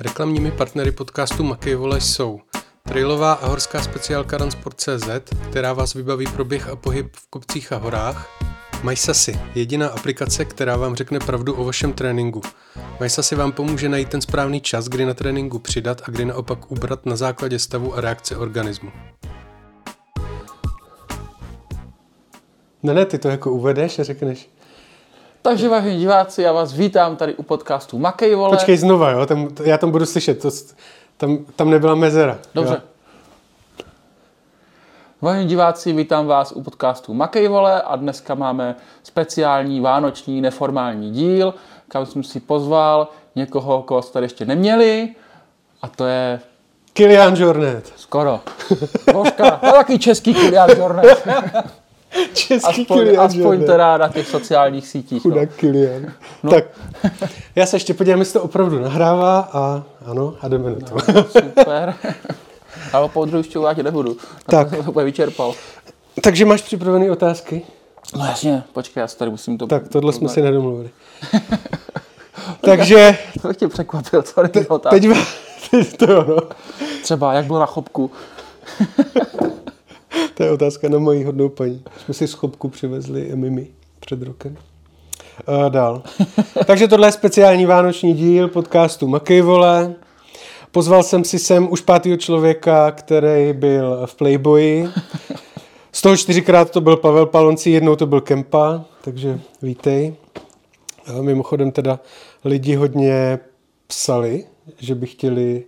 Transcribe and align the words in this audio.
Reklamními 0.00 0.50
partnery 0.50 0.92
podcastu 0.92 1.44
Makej 1.44 1.74
vole 1.74 2.00
jsou 2.00 2.40
trailová 2.82 3.32
a 3.32 3.46
horská 3.46 3.82
speciálka 3.82 4.38
Runsport.cz, 4.38 5.08
která 5.50 5.72
vás 5.72 5.94
vybaví 5.94 6.26
pro 6.26 6.44
běh 6.44 6.68
a 6.68 6.76
pohyb 6.76 7.16
v 7.16 7.30
kopcích 7.30 7.72
a 7.72 7.76
horách, 7.76 8.40
MySasy, 8.82 9.40
jediná 9.54 9.88
aplikace, 9.88 10.44
která 10.44 10.76
vám 10.76 10.94
řekne 10.94 11.18
pravdu 11.18 11.54
o 11.54 11.64
vašem 11.64 11.92
tréninku. 11.92 12.40
MySasy 13.00 13.34
vám 13.36 13.52
pomůže 13.52 13.88
najít 13.88 14.08
ten 14.08 14.20
správný 14.20 14.60
čas, 14.60 14.88
kdy 14.88 15.04
na 15.04 15.14
tréninku 15.14 15.58
přidat 15.58 16.02
a 16.04 16.10
kdy 16.10 16.24
naopak 16.24 16.70
ubrat 16.70 17.06
na 17.06 17.16
základě 17.16 17.58
stavu 17.58 17.94
a 17.94 18.00
reakce 18.00 18.36
organismu. 18.36 18.92
Ne, 22.82 22.94
ne, 22.94 23.06
ty 23.06 23.18
to 23.18 23.28
jako 23.28 23.52
uvedeš 23.52 23.98
a 23.98 24.04
řekneš. 24.04 24.53
Takže 25.46 25.68
vážení 25.68 25.98
diváci, 25.98 26.42
já 26.42 26.52
vás 26.52 26.72
vítám 26.72 27.16
tady 27.16 27.34
u 27.34 27.42
podcastu 27.42 27.98
Makej 27.98 28.34
vole. 28.34 28.50
Počkej 28.50 28.76
znova, 28.76 29.10
jo, 29.10 29.26
tam, 29.26 29.48
já 29.64 29.78
tam 29.78 29.90
budu 29.90 30.06
slyšet, 30.06 30.42
to, 30.42 30.50
tam, 31.16 31.38
tam 31.56 31.70
nebyla 31.70 31.94
mezera. 31.94 32.38
Dobře. 32.54 32.74
Jo. 32.74 33.84
Vážení 35.20 35.48
diváci, 35.48 35.92
vítám 35.92 36.26
vás 36.26 36.52
u 36.52 36.62
podcastu 36.62 37.14
Makej 37.14 37.48
vole 37.48 37.82
a 37.82 37.96
dneska 37.96 38.34
máme 38.34 38.76
speciální 39.02 39.80
vánoční 39.80 40.40
neformální 40.40 41.10
díl, 41.10 41.54
kam 41.88 42.06
jsem 42.06 42.22
si 42.22 42.40
pozval 42.40 43.08
někoho, 43.36 43.82
koho 43.82 44.02
jste 44.02 44.12
tady 44.12 44.24
ještě 44.24 44.44
neměli 44.46 45.14
a 45.82 45.88
to 45.88 46.06
je 46.06 46.40
Kilian 46.92 47.36
Jornet. 47.36 47.92
skoro. 47.96 48.40
Božka, 49.12 49.50
to 49.50 49.92
je 49.92 49.98
český 49.98 50.34
Kilian 50.34 50.70
Jornet. 50.70 51.28
Český 52.34 52.82
Aspoň, 52.82 52.98
Kilian 52.98 53.24
aspoň 53.24 53.64
teda 53.64 53.96
na 53.96 54.08
těch 54.08 54.28
sociálních 54.28 54.86
sítích. 54.88 55.24
No. 55.24 55.30
Chudák 55.30 55.54
Kilian. 55.56 56.12
No. 56.42 56.50
Tak, 56.50 56.64
já 57.56 57.66
se 57.66 57.76
ještě 57.76 57.94
podívám, 57.94 58.20
jestli 58.20 58.32
to 58.32 58.42
opravdu 58.42 58.78
nahrává 58.78 59.48
a 59.52 59.82
ano, 60.06 60.34
a 60.40 60.48
jdeme 60.48 60.70
na 60.70 60.76
to. 60.76 61.22
Super. 61.40 61.94
Ale 62.92 63.08
po 63.08 63.26
já 63.66 63.74
tě 63.74 63.82
nebudu. 63.82 64.16
Tak. 64.46 64.76
To 64.84 64.92
bude 64.92 65.04
vyčerpal. 65.04 65.54
Takže 66.20 66.44
máš 66.44 66.62
připravené 66.62 67.10
otázky? 67.10 67.62
No 68.16 68.24
jasně, 68.24 68.62
počkej, 68.72 69.00
já 69.00 69.08
si 69.08 69.16
tady 69.18 69.30
musím 69.30 69.58
to... 69.58 69.66
Tak, 69.66 69.88
tohle 69.88 70.12
jsme 70.12 70.28
si 70.28 70.42
nedomluvili. 70.42 70.90
Takže 72.60 73.18
To 73.42 73.48
bych 73.48 73.56
tě 73.56 73.68
překvapil, 73.68 74.22
co 74.22 74.42
je 74.54 74.66
otázka. 74.68 75.00
teď, 75.00 75.18
teď 75.70 75.96
to 75.96 76.12
jo, 76.12 76.24
no. 76.28 76.36
Třeba, 77.02 77.32
jak 77.32 77.46
bylo 77.46 77.58
na 77.60 77.66
chopku. 77.66 78.10
To 80.34 80.42
je 80.42 80.50
otázka 80.50 80.88
na 80.88 80.98
moji 80.98 81.24
hodnou 81.24 81.48
paní. 81.48 81.84
Jsme 82.04 82.14
si 82.14 82.28
z 82.28 82.32
chopku 82.32 82.68
přivezli 82.68 83.30
Mimi 83.34 83.66
před 84.00 84.22
rokem. 84.22 84.56
A 85.46 85.68
dál. 85.68 86.02
Takže 86.66 86.88
tohle 86.88 87.08
je 87.08 87.12
speciální 87.12 87.66
vánoční 87.66 88.14
díl 88.14 88.48
podcastu 88.48 89.08
Makej 89.08 89.40
vole. 89.40 89.94
Pozval 90.70 91.02
jsem 91.02 91.24
si 91.24 91.38
sem 91.38 91.72
už 91.72 91.80
pátého 91.80 92.16
člověka, 92.16 92.90
který 92.90 93.52
byl 93.52 94.06
v 94.06 94.14
Playboyi. 94.14 94.88
Z 95.92 96.02
toho 96.02 96.16
čtyřikrát 96.16 96.70
to 96.70 96.80
byl 96.80 96.96
Pavel 96.96 97.26
Paloncí, 97.26 97.72
jednou 97.72 97.96
to 97.96 98.06
byl 98.06 98.20
Kempa, 98.20 98.84
takže 99.04 99.40
vítej. 99.62 100.14
A 101.06 101.22
mimochodem 101.22 101.70
teda 101.70 102.00
lidi 102.44 102.74
hodně 102.74 103.38
psali, 103.86 104.44
že 104.78 104.94
by 104.94 105.06
chtěli 105.06 105.64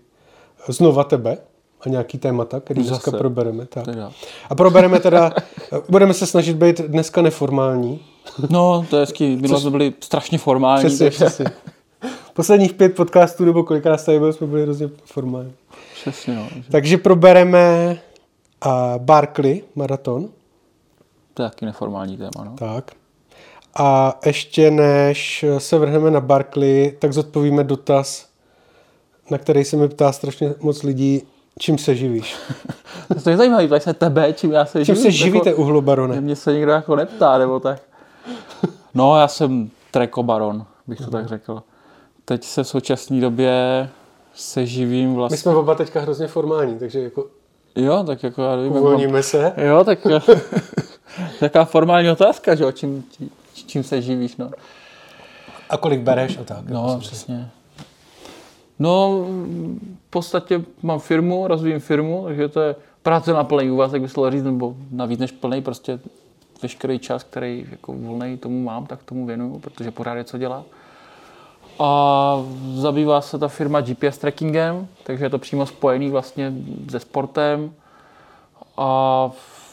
znova 0.69 1.05
tebe 1.05 1.39
a 1.87 1.89
nějaký 1.89 2.19
témata, 2.19 2.61
který 2.61 2.83
dneska 2.83 3.11
Zase. 3.11 3.19
probereme. 3.19 3.67
Tak. 3.67 3.85
Teda. 3.85 4.13
A 4.51 4.55
probereme 4.55 5.01
teda, 5.01 5.33
budeme 5.89 6.15
se 6.15 6.27
snažit 6.27 6.57
být 6.57 6.81
dneska 6.81 7.23
neformální. 7.23 8.01
No, 8.51 8.87
to 8.91 8.97
je 8.97 9.01
hezký. 9.01 9.37
Minule 9.37 9.61
jsme 9.61 9.71
byli 9.71 9.93
strašně 10.01 10.39
formální. 10.39 10.85
Přesně, 10.85 11.05
takže- 11.05 11.25
přesně. 11.25 11.45
Posledních 12.35 12.75
pět 12.75 12.95
podcastů, 12.97 13.45
nebo 13.45 13.65
kolikrát 13.65 14.05
tady 14.05 14.19
byl, 14.19 14.33
jsme 14.33 14.47
byli 14.47 14.63
hrozně 14.63 14.89
formální. 15.05 15.53
Přesně, 16.01 16.35
no. 16.35 16.47
že- 16.57 16.71
Takže 16.71 16.99
probereme 16.99 17.99
a 18.61 18.95
Barkley 18.99 19.63
maraton. 19.75 20.29
To 21.35 21.43
je 21.43 21.49
taky 21.51 21.65
neformální 21.67 22.17
téma, 22.17 22.45
no. 22.45 22.55
Tak. 22.59 22.91
A 23.79 24.19
ještě 24.27 24.71
než 24.71 25.45
se 25.59 25.79
vrhneme 25.79 26.11
na 26.11 26.21
Barkley, 26.21 26.93
tak 26.99 27.13
zodpovíme 27.13 27.65
dotaz, 27.65 28.27
na 29.31 29.39
který 29.39 29.65
se 29.65 29.77
mi 29.77 29.89
ptá 29.89 30.13
strašně 30.13 30.55
moc 30.61 30.83
lidí, 30.83 31.23
čím 31.59 31.79
se 31.79 31.95
živíš. 31.95 32.37
To 33.25 33.31
je 33.31 33.37
zajímavé, 33.37 33.67
ptají 33.67 33.81
se 33.81 33.95
tebe, 33.95 34.33
čím 34.33 34.53
já 34.53 34.65
se 34.65 34.85
Čím 34.85 34.95
živím. 34.95 35.03
se 35.03 35.11
živíte, 35.11 35.49
Jako, 35.51 35.63
uhlobarone? 35.63 36.21
mě 36.21 36.37
se 36.37 36.53
nikdo 36.53 36.71
jako 36.73 36.97
neptá, 36.97 37.39
nebo 37.39 37.61
tak. 37.61 37.83
No, 38.95 39.19
já 39.19 39.29
jsem 39.29 39.71
trekobaron, 39.91 40.67
bych 40.87 40.99
to 40.99 41.11
tak 41.11 41.27
řekl. 41.29 41.63
Teď 42.25 42.45
se 42.45 42.63
v 42.63 42.69
současné 42.69 43.21
době 43.21 43.89
se 44.35 44.67
živím 44.67 45.11
My 45.11 45.17
vlastně... 45.17 45.39
jsme 45.39 45.55
oba 45.55 45.75
teďka 45.75 46.01
hrozně 46.01 46.27
formální, 46.27 46.79
takže 46.79 47.01
jako 47.03 47.27
Jo, 47.77 48.05
tak 48.07 48.23
jako 48.23 48.43
já 48.43 48.51
nevím, 48.57 48.65
jak 48.65 48.75
mám- 48.75 48.83
uvolníme 48.83 49.23
se. 49.23 49.53
Jo, 49.57 49.85
tak 49.85 49.99
taková 51.41 51.65
formální 51.65 52.11
otázka, 52.11 52.55
že 52.55 52.65
jo, 52.65 52.73
čím, 52.73 53.05
čím, 53.17 53.31
čím 53.67 53.83
se 53.83 54.03
živíš, 54.03 54.37
no. 54.37 54.51
A 55.71 55.77
kolik 55.77 56.01
bereš 56.01 56.39
a 56.39 56.45
tak. 56.45 56.69
No, 56.69 56.99
přesně. 57.01 57.51
No, 58.79 59.27
podstatě 60.17 60.65
mám 60.83 60.99
firmu, 60.99 61.47
rozvíjím 61.47 61.81
firmu, 61.81 62.25
takže 62.25 62.49
to 62.49 62.61
je 62.61 62.77
práce 63.03 63.33
na 63.33 63.45
plný 63.45 63.71
úvazek, 63.71 64.03
by 64.03 64.09
se 64.09 64.17
dalo 64.17 64.31
říct, 64.31 64.45
nebo 64.45 64.75
na 64.91 65.07
víc 65.07 65.21
než 65.21 65.33
plný, 65.33 65.63
prostě 65.63 66.01
veškerý 66.63 66.99
čas, 66.99 67.25
který 67.25 67.67
jako 67.71 67.93
volný 67.93 68.37
tomu 68.37 68.63
mám, 68.63 68.87
tak 68.87 69.03
tomu 69.03 69.27
věnuju, 69.27 69.59
protože 69.59 69.91
pořád 69.91 70.15
je 70.15 70.25
co 70.25 70.39
dělat. 70.39 70.65
A 71.79 72.43
zabývá 72.75 73.21
se 73.21 73.39
ta 73.39 73.49
firma 73.49 73.81
GPS 73.81 74.19
trackingem, 74.19 74.89
takže 75.03 75.25
je 75.25 75.31
to 75.31 75.39
přímo 75.39 75.67
spojený 75.67 76.11
vlastně 76.11 76.53
se 76.91 77.01
sportem. 77.01 77.73
A 78.77 79.31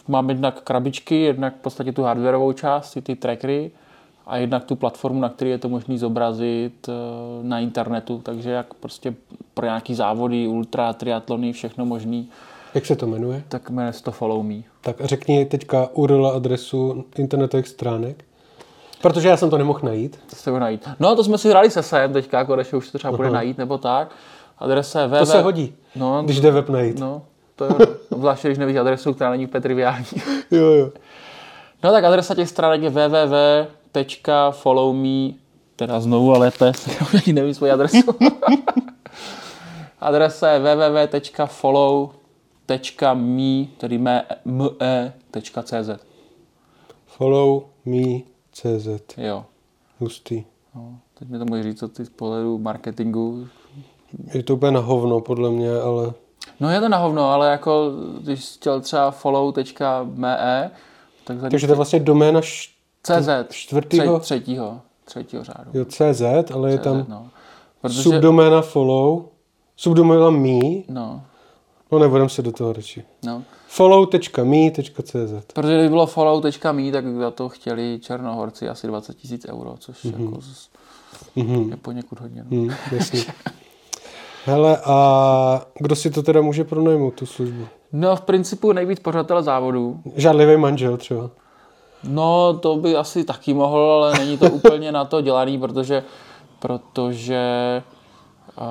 mám 0.07 0.29
jednak 0.29 0.61
krabičky, 0.61 1.21
jednak 1.21 1.55
v 1.55 1.61
podstatě 1.61 1.91
tu 1.91 2.03
hardwareovou 2.03 2.53
část, 2.53 2.93
ty- 2.93 3.01
ty 3.01 3.15
trackery, 3.15 3.71
a 4.27 4.37
jednak 4.37 4.63
tu 4.63 4.75
platformu, 4.75 5.19
na 5.21 5.29
které 5.29 5.49
je 5.51 5.57
to 5.57 5.69
možné 5.69 5.97
zobrazit 5.97 6.89
eh, 6.89 6.93
na 7.41 7.59
internetu, 7.59 8.19
takže 8.23 8.49
jak 8.49 8.73
prostě 8.73 9.13
pro 9.53 9.65
nějaký 9.65 9.95
závody, 9.95 10.47
ultra, 10.47 10.93
triatlony, 10.93 11.53
všechno 11.53 11.85
možný, 11.85 12.29
Jak 12.73 12.85
se 12.85 12.95
to 12.95 13.07
jmenuje? 13.07 13.43
tak 13.49 13.69
jmenuje 13.69 13.93
se 13.93 14.03
to 14.03 14.11
Follow 14.11 14.43
Me. 14.43 14.55
Tak 14.81 14.95
řekni 15.05 15.45
teďka 15.45 15.89
URL 15.93 16.27
adresu 16.27 17.05
internetových 17.17 17.67
stránek. 17.67 18.25
Protože 19.01 19.27
já 19.27 19.37
jsem 19.37 19.49
to 19.49 19.57
nemohl 19.57 19.79
najít. 19.83 20.19
To 20.29 20.35
se 20.35 20.49
bude 20.51 20.59
najít. 20.61 20.89
No, 20.99 21.15
to 21.15 21.23
jsme 21.23 21.37
si 21.37 21.49
hráli 21.49 21.69
se 21.71 21.83
sem 21.83 22.13
teďka, 22.13 22.37
jako 22.37 22.55
když 22.55 22.73
už 22.73 22.91
to 22.91 22.97
třeba 22.97 23.17
bude 23.17 23.29
najít 23.29 23.57
nebo 23.57 23.77
tak. 23.77 24.11
Adresa 24.59 25.01
je 25.01 25.07
www. 25.07 25.19
To 25.19 25.25
se 25.25 25.41
hodí, 25.41 25.73
No, 25.95 26.21
když 26.25 26.39
jde 26.39 26.51
web 26.51 26.69
najít. 26.69 26.99
no, 26.99 27.21
to 27.55 27.63
je 27.63 27.69
ono. 27.75 27.85
Zvláště, 28.17 28.47
když 28.47 28.57
nevíš 28.57 28.75
adresu, 28.77 29.13
která 29.13 29.29
není 29.31 29.47
petriviální. 29.47 30.05
Jo, 30.51 30.65
jo. 30.65 30.89
No 31.83 31.91
tak 31.91 32.03
adresa 32.03 32.35
těch 32.35 32.49
stránek 32.49 32.81
je 32.81 32.89
www.followme, 33.93 35.33
teda 35.75 35.99
znovu 35.99 36.33
a 36.33 36.37
lépe, 36.37 36.65
já 36.87 37.01
už 37.01 37.13
ani 37.13 37.33
nevím 37.33 37.53
svoji 37.53 37.71
adresu. 37.71 38.15
adresa 39.99 40.49
je 40.49 40.59
www.follow.me, 40.59 42.05
tedy 43.77 43.97
me, 43.97 44.25
me.cz. 44.45 45.89
Follow 47.05 47.63
me 47.85 48.19
CZ. 48.51 48.87
Jo. 49.17 49.45
Hustý. 49.99 50.43
No, 50.75 50.97
teď 51.19 51.29
mi 51.29 51.39
to 51.39 51.45
můžeš 51.45 51.65
říct, 51.65 51.79
co 51.79 51.87
ty 51.87 52.05
z 52.05 52.09
pohledu 52.09 52.57
marketingu. 52.57 53.47
Je 54.33 54.43
to 54.43 54.53
úplně 54.53 54.71
na 54.71 54.79
hovno, 54.79 55.21
podle 55.21 55.49
mě, 55.49 55.71
ale 55.71 56.13
No 56.59 56.69
je 56.69 56.79
to 56.79 56.89
na 56.89 56.97
hovno, 56.97 57.29
ale 57.31 57.51
jako 57.51 57.91
když 58.21 58.45
jsi 58.45 58.57
chtěl 58.59 58.81
třeba 58.81 59.11
follow.me, 59.11 60.71
tak 61.23 61.37
tady 61.37 61.51
Takže 61.51 61.67
to 61.67 61.73
je 61.73 61.77
vlastně 61.77 61.99
doména 61.99 62.39
š... 62.41 62.72
CZ, 63.03 63.29
čtvrtýho? 63.49 64.19
Tři, 64.19 64.25
třetího, 64.25 64.81
třetího 65.05 65.43
řádu. 65.43 65.71
jo, 65.73 65.85
CZ, 65.85 66.21
ale 66.53 66.71
je 66.71 66.77
tam 66.77 67.05
no. 67.07 67.27
Protože, 67.81 68.01
subdoména 68.01 68.61
follow, 68.61 69.25
subdoména 69.77 70.29
me, 70.29 70.59
no, 70.87 71.21
no 71.91 71.99
nebudem 71.99 72.29
se 72.29 72.41
do 72.41 72.51
toho 72.51 72.73
radši. 72.73 73.03
no. 73.25 73.43
follow.me.cz 73.67 75.45
Protože 75.53 75.73
kdyby 75.73 75.89
bylo 75.89 76.05
follow.me, 76.05 76.91
tak 76.91 77.05
za 77.19 77.31
to 77.31 77.49
chtěli 77.49 77.99
Černohorci 78.01 78.69
asi 78.69 78.87
20 78.87 79.17
tisíc 79.17 79.45
euro, 79.49 79.75
což 79.79 80.03
Mhm. 80.03 80.13
mm-hmm. 80.13 80.25
jako 80.29 80.41
z, 80.41 80.69
mm-hmm. 81.37 81.69
je 81.69 81.77
poněkud 81.77 82.19
hodně. 82.19 82.45
No. 82.49 82.57
Hm, 82.57 82.71
jasně. 82.91 83.23
Hele, 84.45 84.77
a 84.85 85.65
kdo 85.79 85.95
si 85.95 86.09
to 86.11 86.23
teda 86.23 86.41
může 86.41 86.63
pronajmout, 86.63 87.13
tu 87.13 87.25
službu? 87.25 87.65
no 87.91 88.15
v 88.15 88.21
principu 88.21 88.71
nejvíc 88.71 88.99
pořadatel 88.99 89.43
závodu. 89.43 89.99
Žádlivý 90.15 90.57
manžel 90.57 90.97
třeba. 90.97 91.29
No 92.03 92.53
to 92.53 92.75
by 92.75 92.95
asi 92.95 93.23
taky 93.23 93.53
mohl, 93.53 93.79
ale 93.79 94.17
není 94.19 94.37
to 94.37 94.49
úplně 94.51 94.91
na 94.91 95.05
to 95.05 95.21
dělaný, 95.21 95.57
protože, 95.59 96.03
protože 96.59 97.41
uh, 98.57 98.63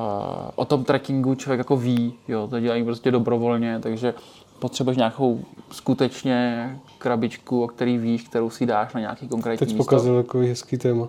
o 0.55 0.65
tom 0.65 0.85
trekkingu 0.85 1.35
člověk 1.35 1.59
jako 1.59 1.77
ví, 1.77 2.15
jo, 2.29 2.47
to 2.51 2.61
dělají 2.61 2.85
prostě 2.85 3.11
dobrovolně, 3.11 3.79
takže 3.83 4.15
potřebuješ 4.59 4.97
nějakou 4.99 5.41
skutečně 5.71 6.71
krabičku, 6.99 7.63
o 7.63 7.67
který 7.67 7.99
víš, 7.99 8.23
kterou 8.23 8.51
si 8.51 8.67
dáš 8.67 8.95
na 8.95 9.01
nějaký 9.01 9.29
konkrétní 9.29 9.59
Teď 9.67 9.69
místo. 9.69 9.85
pokazil 9.85 10.23
takový 10.23 10.49
hezký 10.49 10.79
téma. 10.79 11.09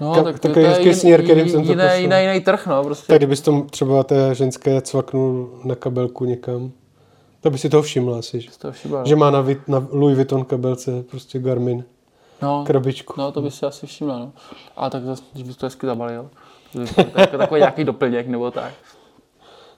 No, 0.00 0.12
Ka- 0.14 0.24
tak 0.24 0.38
takový 0.38 0.54
to 0.54 0.60
je 0.60 0.68
hezký 0.68 0.84
jin- 0.90 0.94
směr, 0.94 1.22
kterým 1.24 1.48
jsem 1.48 1.64
to 1.64 1.70
jiný, 1.70 1.84
jiný, 1.96 2.16
jiný 2.22 2.40
trh, 2.40 2.66
no, 2.66 2.84
prostě. 2.84 3.06
Tak 3.06 3.18
kdybys 3.18 3.40
to 3.40 3.60
třeba 3.70 4.02
té 4.02 4.34
ženské 4.34 4.80
cvaknul 4.80 5.50
na 5.64 5.74
kabelku 5.74 6.24
někam, 6.24 6.70
to 7.42 7.50
by 7.50 7.58
si 7.58 7.68
toho 7.68 7.82
všimla 7.82 8.18
asi, 8.18 8.40
že, 8.40 8.50
To 8.58 8.72
všíbal, 8.72 9.06
že 9.06 9.16
má 9.16 9.30
na, 9.30 9.42
Vit- 9.42 9.68
na 9.68 9.86
Louis 9.90 10.16
Vuitton 10.16 10.44
kabelce 10.44 11.02
prostě 11.02 11.38
Garmin 11.38 11.84
no, 12.42 12.64
krabičku. 12.66 13.14
no, 13.16 13.32
to 13.32 13.42
by 13.42 13.50
si 13.50 13.66
asi 13.66 13.86
všimla, 13.86 14.18
no. 14.18 14.32
A 14.76 14.90
tak 14.90 15.04
zase, 15.04 15.22
když 15.32 15.42
bys 15.42 15.56
to 15.56 15.66
hezky 15.66 15.86
zabalil, 15.86 16.30
to 16.72 17.04
to 17.04 17.20
jako 17.20 17.38
takový 17.38 17.60
nějaký 17.60 17.84
doplněk 17.84 18.26
nebo 18.26 18.50
tak. 18.50 18.72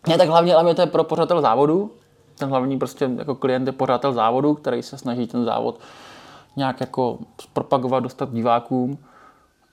Ne, 0.08 0.18
tak 0.18 0.28
hlavně, 0.28 0.52
hlavně 0.52 0.74
to 0.74 0.80
je 0.80 0.86
pro 0.86 1.04
pořadatel 1.04 1.40
závodu. 1.40 1.90
Ten 2.38 2.48
hlavní 2.48 2.78
prostě 2.78 3.10
jako 3.18 3.34
klient 3.34 3.66
je 3.66 3.72
pořadatel 3.72 4.12
závodu, 4.12 4.54
který 4.54 4.82
se 4.82 4.98
snaží 4.98 5.26
ten 5.26 5.44
závod 5.44 5.80
nějak 6.56 6.80
jako 6.80 7.18
propagovat, 7.52 8.00
dostat 8.00 8.32
divákům. 8.32 8.98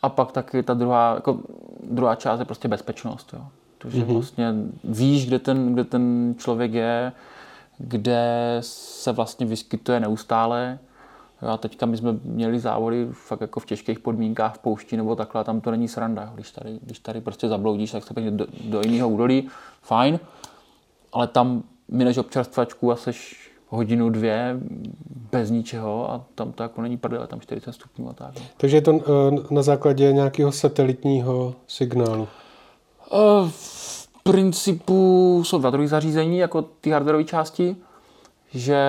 A 0.02 0.10
pak 0.10 0.32
taky 0.32 0.64
ta 0.64 0.74
druhá, 0.74 1.14
jako 1.16 1.40
druhá 1.84 2.16
část 2.16 2.40
je 2.40 2.46
prostě 2.46 2.68
bezpečnost. 2.68 3.34
Jo. 3.34 3.42
Takže 3.78 4.02
mm-hmm. 4.02 4.14
vlastně 4.14 4.54
víš, 4.84 5.28
kde 5.28 5.40
ten, 5.40 5.74
kde 5.74 5.84
ten 5.84 6.36
člověk 6.38 6.74
je, 6.74 7.12
kde 7.88 8.58
se 8.60 9.12
vlastně 9.12 9.46
vyskytuje 9.46 10.00
neustále. 10.00 10.80
A 11.42 11.58
teďka 11.58 11.86
my 11.86 11.98
jsme 11.98 12.14
měli 12.24 12.60
závody 12.60 13.08
fakt 13.12 13.42
jako 13.42 13.60
v 13.60 13.66
těžkých 13.66 14.00
podmínkách 14.00 14.56
v 14.56 14.60
poušti 14.60 14.98
nebo 14.98 15.16
takhle, 15.16 15.42
a 15.42 15.44
tam 15.44 15.62
to 15.62 15.72
není 15.72 15.88
sranda. 15.88 16.32
Když 16.36 16.52
tady, 16.52 16.80
když 16.82 17.00
tady 17.00 17.22
prostě 17.22 17.48
zabloudíš, 17.48 17.92
tak 17.92 18.04
se 18.04 18.14
pěkně 18.14 18.32
do, 18.32 18.48
do 18.64 18.82
jiného 18.82 19.10
údolí, 19.10 19.48
fajn, 19.82 20.20
ale 21.14 21.28
tam 21.28 21.64
mineš 21.88 22.18
občerstvačku 22.18 22.92
a 22.92 22.96
seš 22.96 23.52
hodinu, 23.70 24.10
dvě 24.10 24.58
bez 25.32 25.50
ničeho 25.50 26.12
a 26.12 26.26
tam 26.36 26.52
to 26.52 26.64
jako 26.64 26.82
není 26.82 26.98
prdele, 26.98 27.28
tam 27.28 27.40
40 27.40 27.74
stupňů 27.74 28.10
a 28.10 28.14
tak. 28.14 28.36
no. 28.36 28.42
Takže 28.58 28.78
je 28.78 28.82
to 28.82 29.00
eh, 29.00 29.54
na 29.54 29.62
základě 29.62 30.14
nějakého 30.14 30.52
satelitního 30.52 31.56
signálu. 31.68 32.28
V 33.50 33.81
principu 34.24 35.42
jsou 35.46 35.58
dva 35.58 35.70
druhé 35.70 35.88
zařízení, 35.88 36.38
jako 36.38 36.62
ty 36.62 36.90
hardwareové 36.90 37.24
části, 37.24 37.76
že 38.54 38.80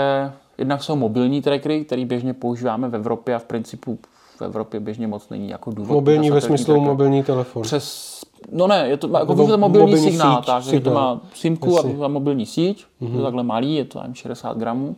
jednak 0.58 0.82
jsou 0.82 0.96
mobilní 0.96 1.42
trackery, 1.42 1.84
které 1.84 2.04
běžně 2.04 2.34
používáme 2.34 2.88
v 2.88 2.94
Evropě 2.94 3.34
a 3.34 3.38
v 3.38 3.44
principu 3.44 3.98
v 4.36 4.42
Evropě 4.42 4.80
běžně 4.80 5.06
moc 5.06 5.28
není 5.28 5.48
jako 5.48 5.70
důvod. 5.70 5.94
Mobilní 5.94 6.30
ve 6.30 6.40
smyslu 6.40 6.66
tracker. 6.66 6.82
mobilní 6.82 7.22
telefon. 7.22 7.62
Přes, 7.62 8.20
no 8.52 8.66
ne, 8.66 8.88
je 8.88 8.96
to, 8.96 9.08
jako 9.18 9.34
mobilní, 9.34 9.60
mobilní 9.60 9.98
signál, 9.98 10.36
síť, 10.36 10.46
tak, 10.46 10.62
že 10.62 10.70
to 10.70 10.76
signál. 10.76 10.94
má 10.94 11.20
simku. 11.34 11.78
Mhm. 11.84 12.02
a, 12.04 12.08
mobilní 12.08 12.46
síť, 12.46 12.86
mm-hmm. 13.02 13.12
to 13.12 13.18
je 13.18 13.22
takhle 13.22 13.42
malý, 13.42 13.74
je 13.74 13.84
to 13.84 14.00
nevím, 14.00 14.14
60 14.14 14.56
gramů. 14.56 14.96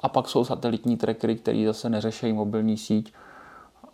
A 0.00 0.08
pak 0.08 0.28
jsou 0.28 0.44
satelitní 0.44 0.96
trackery, 0.96 1.36
které 1.36 1.64
zase 1.66 1.88
neřeší 1.88 2.32
mobilní 2.32 2.76
síť 2.76 3.12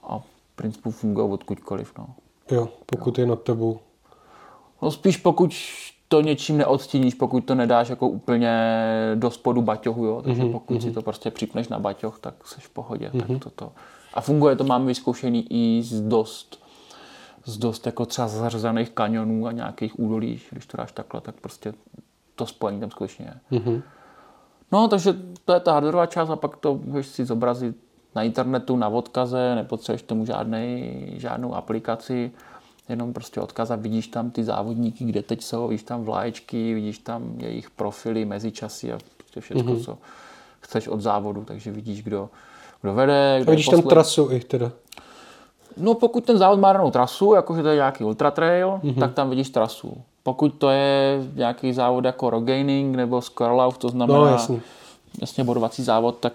a 0.03 0.19
v 0.19 0.25
principu 0.57 0.91
fungují 0.91 1.31
odkudkoliv. 1.31 1.93
No. 1.99 2.07
Jo, 2.51 2.69
pokud 2.87 3.19
je 3.19 3.27
nad 3.27 3.43
tebou. 3.43 3.79
No 4.85 4.91
spíš 4.91 5.17
pokud 5.17 5.55
to 6.09 6.21
něčím 6.21 6.57
neodstíníš, 6.59 7.15
pokud 7.15 7.41
to 7.41 7.55
nedáš 7.55 7.89
jako 7.89 8.09
úplně 8.09 8.53
do 9.15 9.31
spodu 9.31 9.63
baťohu, 9.63 10.05
jo. 10.05 10.23
Takže 10.25 10.43
mm-hmm. 10.43 10.53
pokud 10.53 10.83
si 10.83 10.93
to 10.93 11.03
prostě 11.03 11.31
připneš 11.31 11.69
na 11.69 11.79
baťoh, 11.79 12.19
tak 12.19 12.35
jsi 12.47 12.61
v 12.61 12.71
pohodě. 12.71 13.11
Mm-hmm. 13.15 13.27
Tak 13.27 13.45
toto. 13.45 13.73
A 14.15 14.21
funguje 14.21 14.57
to, 14.57 14.65
máme 14.65 14.87
vyzkoušený 14.87 15.47
i 15.51 15.83
z 15.83 16.01
dost 16.01 16.65
z 17.47 17.59
dost 17.59 17.87
jako 17.87 18.07
třeba 18.07 18.29
zařazených 18.29 18.91
kanionů 18.91 19.47
a 19.47 19.53
nějakých 19.53 19.99
údolí, 20.01 20.41
když 20.51 20.67
to 20.67 20.77
dáš 20.77 20.93
takhle, 20.93 21.21
tak 21.21 21.35
prostě 21.35 21.75
to 22.35 22.47
spojení 22.47 22.81
tam 22.81 22.91
skutečně 22.91 23.25
je. 23.51 23.61
Mhm. 23.61 23.83
No, 24.73 24.89
takže 24.89 25.15
to 25.45 25.55
je 25.55 25.61
ta 25.61 25.73
hardwareová 25.73 26.07
část 26.07 26.31
a 26.31 26.37
pak 26.37 26.57
to 26.57 26.81
můžeš 26.85 27.07
si 27.07 27.25
zobrazit 27.25 27.77
na 28.15 28.23
internetu, 28.23 28.77
na 28.77 28.89
odkaze, 28.89 29.55
nepotřebuješ 29.55 30.03
k 30.03 30.07
tomu 30.07 30.27
žádnej, 30.27 31.15
žádnou 31.17 31.55
aplikaci, 31.55 32.33
jenom 32.89 33.13
prostě 33.13 33.41
odkaz 33.41 33.71
a 33.71 33.77
vidíš 33.77 34.07
tam 34.07 34.31
ty 34.31 34.45
závodníky, 34.45 35.05
kde 35.05 35.23
teď 35.23 35.43
jsou, 35.43 35.69
vidíš 35.69 35.83
tam 35.83 36.05
vlaječky, 36.05 36.75
vidíš 36.75 36.99
tam 36.99 37.35
jejich 37.39 37.71
profily, 37.71 38.25
mezičasy 38.25 38.93
a 38.93 38.99
prostě 39.19 39.41
všechno, 39.41 39.63
mm-hmm. 39.73 39.85
co 39.85 39.99
chceš 40.61 40.89
od 40.89 41.01
závodu, 41.01 41.45
takže 41.45 41.71
vidíš, 41.73 42.03
kdo, 42.03 42.29
kdo 42.83 42.95
vede, 42.95 43.37
A 43.37 43.43
kdo 43.43 43.53
je 43.53 43.57
vidíš 43.57 43.67
tam 43.69 43.83
trasu 43.83 44.29
i 44.33 44.41
teda. 44.41 44.73
No 45.77 45.95
pokud 45.95 46.25
ten 46.25 46.39
závod 46.39 46.59
má 46.61 46.73
danou 46.73 46.91
trasu, 46.91 47.35
jakože 47.35 47.63
to 47.63 47.69
je 47.69 47.75
nějaký 47.75 48.05
ultra 48.05 48.31
trail, 48.31 48.71
Mhm. 48.83 48.93
mm-hmm. 48.93 49.01
tak 49.01 49.15
tam 49.15 49.31
vidíš 49.31 49.51
trasu. 49.51 49.97
Pokud 50.23 50.49
to 50.49 50.71
je 50.71 51.23
nějaký 51.35 51.73
závod 51.73 52.05
jako 52.05 52.31
Rogaining 52.31 52.97
nebo 52.97 53.21
Scarlauf, 53.23 53.79
to 53.79 53.89
znamená 53.89 54.19
No, 54.19 54.27
jasně. 54.27 54.61
jasně 55.21 55.45
bodovací 55.45 55.83
závod, 55.83 56.17
tak 56.19 56.35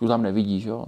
už 0.00 0.08
tam 0.08 0.22
nevidíš. 0.22 0.64
Jo. 0.64 0.84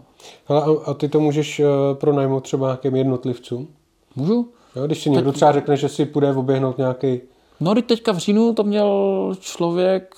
A, 0.48 0.58
a 0.90 0.94
ty 0.94 1.08
to 1.08 1.20
můžeš 1.20 1.60
eh, 1.60 1.66
pronajmout 1.94 2.44
třeba 2.44 2.66
nějakým 2.66 2.96
jednotlivcům? 2.96 3.68
Můžu? 4.16 4.48
Jo, 4.76 4.86
když 4.86 5.02
si 5.02 5.10
někdo 5.10 5.32
třeba 5.32 5.52
řekne, 5.52 5.76
že 5.76 5.88
si 5.88 6.04
půjde 6.04 6.32
oběhnout 6.34 6.78
nějaký 6.78 7.20
No, 7.60 7.74
teď 7.74 7.86
teďka 7.86 8.12
v 8.12 8.18
říjnu 8.18 8.54
to 8.54 8.62
měl 8.64 9.32
člověk, 9.40 10.14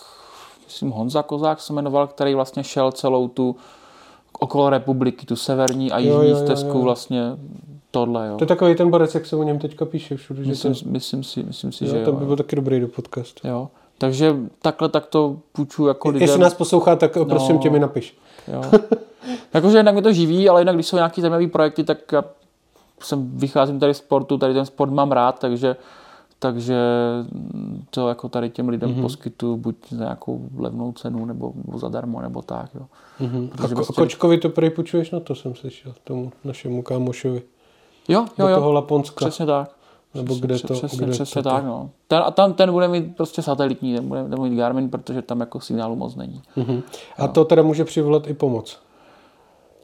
myslím 0.65 0.91
Honza 0.91 1.23
Kozák 1.23 1.61
se 1.61 1.73
jmenoval, 1.73 2.07
který 2.07 2.35
vlastně 2.35 2.65
šel 2.65 2.93
celou 2.93 3.29
tu 3.29 3.57
okolo 4.41 4.71
republiky, 4.71 5.27
tu 5.27 5.37
severní 5.37 5.93
a 5.93 5.99
Jo, 5.99 6.05
jižní 6.23 6.31
jo, 6.31 6.37
jo, 6.39 6.45
stezku 6.47 6.79
jo. 6.79 6.83
vlastně 6.85 7.23
tohle. 7.91 8.29
Jo. 8.29 8.37
To 8.37 8.45
je 8.45 8.49
takový 8.49 8.75
ten 8.75 8.91
borec, 8.91 9.15
jak 9.15 9.27
se 9.27 9.37
o 9.37 9.43
něm 9.43 9.59
teďka 9.59 9.85
píše 9.85 10.17
všude. 10.17 10.45
Že 10.45 10.49
Myslím, 10.51 10.75
to, 10.75 10.81
myslím, 10.85 11.23
si, 11.25 11.43
myslím 11.43 11.73
si, 11.73 11.87
že 11.87 11.93
jo, 11.97 11.99
jo. 11.99 12.05
to 12.05 12.13
by 12.13 12.25
byl 12.27 12.37
taky 12.37 12.57
dobrý 12.57 12.81
do 12.81 12.89
podcastu. 12.89 13.49
jo. 13.49 13.69
Takže 13.99 14.37
takhle 14.63 14.89
tak 14.89 15.07
to 15.07 15.37
půjču 15.53 15.87
jako 15.87 16.09
lidem. 16.09 16.23
Jestli 16.23 16.41
nás 16.41 16.55
poslouchá, 16.55 16.97
tak 16.97 17.17
no. 17.17 17.25
prosím 17.25 17.55
No. 17.57 17.63
tě 17.63 17.71
mi 17.71 17.79
napiš. 17.79 18.17
Jo. 18.53 18.63
Jakože 19.55 19.77
jednak 19.77 19.95
mě 19.95 20.03
to 20.03 20.13
živí, 20.13 20.49
ale 20.49 20.61
jinak 20.61 20.75
když 20.75 20.87
jsou 20.87 20.97
nějaký 20.97 21.21
zajímavý 21.21 21.47
projekty, 21.47 21.85
tak 21.85 21.99
já 22.13 22.25
jsem, 23.01 23.31
vycházím 23.39 23.81
tady 23.81 23.95
z 23.95 23.99
sportu, 23.99 24.39
tady 24.39 24.55
ten 24.55 24.67
sport 24.67 24.91
mám 24.91 25.13
rád, 25.13 25.39
takže, 25.39 25.77
takže 26.39 26.77
to 27.91 28.09
jako 28.09 28.29
tady 28.29 28.51
těm 28.51 28.69
lidem 28.69 28.89
Mhm. 28.91 28.99
mm-hmm. 28.99 29.03
poskytuju 29.03 29.57
buď 29.57 29.77
za 29.91 30.05
nějakou 30.05 30.49
levnou 30.57 30.93
cenu, 30.93 31.25
nebo, 31.25 31.53
nebo 31.65 31.79
zadarmo, 31.79 32.21
nebo 32.21 32.43
tak. 32.43 32.71
Jo. 32.75 32.87
Mhm. 33.21 33.51
A 33.53 33.57
ko- 33.57 33.75
prostě- 33.75 33.93
Kočkovi 34.01 34.39
to 34.39 34.49
prej 34.49 34.71
půjčuješ 34.71 35.11
na 35.11 35.21
to, 35.21 35.35
jsem 35.35 35.55
slyšel, 35.55 35.95
tomu 36.05 36.33
našemu 36.45 36.83
kámošovi. 36.83 37.43
Jo, 38.09 38.27
Do 38.39 38.49
jo, 38.49 38.55
toho 38.57 38.67
jo, 38.69 38.73
Laponska. 38.73 39.25
přesně 39.27 39.47
tak. 39.47 39.71
Nebo 40.15 40.25
Přesně- 40.27 40.41
kde 40.47 40.59
to- 40.59 40.75
Přesně, 40.75 40.99
kde 40.99 41.13
přesně 41.13 41.43
to- 41.43 41.49
tak, 41.49 41.65
no. 41.65 41.91
Ten, 42.09 42.19
a 42.25 42.31
tam 42.31 42.53
ten 42.53 42.73
bude 42.73 42.89
mít 42.89 43.17
prostě 43.17 43.43
satelitní, 43.43 43.95
ten 43.95 44.09
bude, 44.09 44.23
bude 44.25 44.37
mít 44.51 44.57
Garmin, 44.57 44.91
protože 44.91 45.23
tam 45.23 45.41
jako 45.41 45.61
signálu 45.61 45.97
moc 45.97 46.17
není. 46.17 46.43
Mhm. 46.57 46.83
A 47.19 47.29
to 47.29 47.45
teda 47.45 47.63
může 47.63 47.85
přivolat 47.85 48.27
i 48.27 48.35
pomoc. 48.35 48.79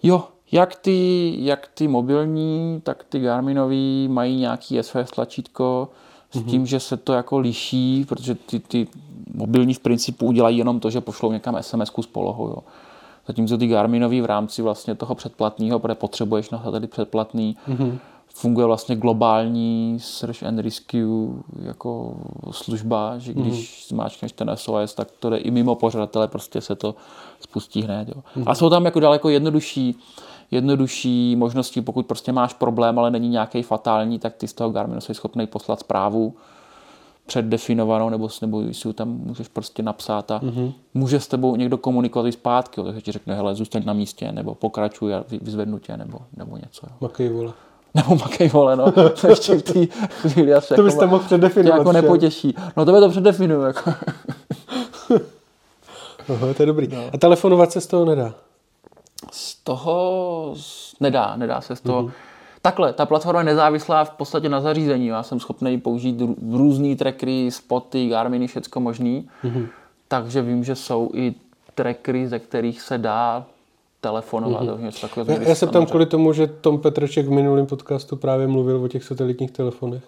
Jo, 0.02 0.22
jak 0.52 0.76
ty, 0.76 1.34
jak 1.38 1.68
ty 1.74 1.88
mobilní, 1.88 2.80
tak 2.84 3.04
ty 3.08 3.20
Garminový 3.20 4.08
mají 4.08 4.36
nějaký 4.36 4.78
SOS 4.82 5.10
tlačítko 5.14 5.88
s 6.32 6.36
Mhm. 6.36 6.44
tím, 6.50 6.66
že 6.66 6.80
se 6.80 6.96
to 6.96 7.12
jako 7.12 7.38
liší, 7.38 8.04
protože 8.08 8.34
ty, 8.34 8.58
ty 8.60 8.86
mobilní 9.34 9.74
v 9.74 9.78
principu 9.80 10.26
udělají 10.26 10.58
jenom 10.58 10.80
to, 10.80 10.90
že 10.90 11.00
pošlou 11.00 11.32
někam 11.32 11.56
sms 11.60 11.90
s 12.02 12.06
polohou. 12.06 12.48
Jo. 12.48 12.58
Zatímco 13.26 13.58
ty 13.58 13.66
Garminový 13.66 14.20
v 14.20 14.24
rámci 14.24 14.62
vlastně 14.62 14.94
toho 14.94 15.14
předplatného, 15.14 15.78
protože 15.78 15.94
potřebuješ 15.94 16.50
na 16.50 16.62
satelit 16.64 16.90
předplatný, 16.90 17.56
Mhm. 17.66 17.98
funguje 18.34 18.66
vlastně 18.66 18.96
globální 18.96 19.98
search 20.00 20.42
and 20.42 20.58
rescue 20.58 21.28
jako 21.62 22.14
služba, 22.50 23.18
že 23.18 23.32
Mhm. 23.32 23.42
když 23.42 23.86
zmáčkneš 23.88 24.32
ten 24.32 24.50
SOS, 24.54 24.94
tak 24.94 25.08
to 25.20 25.30
jde 25.30 25.36
i 25.36 25.50
mimo 25.50 25.74
pořadatele, 25.74 26.28
prostě 26.28 26.60
se 26.60 26.74
to 26.74 26.94
spustí 27.40 27.82
hned. 27.82 28.08
Jo. 28.08 28.14
Mhm. 28.36 28.44
A 28.48 28.54
jsou 28.54 28.70
tam 28.70 28.84
jako 28.84 29.00
daleko 29.00 29.28
jednodušší, 29.28 29.94
jednodušší 30.50 31.36
možnosti, 31.36 31.80
pokud 31.80 32.06
prostě 32.06 32.32
máš 32.32 32.54
problém, 32.54 32.98
ale 32.98 33.10
není 33.10 33.28
nějaký 33.28 33.62
fatální, 33.62 34.18
tak 34.18 34.34
ty 34.34 34.48
z 34.48 34.52
toho 34.52 34.70
Garminu 34.70 35.00
jsi 35.00 35.14
schopný 35.14 35.46
poslat 35.46 35.80
zprávu 35.80 36.34
předdefinovanou, 37.26 38.08
nebo, 38.10 38.28
nebo 38.42 38.62
si 38.72 38.88
ji 38.88 38.94
tam 38.94 39.08
můžeš 39.08 39.48
prostě 39.48 39.82
napsat 39.82 40.30
a 40.30 40.38
mm-hmm. 40.38 40.72
může 40.94 41.20
s 41.20 41.28
tebou 41.28 41.56
někdo 41.56 41.78
komunikovat 41.78 42.28
i 42.28 42.32
zpátky, 42.32 42.80
jo, 42.80 42.84
takže 42.86 43.00
ti 43.00 43.12
řekne, 43.12 43.34
hele, 43.34 43.54
zůstaň 43.54 43.82
na 43.84 43.92
místě, 43.92 44.32
nebo 44.32 44.54
pokračuj 44.54 45.14
a 45.14 45.24
vy- 45.28 45.38
vyzvednu 45.42 45.78
tě, 45.78 45.96
nebo, 45.96 46.18
nebo 46.36 46.56
něco. 46.56 46.86
Jo. 46.86 46.96
Makej 47.00 47.28
vole. 47.28 47.52
Nebo 47.94 48.16
makej 48.16 48.48
vole, 48.48 48.76
no. 48.76 48.92
To 49.20 49.28
ještě 49.28 49.54
v 49.54 49.62
té 49.62 49.86
chvíli 50.10 50.54
asi 50.54 50.74
To 50.74 50.82
byste 50.82 51.04
jako, 51.04 51.10
mohl 51.10 51.22
tě 51.22 51.26
předefinovat. 51.26 51.78
jako 51.78 51.92
nepotěší. 51.92 52.54
No 52.76 52.84
to 52.84 52.92
by 52.92 52.98
to 53.00 53.08
předefinuju. 53.08 53.60
Jako. 53.60 53.90
Aha, 56.28 56.54
to 56.56 56.62
je 56.62 56.66
dobrý. 56.66 56.88
A 57.12 57.18
telefonovat 57.18 57.72
se 57.72 57.80
z 57.80 57.86
toho 57.86 58.04
nedá. 58.04 58.34
Z 59.32 59.54
toho 59.54 60.54
nedá, 61.00 61.36
nedá 61.36 61.60
se 61.60 61.76
z 61.76 61.80
toho. 61.80 62.02
Mm-hmm. 62.02 62.12
Takhle, 62.62 62.92
ta 62.92 63.06
platforma 63.06 63.40
je 63.40 63.44
nezávislá 63.44 64.04
v 64.04 64.10
podstatě 64.10 64.48
na 64.48 64.60
zařízení. 64.60 65.06
Já 65.06 65.22
jsem 65.22 65.40
schopný 65.40 65.80
použít 65.80 66.20
rů- 66.20 66.36
různý 66.52 66.96
trackery, 66.96 67.50
spoty, 67.50 68.08
Garminy, 68.08 68.46
všecko 68.46 68.80
možný. 68.80 69.28
Mm-hmm. 69.44 69.66
Takže 70.08 70.42
vím, 70.42 70.64
že 70.64 70.74
jsou 70.76 71.10
i 71.14 71.34
trackery, 71.74 72.28
ze 72.28 72.38
kterých 72.38 72.80
se 72.80 72.98
dá 72.98 73.44
telefonovat. 74.00 74.62
Mm-hmm. 74.62 74.80
Něco 74.80 75.00
takového, 75.00 75.42
Já, 75.42 75.48
já 75.48 75.54
se 75.54 75.66
tam 75.66 75.86
kvůli 75.86 76.06
tomu, 76.06 76.32
že 76.32 76.46
Tom 76.46 76.78
Petreček 76.78 77.26
v 77.26 77.30
minulém 77.30 77.66
podcastu 77.66 78.16
právě 78.16 78.46
mluvil 78.46 78.84
o 78.84 78.88
těch 78.88 79.04
satelitních 79.04 79.50
telefonech. 79.50 80.02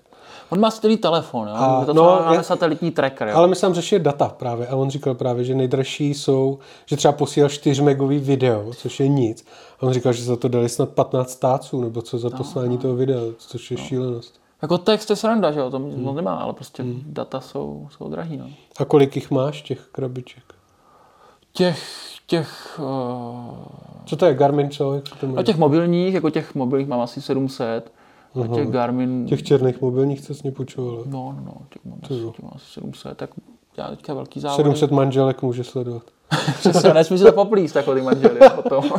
On 0.53 0.61
má 0.61 0.71
stejný 0.71 0.97
telefon, 0.97 1.49
jo? 1.49 1.55
A, 1.57 1.85
to 1.85 1.95
no, 1.95 2.03
no, 2.03 2.21
máme 2.23 2.37
je- 2.37 2.43
satelitní 2.43 2.91
tracker, 2.91 3.29
jo? 3.29 3.37
Ale 3.37 3.49
my 3.49 3.57
jsem 3.57 3.75
řešil 3.75 3.99
data 3.99 4.29
právě 4.29 4.67
a 4.67 4.77
on 4.77 4.91
říkal 4.91 5.15
právě, 5.15 5.45
že 5.45 5.55
nejdražší 5.55 6.15
jsou, 6.15 6.59
že 6.87 6.97
třeba 6.97 7.13
posílal 7.13 7.49
4 7.51 7.83
megový 7.83 8.19
video, 8.19 8.73
což 8.73 9.01
je 9.01 9.09
nic. 9.09 9.45
A 9.81 9.83
on 9.83 9.93
říkal, 9.93 10.13
že 10.13 10.25
za 10.25 10.37
to 10.37 10.49
dali 10.49 10.69
snad 10.69 10.89
15 10.89 11.31
stáců, 11.31 11.81
nebo 11.81 12.03
co 12.03 12.19
za 12.19 12.31
poslání 12.31 12.79
toho 12.79 12.95
videa, 12.95 13.21
což 13.39 13.71
je 13.71 13.77
šílenost. 13.77 14.35
Jako 14.63 14.79
text 14.79 15.11
je 15.11 15.17
sranda, 15.17 15.53
že 15.53 15.61
jo? 15.61 15.71
To 15.71 15.79
Hmm. 15.79 16.09
on 16.09 16.17
nemá, 16.17 16.35
ale 16.37 16.53
prostě 16.53 16.83
data 17.07 17.41
jsou, 17.41 17.89
jsou 17.99 18.09
drahý, 18.09 18.37
no. 18.37 18.47
A 18.79 18.85
kolik 18.85 19.17
jich 19.17 19.31
máš, 19.31 19.63
těch 19.63 19.81
krabiček? 19.93 20.43
Těch, 21.53 21.83
těch, 22.27 22.81
uh, 22.83 23.55
Co 24.07 24.17
to 24.17 24.27
je, 24.27 24.35
Garmin, 24.35 24.71
co? 24.71 24.95
Jak 24.95 25.09
se 25.09 25.15
to 25.15 25.27
a 25.27 25.29
jmenuje? 25.29 25.45
těch 25.45 25.57
mobilních, 25.59 26.15
jako 26.15 26.31
těch 26.31 26.55
mobilních 26.55 26.89
mám 26.89 27.01
asi 27.01 27.23
700, 27.23 27.93
a 28.45 28.55
těch 28.55 28.71
Garmin, 28.71 29.27
Těch 29.27 29.43
černých 29.43 29.81
mobilních, 29.81 30.21
co 30.21 30.35
jsi 30.35 30.41
mě 30.43 30.53
půjčoval. 30.53 31.03
no, 31.07 31.33
no, 31.37 31.43
no, 31.45 31.55
těch 31.73 31.85
mám, 31.85 31.99
asi, 32.03 32.15
těch 32.15 32.43
mám 32.43 32.53
asi 32.55 32.65
700, 32.67 33.17
tak 33.19 33.31
já 33.77 33.91
teďka 33.91 34.15
velký 34.15 34.41
závod. 34.41 34.57
700 34.57 34.91
manželek 34.91 35.43
může 35.43 35.65
sledovat. 35.65 36.03
Přesně, 36.59 36.95
nesmí 36.95 37.19
se 37.19 37.25
to 37.25 37.33
poplíst, 37.33 37.77
ty 37.95 38.03
manželi 38.03 38.41
potom. 38.63 38.91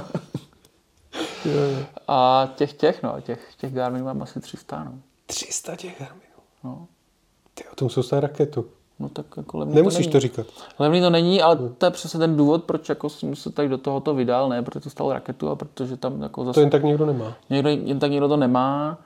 A 2.08 2.50
těch, 2.56 2.74
těch, 2.74 3.04
no, 3.04 3.16
těch, 3.22 3.50
těch 3.58 3.74
Garmin 3.74 4.04
mám 4.04 4.22
asi 4.22 4.40
300, 4.40 4.84
no. 4.84 4.92
300 5.26 5.76
těch 5.76 6.00
Garminů. 6.00 6.24
no. 6.64 6.88
Ty, 7.54 7.64
o 7.72 7.76
tom 7.76 7.90
jsou 7.90 8.04
stát 8.04 8.20
raketu. 8.20 8.66
No 9.00 9.10
tak 9.10 9.26
jako 9.38 9.58
levný 9.58 9.76
Nemusíš 9.76 10.06
to, 10.06 10.12
to 10.12 10.20
říkat. 10.20 10.48
Levný 10.80 11.02
to 11.02 11.10
není, 11.10 11.42
ale 11.42 11.58
to 11.78 11.86
je 11.86 11.92
přesně 11.92 12.20
ten 12.20 12.38
důvod, 12.38 12.64
proč 12.64 12.90
jako 12.90 13.10
jsem 13.10 13.36
se 13.36 13.52
tady 13.52 13.70
do 13.70 13.78
tohoto 13.78 14.14
vydal, 14.14 14.50
ne 14.50 14.62
protože 14.62 14.80
to 14.80 14.90
stalo 14.90 15.14
raketu, 15.14 15.50
a 15.50 15.56
protože 15.56 15.98
tam 15.98 16.22
jako 16.22 16.42
To 16.42 16.46
zase 16.46 16.60
jen 16.60 16.70
tak 16.70 16.84
nikdo 16.84 17.06
nemá. 17.06 17.34
někdo, 17.50 17.70
jen 17.70 18.00
tak 18.00 18.12
někdo 18.12 18.28
to 18.28 18.38
nemá. 18.38 18.98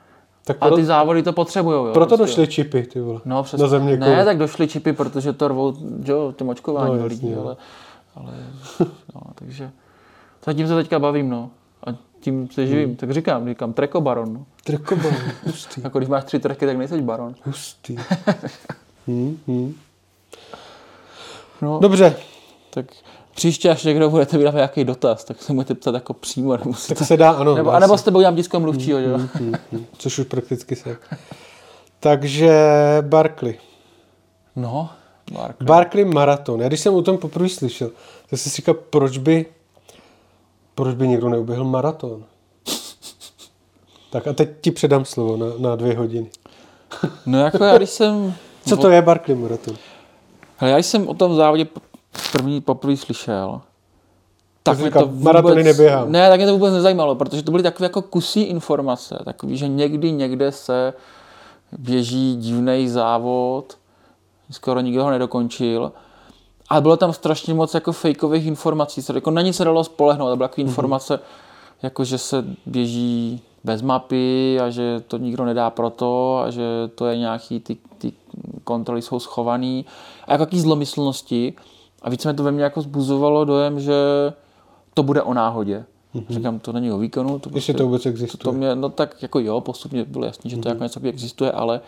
Tak 0.48 0.58
A 0.60 0.70
ty 0.70 0.86
závody 0.86 1.24
to 1.24 1.34
potřebujou, 1.34 1.86
jo. 1.86 1.94
proto 1.94 2.18
prostě. 2.18 2.24
došly 2.42 2.48
čipy, 2.48 2.84
ty 2.84 3.00
vole. 3.02 3.22
No, 3.26 3.44
přesně. 3.44 3.62
Na 3.64 3.70
země 3.70 3.98
ne, 3.98 4.26
tak 4.26 4.38
došly 4.38 4.68
čipy, 4.68 4.94
protože 4.94 5.34
to 5.34 5.48
rvou, 5.48 5.74
jo, 6.06 6.34
tím 6.38 6.50
očkování 6.50 6.94
No, 6.94 7.00
no, 7.00 7.06
lidí, 7.06 7.32
jo. 7.32 7.42
ale, 7.46 7.56
ale, 8.16 8.34
no, 9.16 9.22
takže, 9.36 9.72
zatím 10.46 10.68
se 10.68 10.76
teďka 10.76 11.00
bavím, 11.00 11.30
no. 11.30 11.50
A 11.88 11.90
tím 12.20 12.50
se 12.52 12.68
živím. 12.68 12.88
Hmm. 12.88 12.96
Tak 12.96 13.12
říkám, 13.12 13.48
říkám, 13.48 13.74
treko 13.74 14.02
baron. 14.02 14.34
No. 14.34 14.46
Trkoban, 14.64 15.14
hustý, 15.46 15.82
Jako 15.84 15.98
když 16.00 16.10
máš 16.10 16.24
tři 16.24 16.40
treky, 16.40 16.66
tak 16.66 16.78
nejseš 16.78 17.02
baron. 17.02 17.36
hustý. 17.46 17.98
Hmm, 19.08 19.38
hmm. 19.48 19.76
No, 21.62 21.80
Dobře, 21.82 22.16
tak 22.74 22.86
příště, 23.38 23.70
až 23.70 23.84
někdo 23.84 24.10
budete 24.10 24.38
vydávat 24.38 24.56
nějaký 24.56 24.84
dotaz, 24.84 25.24
tak 25.24 25.42
se 25.42 25.54
můžete 25.54 25.76
ptát 25.76 25.96
jako 25.96 26.14
přímo, 26.14 26.58
nebo, 26.58 26.74
se 26.74 26.96
tak 26.96 27.08
se 27.08 27.18
dá, 27.18 27.32
ano. 27.32 27.56
nebo, 27.56 27.72
anebo 27.72 27.98
se. 27.98 28.02
s 28.02 28.06
tebou 28.06 28.18
udělám 28.18 28.36
tisko 28.36 28.60
mluvčího, 28.60 29.00
že 29.00 29.06
jo. 29.06 29.18
Hmm, 29.18 29.54
hmm, 29.72 29.86
což 29.98 30.20
už 30.20 30.28
prakticky 30.28 30.76
se. 30.76 30.98
Takže 32.00 32.52
Barkley. 33.02 33.60
No, 34.56 34.90
Mark. 35.32 35.64
Barkley 35.64 36.06
maraton. 36.06 36.62
Já 36.62 36.68
když 36.68 36.80
jsem 36.80 36.94
o 36.94 37.02
tom 37.02 37.18
poprvé 37.18 37.50
slyšel, 37.50 37.92
tak 38.30 38.40
jsem 38.40 38.52
si 38.52 38.56
říkal, 38.56 38.74
proč 38.74 39.18
by, 39.18 39.46
proč 40.76 40.96
by 40.96 41.08
někdo 41.08 41.30
neuběhl 41.30 41.64
maraton? 41.64 42.24
Tak 44.10 44.28
a 44.28 44.34
teď 44.34 44.50
ti 44.62 44.72
předám 44.72 45.06
slovo 45.06 45.38
na, 45.38 45.46
na 45.58 45.76
dvě 45.76 45.98
hodiny. 45.98 46.30
No 47.26 47.40
jako 47.40 47.64
já, 47.64 47.78
když 47.78 47.90
jsem... 47.90 48.34
Co 48.68 48.78
to 48.78 48.90
je 48.90 49.02
Barkley 49.02 49.38
maraton? 49.38 49.76
Hele, 50.58 50.72
já 50.72 50.78
jsem 50.78 51.08
o 51.08 51.14
tom 51.14 51.36
závodě 51.36 51.66
první 52.32 52.62
poprvé 52.62 52.98
slyšel, 52.98 53.62
tak 54.64 54.80
říkal, 54.80 55.02
to 55.02 55.08
vůbec, 55.08 55.24
maratony 55.24 55.64
neběhám. 55.64 56.12
Ne, 56.12 56.30
tak 56.30 56.40
mě 56.40 56.46
to 56.46 56.54
vůbec 56.54 56.74
nezajímalo, 56.74 57.16
protože 57.16 57.44
to 57.44 57.52
byly 57.52 57.64
takové 57.64 57.86
jako 57.86 58.02
kusí 58.02 58.42
informace, 58.42 59.20
takový, 59.26 59.58
že 59.58 59.68
někdy 59.68 60.12
někde 60.12 60.52
se 60.52 60.94
běží 61.78 62.36
divný 62.36 62.88
závod, 62.88 63.78
skoro 64.52 64.80
nikdo 64.80 65.04
ho 65.04 65.10
nedokončil, 65.10 65.92
ale 66.70 66.82
bylo 66.82 66.98
tam 66.98 67.14
strašně 67.14 67.54
moc 67.54 67.74
jako 67.74 67.92
fejkových 67.92 68.46
informací, 68.46 69.04
co 69.04 69.14
jako 69.14 69.32
na 69.32 69.42
nic 69.42 69.56
se 69.56 69.64
dalo 69.64 69.84
spolehnout, 69.84 70.30
to 70.30 70.36
byly 70.36 70.50
takové 70.50 70.68
informace, 70.68 71.20
jako 71.84 72.04
že 72.04 72.18
se 72.18 72.46
běží 72.66 73.42
bez 73.64 73.82
mapy 73.82 74.60
a 74.60 74.70
že 74.70 75.04
to 75.08 75.18
nikdo 75.18 75.46
nedá 75.46 75.70
proto 75.70 76.42
a 76.46 76.52
že 76.52 76.64
to 76.96 77.06
je 77.06 77.18
nějaký, 77.18 77.60
ty, 77.60 77.78
ty 77.98 78.14
kontroly 78.64 79.02
jsou 79.02 79.20
schovaný. 79.20 79.86
A 80.28 80.32
jako 80.32 80.42
jaký 80.42 80.60
zlomyslnosti 80.60 81.54
a 82.08 82.10
víc 82.10 82.26
mě 82.26 82.34
to 82.34 82.44
ve 82.44 82.52
mně 82.52 82.64
jako 82.64 82.82
zbuzovalo 82.82 83.46
dojem, 83.46 83.80
že 83.80 83.94
to 84.94 85.04
bude 85.04 85.22
o 85.22 85.34
náhodě. 85.34 85.86
Mm-hmm. 86.16 86.26
Říkám, 86.30 86.60
to 86.60 86.72
není 86.72 86.92
o 86.92 86.98
výkonu, 86.98 87.40
to, 87.40 87.50
Jestli 87.54 87.74
to 87.74 87.86
vůbec 87.86 88.06
existuje. 88.06 88.40
to 88.44 88.52
mě, 88.52 88.76
no 88.76 88.90
tak 88.90 89.22
jako 89.22 89.40
jo, 89.40 89.62
postupně 89.62 90.06
bylo 90.06 90.26
jasný, 90.26 90.50
že 90.50 90.58
to 90.58 90.70
jako 90.70 90.84
něco 90.84 91.00
existuje, 91.04 91.52
ale, 91.52 91.82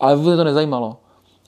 ale 0.00 0.16
vůbec 0.16 0.36
to 0.36 0.44
nezajímalo. 0.44 0.96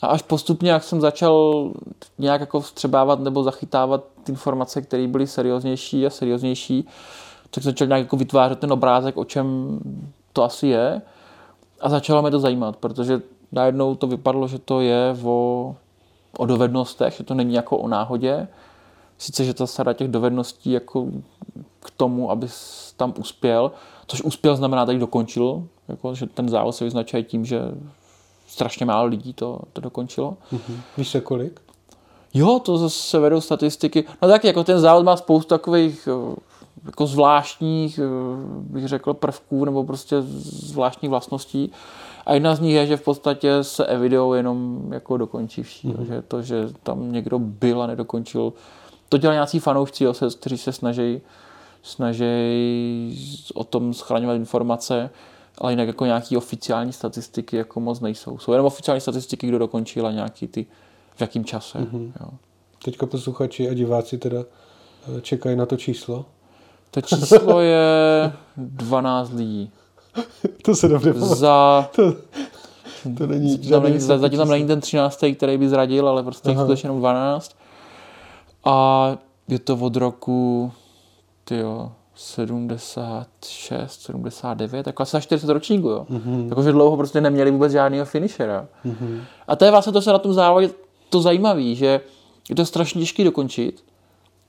A 0.02 0.06
až 0.06 0.22
postupně, 0.22 0.70
jak 0.70 0.84
jsem 0.84 1.00
začal 1.00 1.70
nějak 2.18 2.40
jako 2.40 2.60
vstřebávat 2.60 3.20
nebo 3.20 3.42
zachytávat 3.42 4.04
ty 4.22 4.32
informace, 4.32 4.82
které 4.82 5.06
byly 5.06 5.26
serióznější 5.26 6.06
a 6.06 6.10
serióznější, 6.10 6.88
tak 7.50 7.64
začal 7.64 7.86
nějak 7.86 8.00
jako 8.00 8.16
vytvářet 8.16 8.58
ten 8.58 8.72
obrázek, 8.72 9.16
o 9.16 9.24
čem 9.24 9.78
to 10.32 10.44
asi 10.44 10.66
je. 10.66 11.02
A 11.80 11.88
začalo 11.88 12.22
mě 12.22 12.30
to 12.30 12.40
zajímat, 12.40 12.76
protože 12.76 13.20
najednou 13.52 13.94
to 13.94 14.06
vypadlo, 14.06 14.48
že 14.48 14.58
to 14.58 14.80
je 14.80 15.16
o, 15.24 15.74
o 16.38 16.46
dovednostech, 16.46 17.14
že 17.14 17.24
to 17.24 17.34
není 17.34 17.54
jako 17.54 17.78
o 17.78 17.88
náhodě. 17.88 18.48
Sice, 19.18 19.44
že 19.44 19.54
ta 19.54 19.66
sada 19.66 19.92
těch 19.92 20.08
dovedností 20.08 20.70
jako 20.70 21.06
k 21.80 21.90
tomu, 21.90 22.30
aby 22.30 22.48
tam 22.96 23.14
uspěl, 23.18 23.72
což 24.06 24.22
uspěl 24.22 24.56
znamená, 24.56 24.92
že 24.92 24.98
dokončil, 24.98 25.64
jako, 25.88 26.14
že 26.14 26.26
ten 26.26 26.48
závod 26.48 26.74
se 26.74 26.84
vyznačuje 26.84 27.22
tím, 27.22 27.44
že 27.44 27.60
strašně 28.46 28.86
málo 28.86 29.06
lidí 29.06 29.32
to, 29.32 29.60
to 29.72 29.80
dokončilo. 29.80 30.36
Mhm. 30.52 30.80
Víš 30.96 31.08
se 31.08 31.20
kolik? 31.20 31.60
Jo, 32.34 32.58
to 32.58 32.78
zase 32.78 33.18
vedou 33.18 33.40
statistiky. 33.40 34.04
No 34.22 34.28
tak 34.28 34.44
jako 34.44 34.64
ten 34.64 34.80
závod 34.80 35.04
má 35.04 35.16
spoustu 35.16 35.48
takových 35.48 36.08
eh, 36.08 36.36
jako 36.86 37.06
zvláštních, 37.06 37.98
eh, 37.98 38.02
bych 38.46 38.88
řekl, 38.88 39.14
prvků 39.14 39.64
nebo 39.64 39.84
prostě 39.84 40.22
zvláštních 40.22 41.10
vlastností. 41.10 41.72
A 42.26 42.34
jedna 42.34 42.54
z 42.54 42.60
nich 42.60 42.74
je, 42.74 42.86
že 42.86 42.96
v 42.96 43.04
podstatě 43.04 43.64
se 43.64 43.86
evidou 43.86 44.32
jenom 44.32 44.82
jako 44.92 45.16
dokončí 45.16 45.62
vší. 45.62 45.88
Mm-hmm. 45.88 46.06
Že 46.06 46.22
to, 46.22 46.42
že 46.42 46.68
tam 46.82 47.12
někdo 47.12 47.38
byl 47.38 47.82
a 47.82 47.86
nedokončil, 47.86 48.52
to 49.08 49.18
dělají 49.18 49.36
nějací 49.36 49.58
fanoušci, 49.58 50.04
jo, 50.04 50.14
se, 50.14 50.26
kteří 50.30 50.58
se 50.58 50.72
snaží 50.72 51.20
snaží 51.82 52.24
o 53.54 53.64
tom 53.64 53.94
schraňovat 53.94 54.36
informace, 54.36 55.10
ale 55.58 55.72
jinak 55.72 55.86
jako 55.86 56.06
nějaký 56.06 56.36
oficiální 56.36 56.92
statistiky 56.92 57.56
jako 57.56 57.80
moc 57.80 58.00
nejsou. 58.00 58.38
Jsou 58.38 58.52
jenom 58.52 58.66
oficiální 58.66 59.00
statistiky, 59.00 59.46
kdo 59.46 59.58
dokončil 59.58 60.06
a 60.06 60.12
nějaký 60.12 60.48
ty 60.48 60.66
v 61.14 61.20
jakým 61.20 61.44
čase. 61.44 61.78
Mm-hmm. 61.78 62.12
Jo. 62.20 62.28
Teďka 62.84 63.06
posluchači 63.06 63.70
a 63.70 63.74
diváci 63.74 64.18
teda 64.18 64.40
eh, 64.40 65.20
čekají 65.20 65.56
na 65.56 65.66
to 65.66 65.76
číslo. 65.76 66.24
To 66.94 67.00
číslo 67.00 67.60
je 67.60 68.32
12 68.56 69.32
lidí. 69.32 69.70
To 70.62 70.74
se 70.74 70.88
dobře. 70.88 71.12
Za, 71.12 71.88
To, 71.96 72.12
to 73.18 73.26
není 73.26 73.58
tam 73.58 73.82
není, 73.82 73.94
vysoký 73.94 74.20
zatím 74.20 74.38
tam 74.38 74.48
není 74.48 74.66
ten 74.66 74.80
13. 74.80 75.24
který 75.36 75.58
by 75.58 75.68
zradil, 75.68 76.08
ale 76.08 76.22
prostě 76.22 76.50
jich 76.50 76.58
skutečně 76.58 76.86
jenom 76.86 76.98
12. 77.00 77.56
A 78.64 79.16
je 79.48 79.58
to 79.58 79.76
od 79.76 79.96
roku 79.96 80.72
tyjo, 81.44 81.92
76, 82.14 84.02
79, 84.02 84.86
jako 84.86 85.02
asi 85.02 85.10
za 85.10 85.20
40 85.20 85.48
ročníků, 85.48 85.88
jo. 85.88 86.06
Mm-hmm. 86.10 86.48
Jakože 86.48 86.72
dlouho 86.72 86.96
prostě 86.96 87.20
neměli 87.20 87.50
vůbec 87.50 87.72
žádného 87.72 88.04
finishera. 88.04 88.68
Mm-hmm. 88.86 89.20
A 89.48 89.56
to 89.56 89.64
je 89.64 89.70
vlastně 89.70 89.92
to 89.92 90.02
se 90.02 90.12
na 90.12 90.18
tom 90.18 90.32
závodě 90.32 90.70
to 91.08 91.20
zajímavé, 91.20 91.74
že 91.74 92.00
je 92.48 92.56
to 92.56 92.66
strašně 92.66 93.00
těžké 93.00 93.24
dokončit, 93.24 93.84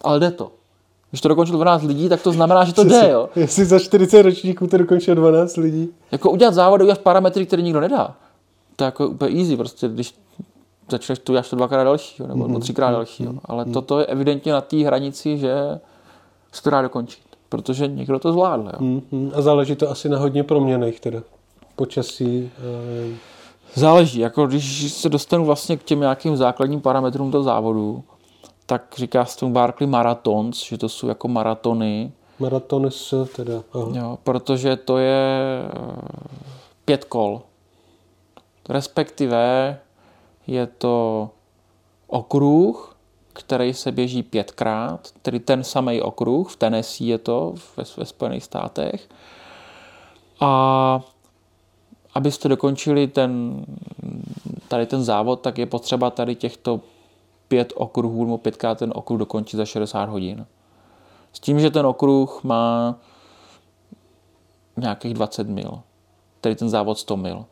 ale 0.02 0.20
jde 0.20 0.32
to. 0.32 0.52
Když 1.14 1.22
to 1.22 1.28
dokončil 1.28 1.56
12 1.56 1.84
lidí, 1.84 2.10
tak 2.10 2.22
to 2.22 2.32
znamená, 2.32 2.64
že 2.64 2.74
to 2.74 2.84
jde, 2.84 3.10
jo. 3.12 3.30
Jestli 3.36 3.66
za 3.66 3.80
40 3.80 4.24
ročníků 4.24 4.68
to 4.68 4.78
dokončilo 4.78 5.16
12 5.16 5.58
lidí. 5.58 5.90
Jako 6.12 6.32
udělat 6.32 6.54
závod, 6.54 6.82
udělat 6.82 7.00
parametry, 7.00 7.46
které 7.46 7.62
nikdo 7.62 7.80
nedá. 7.80 8.16
To 8.76 8.84
je 8.84 8.86
jako 8.86 9.08
úplně 9.08 9.40
easy, 9.42 9.58
prostě 9.58 9.88
když 9.88 10.16
začneš 10.92 11.20
tu, 11.20 11.32
uděláš 11.32 11.50
to 11.50 11.56
dvakrát 11.56 11.84
další, 11.84 12.24
nebo, 12.28 12.48
nebo 12.48 12.60
třikrát 12.60 12.92
další. 12.92 13.28
Ale 13.46 13.66
toto 13.66 14.00
je 14.00 14.06
evidentně 14.06 14.54
na 14.54 14.62
té 14.62 14.78
hranici, 14.78 15.38
že 15.38 15.54
se 16.52 16.64
to 16.64 16.70
dá 16.70 16.82
dokončit. 16.82 17.24
Protože 17.50 17.88
někdo 17.88 18.20
to 18.20 18.32
zvládl. 18.34 18.64
Jo. 18.74 18.80
Mhm. 19.12 19.32
A 19.36 19.42
záleží 19.42 19.76
to 19.76 19.90
asi 19.90 20.10
na 20.10 20.18
hodně 20.18 20.44
proměnech 20.44 21.00
teda. 21.00 21.20
Počasí. 21.76 22.52
eh, 23.12 23.16
Záleží, 23.76 24.20
jako 24.20 24.48
když 24.48 24.92
se 24.94 25.10
dostanu 25.10 25.46
vlastně 25.46 25.78
k 25.78 25.84
těm 25.84 26.00
nějakým 26.00 26.38
základním 26.38 26.82
parametrům 26.82 27.32
toho 27.32 27.44
závodu, 27.44 28.04
tak 28.66 28.96
říká 28.98 29.26
se 29.26 29.40
tomu 29.40 29.54
Barkley 29.54 29.88
Marathons, 29.88 30.64
že 30.64 30.78
to 30.78 30.90
jsou 30.90 31.08
jako 31.08 31.28
maratony, 31.28 32.12
Maraton 32.40 32.92
s 32.92 33.28
teda. 33.36 33.64
Aha. 33.74 33.92
jo, 33.94 34.18
protože 34.24 34.76
to 34.76 34.98
je 34.98 35.64
eh, 35.66 35.80
pět 36.86 37.06
kol. 37.06 37.42
Respektive 38.70 39.80
je 40.48 40.68
to 40.68 41.30
okruh, 42.08 42.96
který 43.34 43.74
se 43.74 43.92
běží 43.92 44.24
pětkrát, 44.24 45.12
tedy 45.22 45.40
ten 45.40 45.64
samý 45.64 46.02
okruh, 46.02 46.52
v 46.52 46.56
Tennessee 46.56 47.08
je 47.08 47.18
to, 47.18 47.56
ve, 47.78 47.84
ve 47.98 48.06
Spojených 48.06 48.44
státech. 48.44 49.10
A 50.40 51.02
abyste 52.14 52.50
dokončili 52.50 53.08
ten, 53.08 53.66
tady 54.68 54.86
ten 54.86 55.04
závod, 55.04 55.42
tak 55.42 55.58
je 55.58 55.66
potřeba 55.66 56.10
tady 56.10 56.36
těchto 56.36 56.82
pět 57.54 57.74
okruhů, 57.76 58.26
nebo 58.26 58.38
pětkrát 58.38 58.78
ten 58.78 58.94
okruh 58.96 59.20
dokončit 59.20 59.58
za 59.58 59.66
60 59.66 60.10
hodin. 60.10 60.46
S 61.34 61.40
tím, 61.40 61.60
že 61.60 61.70
ten 61.72 61.86
okruh 61.86 62.44
má 62.44 62.96
nějakých 64.78 65.14
20 65.14 65.48
mil. 65.48 65.80
Tedy 66.42 66.56
ten 66.56 66.70
závod 66.70 66.98
100 66.98 67.18
mil. 67.18 67.46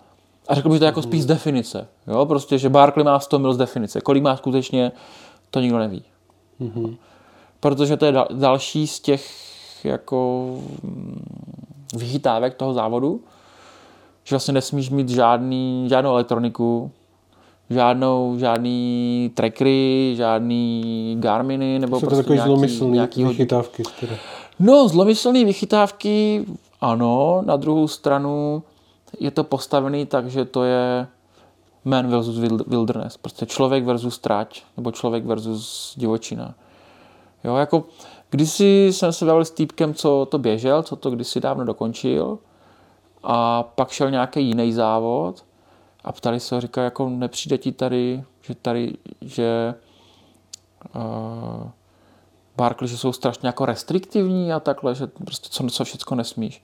A 0.48 0.56
řekl 0.56 0.70
bych 0.70 0.80
to 0.80 0.86
jako 0.86 1.02
spíš 1.02 1.24
z 1.24 1.26
definice. 1.26 1.88
Jo? 2.08 2.26
Prostě, 2.26 2.58
že 2.58 2.70
Barkley 2.70 3.06
má 3.06 3.20
100 3.20 3.40
mil 3.40 3.54
z 3.54 3.58
definice. 3.58 4.02
Kolik 4.02 4.24
má 4.24 4.38
skutečně, 4.38 4.92
to 5.50 5.60
nikdo 5.60 5.78
neví. 5.78 6.04
Mm-hmm. 6.62 6.98
Protože 7.60 7.98
to 7.98 8.06
je 8.06 8.14
další 8.34 8.88
z 8.88 9.00
těch 9.00 9.26
jako 9.86 10.50
vychytávek 11.96 12.54
toho 12.54 12.74
závodu, 12.74 13.22
že 14.24 14.36
vlastně 14.36 14.54
nesmíš 14.54 14.90
mít 14.90 15.10
žádný, 15.10 15.90
žádnou 15.90 16.12
elektroniku, 16.12 16.92
žádnou, 17.72 18.36
žádný 18.40 19.32
trackery, 19.34 20.14
žádný 20.18 21.16
Garminy, 21.20 21.80
nebo 21.80 22.00
Jsou 22.00 22.06
prostě 22.06 22.24
to 22.24 22.36
takový 22.36 22.56
nějaký, 22.56 22.94
nějaký 22.94 23.24
vychytávky. 23.24 23.84
Teda. 24.00 24.14
No, 24.60 24.88
zlomyslné 24.88 25.46
vychytávky, 25.46 26.46
ano, 26.82 27.42
na 27.46 27.56
druhou 27.56 27.88
stranu 27.88 28.64
je 29.20 29.32
to 29.32 29.44
postavený 29.44 30.06
tak, 30.06 30.30
že 30.30 30.46
to 30.46 30.64
je 30.64 31.08
man 31.86 32.08
versus 32.08 32.38
wilderness, 32.68 33.18
prostě 33.18 33.46
člověk 33.46 33.84
versus 33.84 34.20
tráč, 34.20 34.62
nebo 34.78 34.92
člověk 34.92 35.26
versus 35.26 35.94
divočina. 35.98 36.54
Jo, 37.44 37.56
jako 37.56 37.84
kdysi 38.30 38.88
jsem 38.92 39.14
se 39.14 39.26
bavil 39.26 39.46
s 39.46 39.52
týpkem, 39.52 39.94
co 39.94 40.28
to 40.32 40.38
běžel, 40.38 40.84
co 40.84 40.96
to 40.96 41.12
kdysi 41.12 41.40
dávno 41.40 41.66
dokončil 41.66 42.40
a 43.24 43.64
pak 43.64 43.90
šel 43.90 44.12
nějaký 44.12 44.46
jiný 44.46 44.74
závod 44.74 45.44
a 46.04 46.12
ptali 46.12 46.40
se 46.40 46.62
říká, 46.62 46.84
jako 46.84 47.10
nepřijde 47.10 47.58
ti 47.58 47.72
tady, 47.72 48.24
že 48.42 48.56
tady, 48.56 48.98
že 49.22 49.76
uh, 50.96 51.70
Barkley, 52.58 52.88
že 52.88 52.98
jsou 52.98 53.14
strašně 53.14 53.48
jako 53.48 53.66
restriktivní 53.66 54.54
a 54.54 54.60
takhle, 54.60 54.96
že 54.96 55.08
prostě 55.08 55.50
co, 55.52 55.68
co 55.68 55.84
všechno 55.84 56.18
nesmíš. 56.18 56.64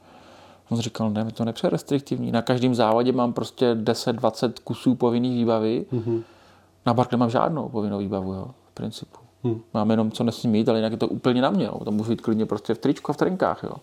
On 0.69 0.79
říkal, 0.79 1.09
ne, 1.09 1.31
to 1.31 1.45
nepřeje 1.45 1.69
restriktivní. 1.69 2.31
Na 2.31 2.41
každém 2.41 2.75
závodě 2.75 3.11
mám 3.11 3.33
prostě 3.33 3.75
10-20 3.75 4.53
kusů 4.63 4.95
povinných 4.95 5.33
výbavy. 5.33 5.85
Mm-hmm. 5.93 6.23
Na 6.85 6.93
Barkley 6.93 7.19
mám 7.19 7.29
žádnou 7.29 7.69
povinnou 7.69 7.97
výbavu, 7.97 8.33
jo, 8.33 8.47
v 8.71 8.73
principu. 8.73 9.19
Mm. 9.43 9.61
Mám 9.73 9.91
jenom, 9.91 10.11
co 10.11 10.23
nesmím 10.23 10.51
mít, 10.51 10.69
ale 10.69 10.77
jinak 10.77 10.91
je 10.91 10.97
to 10.97 11.07
úplně 11.07 11.41
na 11.41 11.49
mě. 11.49 11.65
Jo. 11.65 11.79
To 11.85 11.91
můžu 11.91 12.11
jít 12.11 12.21
klidně 12.21 12.45
prostě 12.45 12.73
v 12.73 12.77
tričku 12.77 13.11
a 13.11 13.13
v 13.13 13.17
trenkách. 13.17 13.63
Jo. 13.63 13.73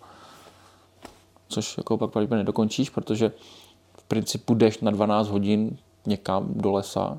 Což 1.47 1.77
jako 1.77 1.97
pak 1.97 2.11
pravděpodobně 2.11 2.43
nedokončíš, 2.43 2.89
protože 2.89 3.31
principu 4.07 4.53
jdeš 4.53 4.79
na 4.79 4.91
12 4.91 5.27
hodin 5.29 5.77
někam 6.05 6.47
do 6.49 6.71
lesa. 6.71 7.17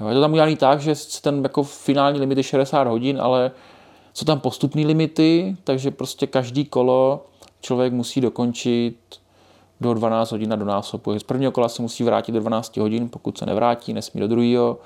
Jo. 0.00 0.08
Je 0.08 0.14
to 0.14 0.20
tam 0.20 0.32
udělané 0.32 0.56
tak, 0.56 0.80
že 0.80 0.94
ten 1.22 1.42
jako 1.42 1.62
finální 1.62 2.20
limit 2.20 2.38
je 2.38 2.44
60 2.44 2.86
hodin, 2.86 3.20
ale 3.20 3.50
jsou 4.14 4.24
tam 4.24 4.40
postupné 4.40 4.86
limity, 4.86 5.56
takže 5.64 5.90
prostě 5.90 6.26
každý 6.26 6.64
kolo 6.64 7.26
člověk 7.60 7.92
musí 7.92 8.20
dokončit 8.20 8.96
do 9.80 9.94
12 9.94 10.32
hodin 10.32 10.52
a 10.52 10.56
do 10.56 10.64
násobu. 10.64 11.18
Z 11.18 11.22
prvního 11.22 11.52
kola 11.52 11.68
se 11.68 11.82
musí 11.82 12.04
vrátit 12.04 12.32
do 12.32 12.40
12 12.40 12.76
hodin, 12.76 13.08
pokud 13.08 13.38
se 13.38 13.46
nevrátí, 13.46 13.92
nesmí 13.92 14.20
do 14.20 14.28
druhého. 14.28 14.78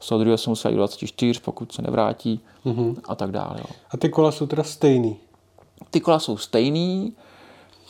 Z 0.00 0.08
toho 0.08 0.18
druhého 0.18 0.38
se 0.38 0.50
musí 0.50 0.68
do 0.68 0.76
24, 0.76 1.40
pokud 1.40 1.72
se 1.72 1.82
nevrátí 1.82 2.40
mm-hmm. 2.66 2.96
a 3.08 3.14
tak 3.14 3.30
dále. 3.30 3.56
Jo. 3.58 3.64
A 3.90 3.96
ty 3.96 4.08
kola 4.08 4.32
jsou 4.32 4.46
teda 4.46 4.62
stejný? 4.62 5.16
Ty 5.90 6.00
kola 6.00 6.18
jsou 6.18 6.36
stejný, 6.36 7.12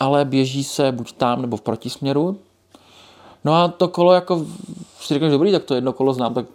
ale 0.00 0.25
běží 0.25 0.64
se 0.64 0.92
buď 0.92 1.12
tam 1.12 1.42
nebo 1.42 1.57
v 1.57 1.61
protisměru. 1.61 2.38
No 3.44 3.54
a 3.54 3.68
to 3.68 3.88
kolo 3.88 4.12
jako, 4.12 4.46
si 5.00 5.14
říkáš, 5.14 5.30
dobrý, 5.30 5.52
tak 5.52 5.64
to 5.64 5.75
jedno 5.75 5.92
kolo 5.92 6.12
znám, 6.12 6.34
tak 6.34 6.46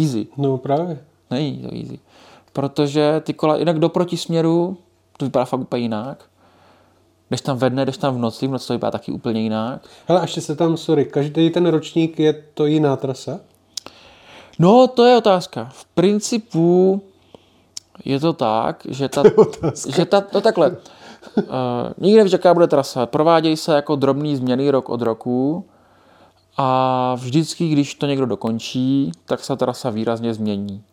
easy. 0.00 0.26
No 0.36 0.58
právě. 0.58 0.98
Není 1.30 1.58
to 1.58 1.74
easy. 1.76 1.98
Protože 2.52 3.22
ty 3.24 3.34
kola, 3.34 3.56
jinak 3.56 3.78
do 3.78 3.88
protisměru, 3.88 4.76
to 5.16 5.24
vypadá 5.24 5.44
fakt 5.44 5.60
úplně 5.60 5.82
jinak. 5.82 6.24
Jdeš 7.30 7.40
tam 7.40 7.58
ve 7.58 7.70
dne, 7.70 7.84
jdeš 7.86 7.96
tam 7.96 8.14
v 8.14 8.18
noci, 8.18 8.46
v 8.46 8.50
noci 8.50 8.66
to 8.66 8.72
vypadá 8.72 8.90
taky 8.90 9.12
úplně 9.12 9.40
jinak. 9.40 9.82
Hele, 10.06 10.20
a 10.20 10.22
ještě 10.22 10.40
se 10.40 10.56
tam, 10.56 10.76
sorry, 10.76 11.04
každý 11.04 11.50
ten 11.50 11.66
ročník 11.66 12.18
je 12.18 12.44
to 12.54 12.66
jiná 12.66 12.96
trasa? 12.96 13.40
No, 14.58 14.86
to 14.86 15.04
je 15.04 15.16
otázka. 15.16 15.68
V 15.72 15.84
principu 15.84 17.02
je 18.04 18.20
to 18.20 18.32
tak, 18.32 18.86
že 18.88 19.08
ta, 19.08 19.22
že 19.88 20.04
ta 20.04 20.24
no 20.34 20.40
takhle, 20.40 20.70
uh, 20.70 21.44
nikdy 21.98 22.16
nevíš, 22.16 22.32
jaká 22.32 22.54
bude 22.54 22.66
trasa. 22.66 23.06
Provádějí 23.06 23.56
se 23.56 23.74
jako 23.74 23.96
drobný 23.96 24.36
změny 24.36 24.70
rok 24.70 24.88
od 24.88 25.02
roku 25.02 25.64
a 26.56 27.14
vždycky, 27.14 27.68
když 27.68 27.94
to 27.94 28.06
někdo 28.06 28.26
dokončí, 28.26 29.12
tak 29.24 29.44
se 29.44 29.56
trasa 29.56 29.90
výrazně 29.90 30.34
změní 30.34 30.84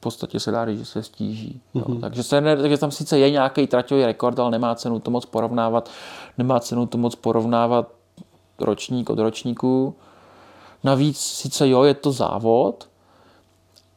podstatě 0.00 0.40
se 0.40 0.50
dá 0.50 0.66
říct, 0.66 0.78
že 0.78 0.84
se 0.84 1.02
stíží. 1.02 1.60
Mm-hmm. 1.74 1.94
Jo. 1.94 2.00
Takže, 2.00 2.22
se 2.22 2.40
ne, 2.40 2.56
takže 2.56 2.78
tam 2.78 2.90
sice 2.90 3.18
je 3.18 3.30
nějaký 3.30 3.66
traťový 3.66 4.04
rekord, 4.04 4.38
ale 4.38 4.50
nemá 4.50 4.74
cenu 4.74 5.00
to 5.00 5.10
moc 5.10 5.26
porovnávat. 5.26 5.90
Nemá 6.38 6.60
cenu 6.60 6.86
to 6.86 6.98
moc 6.98 7.14
porovnávat 7.14 7.88
ročník 8.58 9.10
od 9.10 9.18
ročníku. 9.18 9.94
Navíc 10.84 11.18
sice 11.18 11.68
jo, 11.68 11.82
je 11.82 11.94
to 11.94 12.12
závod, 12.12 12.88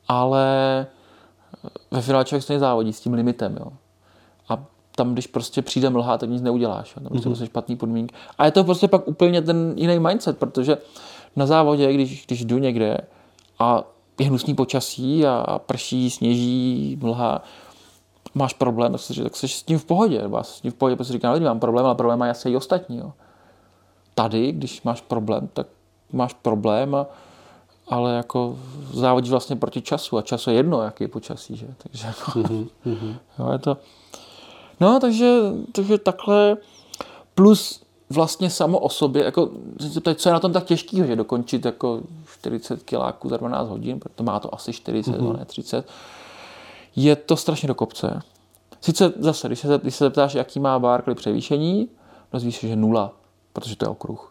ale 0.07 0.87
ve 1.91 2.01
finále 2.01 2.25
člověk 2.25 2.43
stejně 2.43 2.59
závodí 2.59 2.93
s 2.93 3.01
tím 3.01 3.13
limitem. 3.13 3.57
Jo. 3.59 3.71
Tam, 5.01 5.13
když 5.13 5.27
prostě 5.27 5.61
přijde 5.61 5.89
mlha, 5.89 6.17
tak 6.17 6.29
nic 6.29 6.41
neuděláš. 6.41 6.93
Tam 6.93 7.03
mm-hmm. 7.03 7.21
prostě 7.21 7.45
špatný 7.45 7.75
podmínky. 7.75 8.15
A 8.37 8.45
je 8.45 8.51
to 8.51 8.63
prostě 8.63 8.87
pak 8.87 9.07
úplně 9.07 9.41
ten 9.41 9.73
jiný 9.77 9.99
mindset, 9.99 10.37
protože 10.37 10.77
na 11.35 11.45
závodě, 11.45 11.93
když, 11.93 12.25
když 12.25 12.45
jdu 12.45 12.57
někde 12.57 12.97
a 13.59 13.83
je 14.19 14.25
hnusný 14.25 14.55
počasí 14.55 15.25
a 15.25 15.59
prší, 15.65 16.09
sněží, 16.09 16.97
mlha, 17.01 17.41
máš 18.33 18.53
problém, 18.53 18.91
tak, 18.91 19.01
si, 19.01 19.23
tak 19.23 19.35
jsi 19.35 19.47
s 19.47 19.63
tím 19.63 19.79
v 19.79 19.85
pohodě. 19.85 20.21
Nebo 20.21 20.43
s 20.43 20.61
tím 20.61 20.71
v 20.71 20.75
pohodě, 20.75 20.95
protože 20.95 21.13
říkám, 21.13 21.43
mám 21.43 21.59
problém, 21.59 21.85
ale 21.85 21.95
problém 21.95 22.19
má 22.19 22.29
asi 22.29 22.49
i 22.49 22.55
ostatní. 22.55 22.97
Jo. 22.97 23.13
Tady, 24.15 24.51
když 24.51 24.83
máš 24.83 25.01
problém, 25.01 25.49
tak 25.53 25.67
máš 26.13 26.33
problém, 26.33 26.95
a, 26.95 27.05
ale 27.87 28.13
jako 28.13 28.57
závodí 28.93 29.29
vlastně 29.29 29.55
proti 29.55 29.81
času 29.81 30.17
a 30.17 30.21
času 30.21 30.49
je 30.49 30.55
jedno, 30.55 30.81
jaký 30.81 31.03
je 31.03 31.07
počasí. 31.07 31.55
Že? 31.55 31.67
Takže 31.77 32.07
jako, 32.07 32.39
mm-hmm. 32.39 33.15
jo, 33.39 33.51
je 33.51 33.59
to... 33.59 33.77
No, 34.81 34.99
takže, 34.99 35.39
takže 35.71 35.97
takhle 35.97 36.57
plus 37.35 37.81
vlastně 38.09 38.49
samo 38.49 38.79
o 38.79 38.89
sobě, 38.89 39.23
jako, 39.23 39.49
co 40.15 40.29
je 40.29 40.33
na 40.33 40.39
tom 40.39 40.53
tak 40.53 40.63
těžký, 40.63 40.97
že 40.97 41.15
dokončit 41.15 41.65
jako 41.65 42.01
40 42.39 42.83
kiláků 42.83 43.29
za 43.29 43.37
12 43.37 43.69
hodin, 43.69 43.99
protože 43.99 44.23
má 44.23 44.39
to 44.39 44.55
asi 44.55 44.73
40, 44.73 45.11
mm-hmm. 45.11 45.37
ne 45.37 45.45
30, 45.45 45.87
je 46.95 47.15
to 47.15 47.37
strašně 47.37 47.67
do 47.67 47.75
kopce. 47.75 48.21
Sice 48.81 49.13
zase, 49.19 49.47
když 49.47 49.59
se, 49.59 49.79
když 49.81 49.95
se 49.95 50.03
zeptáš, 50.03 50.35
jaký 50.35 50.59
má 50.59 50.79
Barkley 50.79 51.15
převýšení, 51.15 51.89
dozvíš 52.33 52.57
se, 52.57 52.67
že 52.67 52.75
nula, 52.75 53.13
protože 53.53 53.75
to 53.75 53.85
je 53.85 53.89
okruh. 53.89 54.30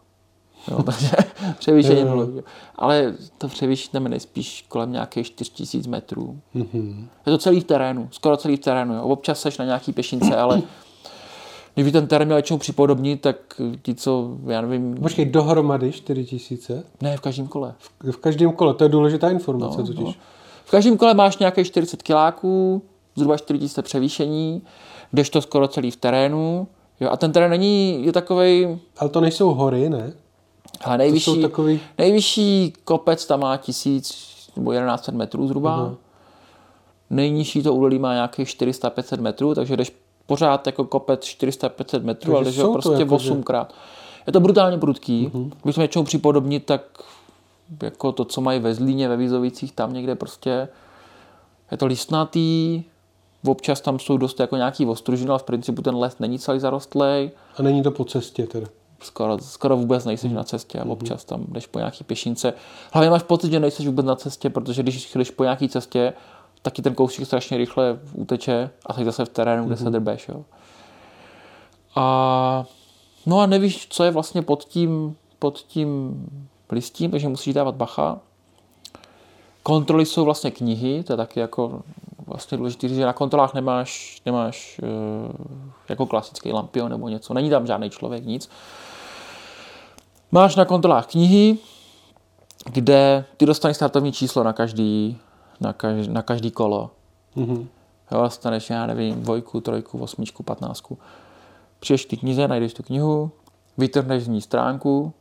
Jo, 0.67 0.83
takže 0.83 1.11
převýšení 1.59 2.03
nula. 2.03 2.27
Ale 2.75 3.15
to 3.37 3.49
je 3.61 3.99
nejspíš 3.99 4.65
kolem 4.67 4.91
nějakých 4.91 5.27
4000 5.27 5.89
metrů. 5.89 6.39
Mm-hmm. 6.55 7.07
Je 7.25 7.31
to 7.31 7.37
celý 7.37 7.59
v 7.59 7.63
terénu, 7.63 8.07
skoro 8.11 8.37
celý 8.37 8.55
v 8.55 8.59
terénu. 8.59 8.95
Jo. 8.95 9.03
Občas 9.03 9.41
seš 9.41 9.57
na 9.57 9.65
nějaký 9.65 9.93
pešince, 9.93 10.35
ale 10.35 10.61
Kdyby 11.73 11.91
ten 11.91 12.07
terén 12.07 12.27
měl 12.27 12.37
něčemu 12.37 12.57
připodobnit, 12.57 13.21
tak 13.21 13.61
ti, 13.81 13.95
co, 13.95 14.37
já 14.47 14.61
nevím... 14.61 14.95
Počkej, 14.95 15.25
dohromady 15.25 15.91
4 15.91 16.25
tisíce? 16.25 16.83
Ne, 17.01 17.17
v 17.17 17.21
každém 17.21 17.47
kole. 17.47 17.73
V, 17.77 18.11
v 18.11 18.17
každém 18.17 18.51
kole, 18.51 18.73
to 18.73 18.83
je 18.83 18.89
důležitá 18.89 19.29
informace 19.29 19.81
no, 19.81 19.87
totiž. 19.87 20.03
No. 20.03 20.13
V 20.65 20.71
každém 20.71 20.97
kole 20.97 21.13
máš 21.13 21.37
nějaké 21.37 21.65
40 21.65 22.03
kiláků, 22.03 22.81
zhruba 23.15 23.37
4 23.37 23.59
tisíce 23.59 23.81
převýšení, 23.81 24.61
jdeš 25.13 25.29
to 25.29 25.41
skoro 25.41 25.67
celý 25.67 25.91
v 25.91 25.95
terénu. 25.95 26.67
Jo, 26.99 27.09
a 27.11 27.17
ten 27.17 27.31
terén 27.31 27.51
není, 27.51 28.05
je 28.05 28.11
takový. 28.11 28.79
Ale 28.97 29.09
to 29.09 29.21
nejsou 29.21 29.53
hory, 29.53 29.89
ne? 29.89 30.13
Ale 30.81 30.97
nejvyšší, 30.97 31.41
takový... 31.41 31.79
nejvyšší 31.97 32.73
kopec 32.83 33.25
tam 33.25 33.39
má 33.39 33.57
tisíc 33.57 34.31
nebo 34.55 34.73
1100 34.73 35.11
metrů 35.11 35.47
zhruba. 35.47 35.77
Uh-huh. 35.77 35.95
Nejnižší 37.09 37.63
to 37.63 37.73
údolí 37.73 37.99
má 37.99 38.13
nějakých 38.13 38.47
400-500 38.47 39.21
metrů, 39.21 39.55
takže 39.55 39.77
jdeš 39.77 39.91
pořád 40.25 40.65
jako 40.65 40.85
kopec 40.85 41.21
400-500 41.21 42.03
metrů, 42.03 42.37
ale 42.37 42.51
že 42.51 42.63
prostě 42.63 42.99
jako 42.99 43.15
8krát. 43.15 43.65
Je 44.27 44.33
to 44.33 44.39
brutálně 44.39 44.77
prudký. 44.77 45.31
Uh-huh. 45.33 45.51
Když 45.63 45.75
jsme 45.75 45.83
něčemu 45.83 46.05
připodobnit, 46.05 46.65
tak 46.65 46.81
jako 47.83 48.11
to, 48.11 48.25
co 48.25 48.41
mají 48.41 48.59
ve 48.59 48.73
Zlíně, 48.73 49.09
ve 49.09 49.17
Vizovicích, 49.17 49.71
tam 49.71 49.93
někde 49.93 50.15
prostě 50.15 50.67
je 51.71 51.77
to 51.77 51.85
listnatý, 51.85 52.83
občas 53.45 53.81
tam 53.81 53.99
jsou 53.99 54.17
dost 54.17 54.39
jako 54.39 54.55
nějaký 54.55 54.85
ostružiny, 54.85 55.29
ale 55.29 55.39
v 55.39 55.43
principu 55.43 55.81
ten 55.81 55.95
les 55.95 56.19
není 56.19 56.39
celý 56.39 56.59
zarostlej. 56.59 57.31
A 57.57 57.61
není 57.61 57.83
to 57.83 57.91
po 57.91 58.05
cestě 58.05 58.47
teda? 58.47 58.67
Skoro, 59.01 59.37
skoro 59.37 59.77
vůbec 59.77 60.05
nejsi 60.05 60.27
mm. 60.27 60.33
na 60.33 60.43
cestě 60.43 60.79
a 60.79 60.85
občas 60.85 61.25
tam 61.25 61.45
jdeš 61.47 61.67
po 61.67 61.79
nějaký 61.79 62.03
pěšince. 62.03 62.53
Hlavně 62.93 63.09
máš 63.09 63.23
pocit, 63.23 63.51
že 63.51 63.59
nejsi 63.59 63.85
vůbec 63.85 64.05
na 64.05 64.15
cestě, 64.15 64.49
protože 64.49 64.83
když 64.83 65.15
jdeš 65.15 65.31
po 65.31 65.43
nějaký 65.43 65.69
cestě, 65.69 66.13
taky 66.61 66.81
ten 66.81 66.95
kousík 66.95 67.25
strašně 67.25 67.57
rychle 67.57 67.99
uteče 68.13 68.69
a 68.85 68.93
jsi 68.93 69.05
zase 69.05 69.25
v 69.25 69.29
terénu, 69.29 69.65
kde 69.65 69.77
se 69.77 69.83
mhm. 69.83 69.91
drbeš. 69.91 70.29
Jo. 70.29 70.43
A, 71.95 72.65
no 73.25 73.39
a 73.39 73.45
nevíš, 73.45 73.87
co 73.89 74.03
je 74.03 74.11
vlastně 74.11 74.41
pod 74.41 74.63
tím, 74.63 75.15
pod 75.39 75.57
tím 75.57 76.15
listím, 76.71 77.11
takže 77.11 77.27
musíš 77.27 77.53
dávat 77.53 77.75
bacha. 77.75 78.19
Kontroly 79.63 80.05
jsou 80.05 80.25
vlastně 80.25 80.51
knihy, 80.51 81.03
to 81.03 81.13
je 81.13 81.17
taky 81.17 81.39
jako 81.39 81.81
vlastně 82.27 82.57
důležité 82.57 82.87
říct, 82.87 82.97
že 82.97 83.05
na 83.05 83.13
kontrolách 83.13 83.53
nemáš, 83.53 84.21
nemáš 84.25 84.79
uh, 84.83 85.31
jako 85.89 86.05
klasický 86.05 86.51
lampion 86.51 86.91
nebo 86.91 87.09
něco, 87.09 87.33
není 87.33 87.49
tam 87.49 87.67
žádný 87.67 87.89
člověk, 87.89 88.25
nic. 88.25 88.49
Máš 90.31 90.55
na 90.55 90.65
kontrolách 90.65 91.11
knihy, 91.11 91.57
kde 92.71 93.25
ty 93.37 93.45
dostaneš 93.45 93.75
startovní 93.77 94.11
číslo 94.11 94.43
na 94.43 94.53
každý, 94.53 95.17
na 95.59 95.73
každý, 95.73 96.07
na 96.07 96.21
každý 96.21 96.51
kolo. 96.51 96.91
Mm-hmm. 97.35 97.67
Jo, 98.11 98.21
dostaneš, 98.21 98.69
já 98.69 98.85
nevím, 98.85 99.21
dvojku, 99.21 99.61
trojku, 99.61 99.99
osmičku, 99.99 100.43
patnáctku. 100.43 100.97
Přijdeš 101.79 102.05
ty 102.05 102.17
knize, 102.17 102.47
najdeš 102.47 102.73
tu 102.73 102.83
knihu, 102.83 103.31
vytrhneš 103.77 104.23
z 104.23 104.27
ní 104.27 104.41
stránku, 104.41 105.13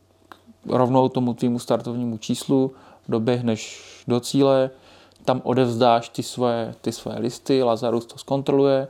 rovnou 0.67 1.09
tomu 1.09 1.35
tvýmu 1.35 1.59
startovnímu 1.59 2.19
číslu, 2.19 2.73
doběhneš 3.09 3.83
do 4.09 4.21
cíle, 4.21 4.71
tam 5.25 5.41
odevzdáš 5.45 6.09
ty 6.09 6.23
svoje, 6.23 6.75
ty 6.81 6.93
svoje 6.93 7.19
listy, 7.19 7.63
Lazarus 7.63 8.07
to 8.07 8.19
zkontroluje, 8.19 8.89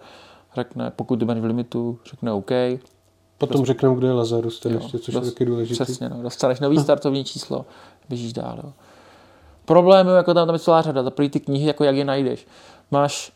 řekne, 0.55 0.91
pokud 0.91 1.17
ty 1.17 1.25
v 1.25 1.45
limitu, 1.45 1.99
řekne 2.05 2.33
OK. 2.33 2.51
Potom 3.41 3.59
prostě, 3.59 3.67
řekneme, 3.67 3.97
kdo 3.97 4.07
je 4.07 4.13
Lazarus, 4.13 4.61
to 4.61 4.69
ještě, 4.69 4.99
což 4.99 5.15
dost, 5.15 5.25
je 5.25 5.33
taky 5.33 5.45
důležité. 5.45 5.85
Přesně, 5.85 6.09
no, 6.09 6.23
dostaneš 6.23 6.61
nový 6.61 6.79
startovní 6.79 7.25
číslo, 7.25 7.67
běžíš 8.09 8.33
dál. 8.33 8.61
Jo. 8.65 8.73
Problém 9.65 10.09
je, 10.09 10.15
jako 10.15 10.35
tam, 10.35 10.47
tam 10.47 10.55
je 10.55 10.59
celá 10.59 10.83
řada, 10.83 11.03
za 11.03 11.11
ty 11.11 11.41
knihy, 11.41 11.67
jako 11.67 11.85
jak 11.85 11.97
je 11.97 12.05
najdeš. 12.05 12.47
Máš, 12.91 13.33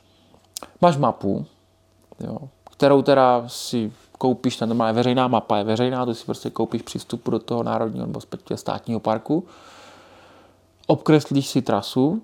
máš 0.81 0.97
mapu, 0.97 1.47
jo, 2.21 2.39
kterou 2.71 3.03
teda 3.03 3.45
si 3.47 3.93
koupíš, 4.19 4.57
tam 4.57 4.77
má 4.77 4.93
veřejná 4.93 5.29
mapa, 5.29 5.59
je 5.59 5.65
veřejná, 5.65 6.07
to 6.07 6.15
si 6.15 6.25
prostě 6.25 6.51
koupíš 6.51 6.83
přístup 6.83 7.31
do 7.31 7.39
toho 7.39 7.63
národního 7.63 8.07
nebo 8.07 8.21
státního 8.55 9.01
parku, 9.01 9.45
obkreslíš 10.87 11.47
si 11.47 11.63
trasu, 11.63 12.23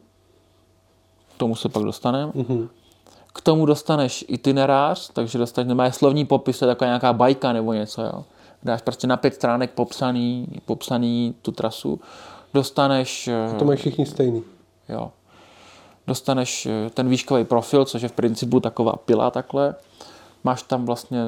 k 1.34 1.38
tomu 1.38 1.56
se 1.56 1.68
pak 1.68 1.82
dostaneme, 1.82 2.32
mm-hmm. 2.32 2.68
K 3.32 3.40
tomu 3.40 3.66
dostaneš 3.66 4.24
itinerář, 4.28 5.10
takže 5.12 5.38
dostaneš, 5.38 5.68
nemá 5.68 5.90
slovní 5.90 6.24
popis, 6.24 6.58
to 6.58 6.64
je 6.64 6.66
taková 6.66 6.86
nějaká 6.86 7.12
bajka 7.12 7.52
nebo 7.52 7.72
něco, 7.72 8.02
jo. 8.02 8.24
Dáš 8.62 8.82
prostě 8.82 9.06
na 9.06 9.16
pět 9.16 9.34
stránek 9.34 9.70
popsaný, 9.70 10.46
popsaný 10.66 11.34
tu 11.42 11.52
trasu, 11.52 12.00
dostaneš... 12.54 13.28
A 13.28 13.58
to 13.58 13.64
mají 13.64 13.78
všichni 13.78 14.06
stejný. 14.06 14.42
Jo. 14.88 15.10
Dostaneš 16.06 16.66
eh, 16.66 16.90
ten 16.90 17.08
výškový 17.08 17.44
profil, 17.44 17.84
což 17.84 18.02
je 18.02 18.08
v 18.08 18.12
principu 18.12 18.60
taková 18.60 18.92
pila 18.92 19.30
takhle, 19.30 19.74
máš 20.44 20.62
tam 20.62 20.86
vlastně, 20.86 21.20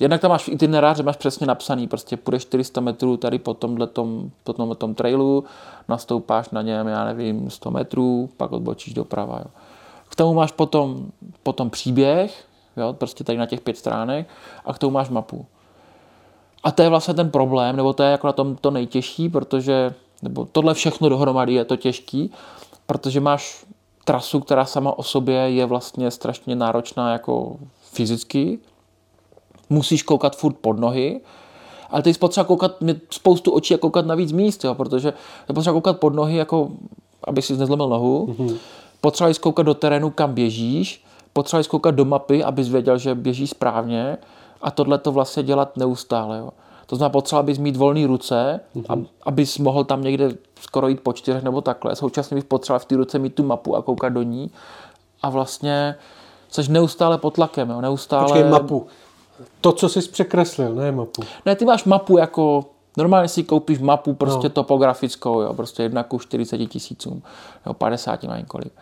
jednak 0.00 0.20
tam 0.20 0.30
máš 0.30 0.48
itinerář, 0.48 1.00
máš 1.00 1.16
přesně 1.16 1.46
napsaný, 1.46 1.88
prostě 1.88 2.16
půjdeš 2.16 2.42
400 2.42 2.80
metrů 2.80 3.16
tady 3.16 3.38
po 3.38 3.54
tomhle 3.54 3.86
tom, 3.86 4.30
po 4.44 4.52
tomhle 4.52 4.76
tom 4.76 4.94
trailu, 4.94 5.44
nastoupáš 5.88 6.50
na 6.50 6.62
něm, 6.62 6.86
já 6.86 7.04
nevím, 7.04 7.50
100 7.50 7.70
metrů, 7.70 8.28
pak 8.36 8.52
odbočíš 8.52 8.94
doprava. 8.94 9.38
Jo. 9.38 9.50
K 10.14 10.16
tomu 10.16 10.34
máš 10.34 10.52
potom, 10.52 11.06
potom 11.42 11.70
příběh, 11.70 12.44
jo, 12.76 12.92
prostě 12.92 13.24
tady 13.24 13.38
na 13.38 13.46
těch 13.46 13.60
pět 13.60 13.76
stránek, 13.76 14.28
a 14.64 14.74
k 14.74 14.78
tomu 14.78 14.90
máš 14.94 15.08
mapu. 15.08 15.46
A 16.64 16.70
to 16.70 16.82
je 16.82 16.88
vlastně 16.88 17.14
ten 17.14 17.30
problém, 17.30 17.76
nebo 17.76 17.92
to 17.92 18.02
je 18.02 18.10
jako 18.10 18.26
na 18.26 18.32
tom 18.32 18.56
to 18.56 18.70
nejtěžší, 18.70 19.28
protože, 19.28 19.94
nebo 20.22 20.48
tohle 20.52 20.74
všechno 20.74 21.08
dohromady 21.08 21.54
je 21.54 21.64
to 21.64 21.76
těžký, 21.76 22.30
protože 22.86 23.20
máš 23.20 23.66
trasu, 24.04 24.40
která 24.40 24.64
sama 24.64 24.98
o 24.98 25.02
sobě 25.02 25.36
je 25.36 25.66
vlastně 25.66 26.10
strašně 26.10 26.56
náročná 26.56 27.12
jako 27.12 27.56
fyzicky, 27.92 28.58
musíš 29.70 30.02
koukat 30.02 30.36
furt 30.36 30.56
pod 30.60 30.78
nohy, 30.78 31.20
ale 31.90 32.02
ty 32.02 32.14
jsi 32.14 32.18
potřeba 32.18 32.44
koukat, 32.44 32.80
mít 32.80 32.96
spoustu 33.10 33.50
očí 33.50 33.74
a 33.74 33.78
koukat 33.78 34.06
na 34.06 34.14
víc 34.14 34.32
míst, 34.32 34.64
jo, 34.64 34.74
protože 34.74 35.08
je 35.48 35.54
potřeba 35.54 35.74
koukat 35.74 35.98
pod 35.98 36.14
nohy, 36.14 36.36
jako 36.36 36.68
aby 37.24 37.42
si 37.42 37.56
nezlomil 37.56 37.88
nohu, 37.88 38.26
mm-hmm. 38.26 38.56
Potřeba 39.04 39.30
jsi 39.30 39.40
koukat 39.40 39.66
do 39.66 39.74
terénu, 39.74 40.10
kam 40.10 40.34
běžíš, 40.34 41.04
potřeba 41.32 41.62
jsi 41.62 41.68
koukat 41.68 41.94
do 41.94 42.04
mapy, 42.04 42.44
abys 42.44 42.68
věděl, 42.68 42.98
že 42.98 43.14
běží 43.14 43.46
správně 43.46 44.16
a 44.62 44.70
tohle 44.70 44.98
to 44.98 45.12
vlastně 45.12 45.42
dělat 45.42 45.76
neustále. 45.76 46.38
Jo. 46.38 46.50
To 46.86 46.96
znamená, 46.96 47.12
potřeba 47.12 47.42
bys 47.42 47.58
mít 47.58 47.76
volné 47.76 48.06
ruce, 48.06 48.60
mm-hmm. 48.76 49.06
abys 49.22 49.58
mohl 49.58 49.84
tam 49.84 50.02
někde 50.02 50.28
skoro 50.60 50.88
jít 50.88 51.00
po 51.00 51.12
čtyřech 51.12 51.42
nebo 51.42 51.60
takhle. 51.60 51.96
Současně 51.96 52.34
bys 52.34 52.44
potřeboval 52.44 52.78
v 52.78 52.84
té 52.84 52.96
ruce 52.96 53.18
mít 53.18 53.34
tu 53.34 53.42
mapu 53.42 53.76
a 53.76 53.82
koukat 53.82 54.12
do 54.12 54.22
ní. 54.22 54.50
A 55.22 55.30
vlastně 55.30 55.96
Jsi 56.48 56.72
neustále 56.72 57.18
pod 57.18 57.34
tlakem, 57.34 57.70
jo? 57.70 57.80
neustále... 57.80 58.24
Počkej, 58.24 58.44
mapu. 58.44 58.86
To, 59.60 59.72
co 59.72 59.88
jsi 59.88 60.08
překreslil, 60.08 60.74
ne 60.74 60.92
mapu. 60.92 61.22
Ne, 61.46 61.56
ty 61.56 61.64
máš 61.64 61.84
mapu 61.84 62.18
jako... 62.18 62.64
Normálně 62.96 63.28
si 63.28 63.42
koupíš 63.42 63.78
mapu 63.78 64.14
prostě 64.14 64.48
no. 64.48 64.50
topografickou, 64.50 65.40
jo? 65.40 65.54
prostě 65.54 65.82
jedna 65.82 66.02
ku 66.02 66.18
40 66.18 66.58
tisícům, 66.58 67.22
jo? 67.66 67.74
50 67.74 68.24
má 68.24 68.42
kolik. 68.46 68.72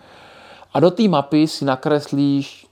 A 0.75 0.81
do 0.81 0.91
té 0.91 1.09
mapy 1.09 1.49
si 1.49 1.65
nakreslíš 1.65 2.67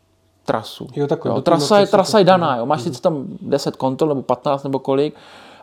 trasu. 0.44 0.86
Jo, 0.96 1.06
takhle, 1.06 1.30
jo, 1.30 1.40
trasa, 1.40 1.78
je, 1.78 1.86
trasa 1.86 2.18
je 2.18 2.24
daná, 2.24 2.56
jo? 2.56 2.66
máš 2.66 2.80
mm. 2.80 2.84
sice 2.84 3.02
tam 3.02 3.24
10 3.40 3.76
kontrol 3.76 4.08
nebo 4.08 4.22
15 4.22 4.62
nebo 4.64 4.78
kolik, 4.78 5.14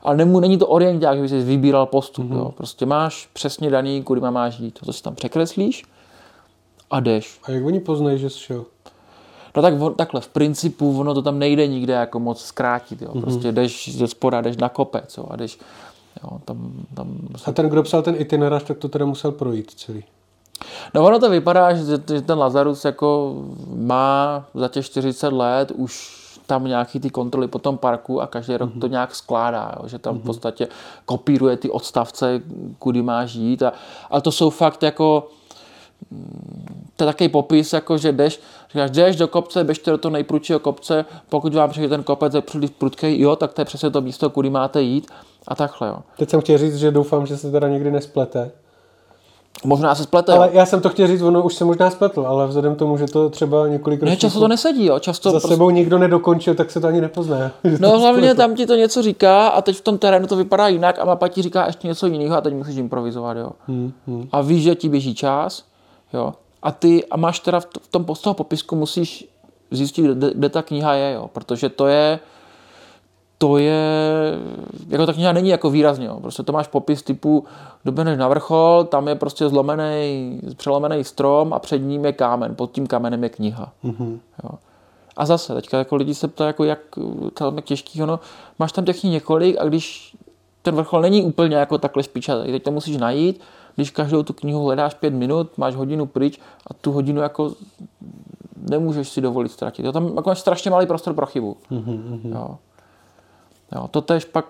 ale 0.03 0.17
nemů, 0.17 0.39
není 0.39 0.57
to 0.57 0.67
orienták, 0.67 1.15
že 1.15 1.21
bys 1.21 1.31
vybíral 1.31 1.85
postup. 1.85 2.25
Mm-hmm. 2.25 2.37
Jo? 2.37 2.51
Prostě 2.57 2.85
máš 2.85 3.29
přesně 3.33 3.69
daný, 3.69 4.03
kudy 4.03 4.21
máš 4.21 4.59
jít. 4.59 4.79
To 4.85 4.93
si 4.93 5.03
tam 5.03 5.15
překreslíš 5.15 5.83
a 6.91 6.99
jdeš. 6.99 7.39
A 7.43 7.51
jak 7.51 7.65
oni 7.65 7.79
poznají, 7.79 8.19
že 8.19 8.29
jsi 8.29 8.39
šel? 8.39 8.65
No 9.57 9.63
tak 9.63 9.73
takhle, 9.95 10.21
v 10.21 10.27
principu 10.27 10.99
ono 10.99 11.13
to 11.13 11.21
tam 11.21 11.39
nejde 11.39 11.67
nikde 11.67 11.93
jako 11.93 12.19
moc 12.19 12.41
zkrátit, 12.41 13.01
jo. 13.01 13.09
Mhm. 13.13 13.21
Prostě 13.21 13.51
jdeš 13.51 13.97
ze 13.97 14.07
spoda, 14.07 14.41
jdeš 14.41 14.57
na 14.57 14.69
kopec, 14.69 15.17
jo, 15.17 15.25
a 15.29 15.35
jdeš, 15.35 15.59
jo, 16.23 16.39
tam, 16.45 16.71
tam... 16.93 17.17
A 17.45 17.51
ten, 17.51 17.69
kdo 17.69 17.83
psal 17.83 18.01
ten 18.01 18.15
itinerář, 18.19 18.63
tak 18.63 18.77
to 18.77 18.89
teda 18.89 19.05
musel 19.05 19.31
projít 19.31 19.71
celý. 19.71 20.03
No 20.93 21.05
ono 21.05 21.19
to 21.19 21.29
vypadá, 21.29 21.73
že 21.73 21.97
ten 21.97 22.37
Lazarus 22.37 22.85
jako 22.85 23.35
má 23.75 24.45
za 24.53 24.67
těch 24.67 24.85
40 24.85 25.33
let 25.33 25.71
už 25.75 26.17
tam 26.45 26.65
nějaký 26.65 26.99
ty 26.99 27.09
kontroly 27.09 27.47
po 27.47 27.59
tom 27.59 27.77
parku 27.77 28.21
a 28.21 28.27
každý 28.27 28.57
rok 28.57 28.69
mm-hmm. 28.69 28.79
to 28.81 28.87
nějak 28.87 29.15
skládá, 29.15 29.75
jo, 29.79 29.87
že 29.87 29.99
tam 29.99 30.13
mm-hmm. 30.13 30.17
v 30.17 30.19
mhm. 30.19 30.25
podstatě 30.25 30.67
kopíruje 31.05 31.57
ty 31.57 31.69
odstavce, 31.69 32.41
kudy 32.79 33.01
má 33.01 33.25
žít 33.25 33.63
a, 33.63 33.73
a 34.11 34.21
to 34.21 34.31
jsou 34.31 34.49
fakt 34.49 34.83
jako 34.83 35.27
to 36.95 37.03
je 37.03 37.05
takový 37.05 37.29
popis, 37.29 37.73
jako 37.73 37.97
že 37.97 38.11
jdeš, 38.11 38.39
říkáš, 38.77 38.91
jdeš 38.91 39.15
do 39.15 39.27
kopce, 39.27 39.63
běžte 39.63 39.91
do 39.91 39.97
toho 39.97 40.11
nejprudšího 40.11 40.59
kopce, 40.59 41.05
pokud 41.29 41.53
vám 41.53 41.69
přijde 41.69 41.89
ten 41.89 42.03
kopec 42.03 42.33
je 42.33 42.41
příliš 42.41 42.69
prudký, 42.69 43.21
jo, 43.21 43.35
tak 43.35 43.53
to 43.53 43.61
je 43.61 43.65
přesně 43.65 43.89
to 43.89 44.01
místo, 44.01 44.29
kudy 44.29 44.49
máte 44.49 44.81
jít 44.81 45.11
a 45.47 45.55
takhle, 45.55 45.87
jo. 45.87 45.97
Teď 46.17 46.29
jsem 46.29 46.41
chtěl 46.41 46.57
říct, 46.57 46.75
že 46.75 46.91
doufám, 46.91 47.25
že 47.25 47.37
se 47.37 47.51
teda 47.51 47.67
někdy 47.67 47.91
nesplete. 47.91 48.51
Možná 49.63 49.95
se 49.95 50.03
splete. 50.03 50.33
Ale 50.33 50.47
jo. 50.47 50.51
já 50.53 50.65
jsem 50.65 50.81
to 50.81 50.89
chtěl 50.89 51.07
říct, 51.07 51.21
ono 51.21 51.43
už 51.43 51.55
se 51.55 51.65
možná 51.65 51.89
spletl, 51.89 52.25
ale 52.27 52.47
vzhledem 52.47 52.75
k 52.75 52.77
tomu, 52.77 52.97
že 52.97 53.05
to 53.05 53.29
třeba 53.29 53.67
několik 53.67 54.01
Ne, 54.01 54.17
často 54.17 54.39
to 54.39 54.47
nesedí, 54.47 54.85
jo. 54.85 54.99
Často 54.99 55.29
za 55.29 55.33
prostě... 55.33 55.47
sebou 55.47 55.69
nikdo 55.69 55.97
nedokončil, 55.97 56.55
tak 56.55 56.71
se 56.71 56.79
to 56.79 56.87
ani 56.87 57.01
nepozná. 57.01 57.51
No 57.79 57.99
hlavně 57.99 58.35
tam 58.35 58.55
ti 58.55 58.65
to 58.65 58.75
něco 58.75 59.01
říká 59.01 59.47
a 59.47 59.61
teď 59.61 59.77
v 59.77 59.81
tom 59.81 59.97
terénu 59.97 60.27
to 60.27 60.35
vypadá 60.35 60.67
jinak 60.67 60.99
a 60.99 61.05
mapa 61.05 61.27
ti 61.27 61.41
říká 61.41 61.65
ještě 61.65 61.87
něco 61.87 62.07
jiného 62.07 62.37
a 62.37 62.41
teď 62.41 62.53
musíš 62.53 62.77
improvizovat, 62.77 63.37
jo. 63.37 63.51
Hmm, 63.67 63.93
hmm. 64.07 64.27
A 64.31 64.41
víš, 64.41 64.63
že 64.63 64.75
ti 64.75 64.89
běží 64.89 65.15
čas, 65.15 65.63
jo. 66.13 66.33
A 66.67 66.71
ty 66.71 67.05
a 67.05 67.17
máš 67.17 67.39
teda 67.39 67.59
v 67.59 67.87
tom 67.91 68.05
z 68.15 68.21
toho 68.21 68.33
popisku 68.33 68.75
musíš 68.75 69.27
zjistit, 69.71 70.01
kde, 70.01 70.33
kde 70.33 70.49
ta 70.49 70.61
kniha 70.61 70.93
je, 70.93 71.13
jo. 71.13 71.29
Protože 71.33 71.69
to 71.69 71.87
je 71.87 72.19
to 73.37 73.57
je, 73.57 73.81
jako 74.87 75.05
ta 75.05 75.13
kniha 75.13 75.31
není 75.31 75.49
jako 75.49 75.69
výrazně, 75.69 76.05
jo. 76.07 76.19
prostě 76.19 76.43
to 76.43 76.51
máš 76.51 76.67
popis 76.67 77.03
typu, 77.03 77.45
doběhneš 77.85 78.17
na 78.17 78.27
vrchol, 78.27 78.83
tam 78.83 79.07
je 79.07 79.15
prostě 79.15 79.49
zlomený, 79.49 80.39
přelomený 80.57 81.03
strom 81.03 81.53
a 81.53 81.59
před 81.59 81.77
ním 81.77 82.05
je 82.05 82.13
kámen, 82.13 82.55
pod 82.55 82.71
tím 82.71 82.87
kamenem 82.87 83.23
je 83.23 83.29
kniha. 83.29 83.71
Mm-hmm. 83.83 84.19
Jo. 84.43 84.49
A 85.17 85.25
zase, 85.25 85.53
teďka 85.53 85.77
jako 85.77 85.95
lidi 85.95 86.15
se 86.15 86.27
ptají, 86.27 86.47
jako 86.47 86.63
jak 86.63 86.79
to 87.33 87.53
je 87.55 87.61
těžký, 87.61 87.99
no, 87.99 88.19
máš 88.59 88.71
tam 88.71 88.85
těch 88.85 89.03
několik 89.03 89.57
a 89.59 89.65
když 89.65 90.15
ten 90.61 90.75
vrchol 90.75 91.01
není 91.01 91.23
úplně 91.23 91.55
jako 91.55 91.77
takhle 91.77 92.03
špičatý, 92.03 92.51
teď 92.51 92.63
to 92.63 92.71
musíš 92.71 92.97
najít, 92.97 93.41
když 93.77 93.91
každou 93.91 94.23
tu 94.23 94.33
knihu 94.33 94.63
hledáš 94.63 94.93
pět 94.93 95.13
minut, 95.13 95.57
máš 95.57 95.75
hodinu 95.75 96.05
pryč 96.05 96.39
a 96.67 96.73
tu 96.73 96.91
hodinu 96.91 97.21
jako 97.21 97.53
nemůžeš 98.69 99.09
si 99.09 99.21
dovolit 99.21 99.51
ztratit. 99.51 99.85
Jo, 99.85 99.91
tam 99.91 100.15
jako 100.15 100.29
máš 100.29 100.39
strašně 100.39 100.71
malý 100.71 100.85
prostor 100.85 101.13
pro 101.13 101.25
chybu. 101.25 101.57
Mm-hmm. 101.71 102.19
Jo. 102.23 102.57
Jo, 103.75 103.87
to 103.87 104.01
tež 104.01 104.25
pak, 104.25 104.45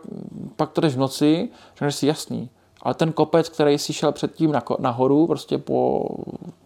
pak 0.56 0.72
to 0.72 0.82
jdeš 0.82 0.96
v 0.96 1.00
noci, 1.00 1.50
řekneš 1.76 1.96
si 1.96 2.08
jasný, 2.08 2.50
ale 2.82 2.94
ten 2.94 3.12
kopec, 3.12 3.50
který 3.50 3.78
si 3.78 3.94
šel 3.94 4.12
předtím 4.12 4.54
nahoru, 4.80 5.28
prostě 5.28 5.58
po, 5.58 6.06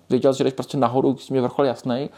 věděl, 0.09 0.33
že 0.33 0.43
jdeš 0.43 0.53
prostě 0.53 0.77
nahoru, 0.77 1.11
když 1.11 1.29
mi 1.29 1.41
vrchol 1.41 1.65
jasný, 1.65 2.09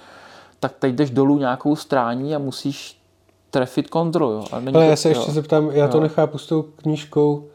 tak 0.60 0.74
teď 0.80 0.96
jdeš 0.96 1.10
dolů 1.10 1.38
nějakou 1.38 1.76
strání 1.76 2.36
a 2.36 2.40
musíš 2.40 3.02
trefit 3.50 3.90
kontrolu. 3.90 4.32
Jo. 4.32 4.46
Ale, 4.52 4.64
ale 4.74 4.86
já 4.86 4.96
se 4.96 5.10
jo. 5.10 5.16
ještě 5.16 5.32
zeptám, 5.32 5.72
já 5.72 5.86
jo. 5.86 5.92
to 5.92 6.00
nechápu 6.00 6.38
s 6.38 6.48
tou 6.48 6.62
knížkou, 6.62 7.48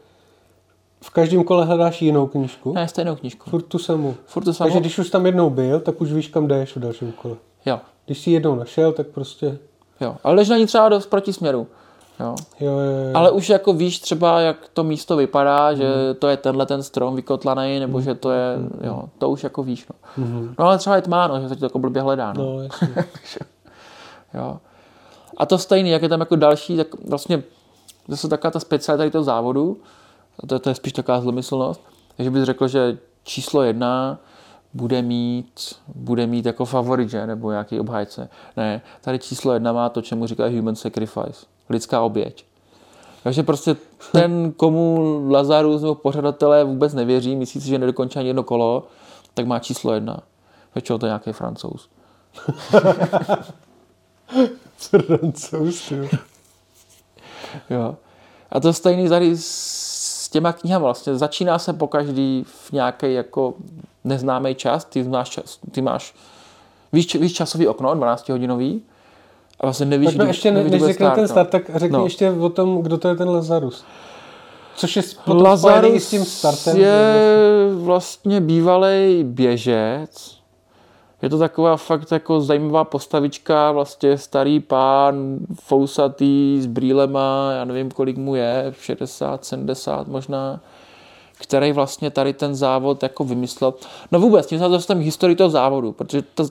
v 1.01 1.09
každém 1.09 1.43
kole 1.43 1.65
hledáš 1.65 2.01
jinou 2.01 2.27
knížku? 2.27 2.73
Ne, 2.73 2.87
stejnou 2.87 3.15
knížku. 3.15 3.49
Furt 3.49 3.61
tu 3.61 3.77
samou. 3.79 4.15
Furt 4.25 4.43
tu 4.43 4.53
samou. 4.53 4.67
Takže 4.67 4.79
když 4.79 4.99
už 4.99 5.09
tam 5.09 5.25
jednou 5.25 5.49
byl, 5.49 5.79
tak 5.79 6.01
už 6.01 6.13
víš, 6.13 6.27
kam 6.27 6.47
jdeš 6.47 6.75
v 6.75 6.79
dalším 6.79 7.11
kole. 7.11 7.35
Jo. 7.65 7.79
Když 8.05 8.19
jsi 8.19 8.31
jednou 8.31 8.55
našel, 8.55 8.91
tak 8.91 9.07
prostě... 9.07 9.57
Jo, 10.01 10.15
ale 10.23 10.35
jdeš 10.35 10.49
na 10.49 10.57
ní 10.57 10.65
třeba 10.65 10.89
do 10.89 10.99
protisměru. 11.09 11.67
Jo. 12.19 12.35
Jo, 12.59 12.71
jo, 12.71 12.79
jo. 12.79 13.11
Ale 13.13 13.31
už 13.31 13.49
jako 13.49 13.73
víš 13.73 13.99
třeba, 13.99 14.41
jak 14.41 14.57
to 14.73 14.83
místo 14.83 15.15
vypadá, 15.15 15.73
že 15.73 15.85
to 16.19 16.27
je 16.27 16.37
tenhle 16.37 16.65
ten 16.65 16.83
strom 16.83 17.15
vykotlaný, 17.15 17.79
nebo 17.79 18.01
že 18.01 18.15
to 18.15 18.31
je, 18.31 18.57
jo, 18.83 19.03
to 19.17 19.29
už 19.29 19.43
jako 19.43 19.63
víš. 19.63 19.85
No, 20.17 20.27
no 20.59 20.65
ale 20.65 20.77
třeba 20.77 20.95
je 20.95 21.01
tmá, 21.01 21.27
no, 21.27 21.41
že 21.41 21.49
se 21.49 21.55
to 21.55 21.65
jako 21.65 21.79
blbě 21.79 22.01
hledá. 22.01 22.33
No. 22.33 22.43
No, 22.43 22.61
jasně. 22.61 22.89
Jo. 24.33 24.57
A 25.37 25.45
to 25.45 25.57
stejný, 25.57 25.89
jak 25.89 26.01
je 26.01 26.09
tam 26.09 26.19
jako 26.19 26.35
další, 26.35 26.77
tak 26.77 26.87
vlastně 27.07 27.43
zase 28.07 28.27
taková 28.27 28.51
ta 28.51 28.59
specialita 28.59 29.11
toho 29.11 29.23
závodu, 29.23 29.77
to, 30.47 30.59
to 30.59 30.69
je 30.69 30.75
spíš 30.75 30.93
taková 30.93 31.21
zlomyslnost, 31.21 31.81
že 32.19 32.31
bys 32.31 32.43
řekl, 32.43 32.67
že 32.67 32.97
číslo 33.23 33.63
jedna 33.63 34.19
bude 34.73 35.01
mít, 35.01 35.75
bude 35.87 36.27
mít 36.27 36.45
jako 36.45 36.65
favorit, 36.65 37.09
že? 37.09 37.27
nebo 37.27 37.51
nějaký 37.51 37.79
obhájce. 37.79 38.29
Ne, 38.57 38.81
tady 39.01 39.19
číslo 39.19 39.53
jedna 39.53 39.73
má 39.73 39.89
to, 39.89 40.01
čemu 40.01 40.27
říká 40.27 40.47
human 40.47 40.75
sacrifice, 40.75 41.45
lidská 41.69 42.01
oběť. 42.01 42.45
Takže 43.23 43.43
prostě 43.43 43.75
ten, 44.11 44.51
komu 44.51 44.99
Lazarus 45.29 45.81
nebo 45.81 45.95
pořadatelé 45.95 46.63
vůbec 46.63 46.93
nevěří, 46.93 47.35
myslí 47.35 47.61
si, 47.61 47.67
že 47.67 47.77
nedokončí 47.77 48.19
ani 48.19 48.27
jedno 48.27 48.43
kolo, 48.43 48.87
tak 49.33 49.45
má 49.45 49.59
číslo 49.59 49.93
jedna. 49.93 50.19
Většinou 50.75 50.97
to 50.97 51.05
je 51.05 51.09
nějaký 51.09 51.31
francouz. 51.31 51.89
Francouz. 54.77 55.93
Jo. 57.69 57.95
A 58.51 58.59
to 58.59 58.73
stejný 58.73 59.09
tady 59.09 59.37
s 59.37 59.98
těma 60.29 60.53
knihama 60.53 60.83
vlastně. 60.83 61.15
Začíná 61.17 61.59
se 61.59 61.73
po 61.73 61.87
každý 61.87 62.43
v 62.47 62.71
nějaký 62.71 63.13
jako 63.13 63.53
neznámý 64.03 64.55
čas. 64.55 64.85
Ty 64.85 65.03
máš, 65.03 65.29
čas, 65.29 65.59
ty 65.71 65.81
máš 65.81 66.13
víš, 66.93 67.15
víš 67.15 67.33
časový 67.33 67.67
okno, 67.67 67.93
12 67.95 68.29
hodinový. 68.29 68.81
A 69.59 69.65
vlastně 69.65 69.85
nevíš, 69.85 70.05
Pojďme 70.05 70.23
kdy- 70.23 70.29
ještě, 70.29 70.51
nevíš, 70.51 70.71
než 70.71 70.81
řekne 70.85 71.11
ten 71.11 71.27
start, 71.27 71.49
start, 71.49 71.65
tak 71.67 71.75
řekni 71.79 71.97
No. 71.97 72.03
ještě 72.03 72.31
o 72.31 72.49
tom, 72.49 72.81
kdo 72.81 72.97
to 72.97 73.07
je 73.07 73.15
ten 73.15 73.29
Lazarus. 73.29 73.83
Což 74.75 74.95
je 74.95 75.01
potom 75.25 75.85
i 75.85 75.99
s 75.99 76.09
tím 76.09 76.25
startem. 76.25 76.77
je 76.77 77.13
vlastně 77.75 78.41
bývalý 78.41 79.23
běžec. 79.23 80.38
Je 81.21 81.29
to 81.29 81.39
taková 81.39 81.77
fakt 81.77 82.11
jako 82.11 82.41
zajímavá 82.41 82.83
postavička, 82.83 83.71
vlastně 83.71 84.17
starý 84.17 84.59
pán, 84.59 85.39
fousatý, 85.53 86.61
s 86.61 86.65
brýlema, 86.65 87.51
já 87.51 87.65
nevím, 87.65 87.91
kolik 87.91 88.17
mu 88.17 88.35
je, 88.35 88.73
60, 88.79 89.45
70 89.45 90.07
možná, 90.07 90.59
který 91.41 91.71
vlastně 91.71 92.11
tady 92.11 92.33
ten 92.33 92.55
závod 92.55 93.03
jako 93.03 93.23
vymyslel. 93.23 93.73
No 94.11 94.19
vůbec, 94.19 94.47
tím 94.47 94.59
se 94.59 94.67
dostaneme 94.67 95.05
historii 95.05 95.35
toho 95.35 95.49
závodu, 95.49 95.91
protože 95.91 96.21
to, 96.21 96.43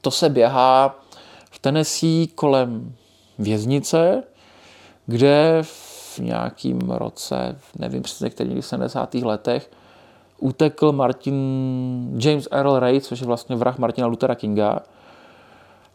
to 0.00 0.10
se 0.10 0.28
běhá 0.28 0.98
v 1.50 1.58
Tennessee 1.58 2.26
kolem 2.26 2.94
věznice, 3.38 4.22
kde 5.06 5.58
v 5.62 6.18
nějakým 6.18 6.80
roce, 6.90 7.58
nevím 7.78 8.02
přesně, 8.02 8.30
který 8.30 8.60
v 8.60 8.66
70. 8.66 9.14
letech, 9.14 9.70
utekl 10.38 10.92
Martin 10.92 11.34
James 12.24 12.48
Earl 12.50 12.78
Ray, 12.78 13.00
což 13.00 13.20
je 13.20 13.26
vlastně 13.26 13.56
vrah 13.56 13.78
Martina 13.78 14.06
Luthera 14.06 14.34
Kinga. 14.34 14.80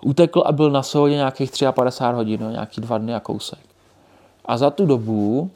Utekl 0.03 0.43
a 0.45 0.51
byl 0.51 0.71
na 0.71 0.83
svobodě 0.83 1.15
nějakých 1.15 1.51
53 1.71 2.15
hodin, 2.15 2.41
no, 2.41 2.49
nějaký 2.49 2.81
dva 2.81 2.97
dny 2.97 3.15
a 3.15 3.19
kousek. 3.19 3.59
A 4.45 4.57
za 4.57 4.69
tu 4.69 4.85
dobu 4.85 5.51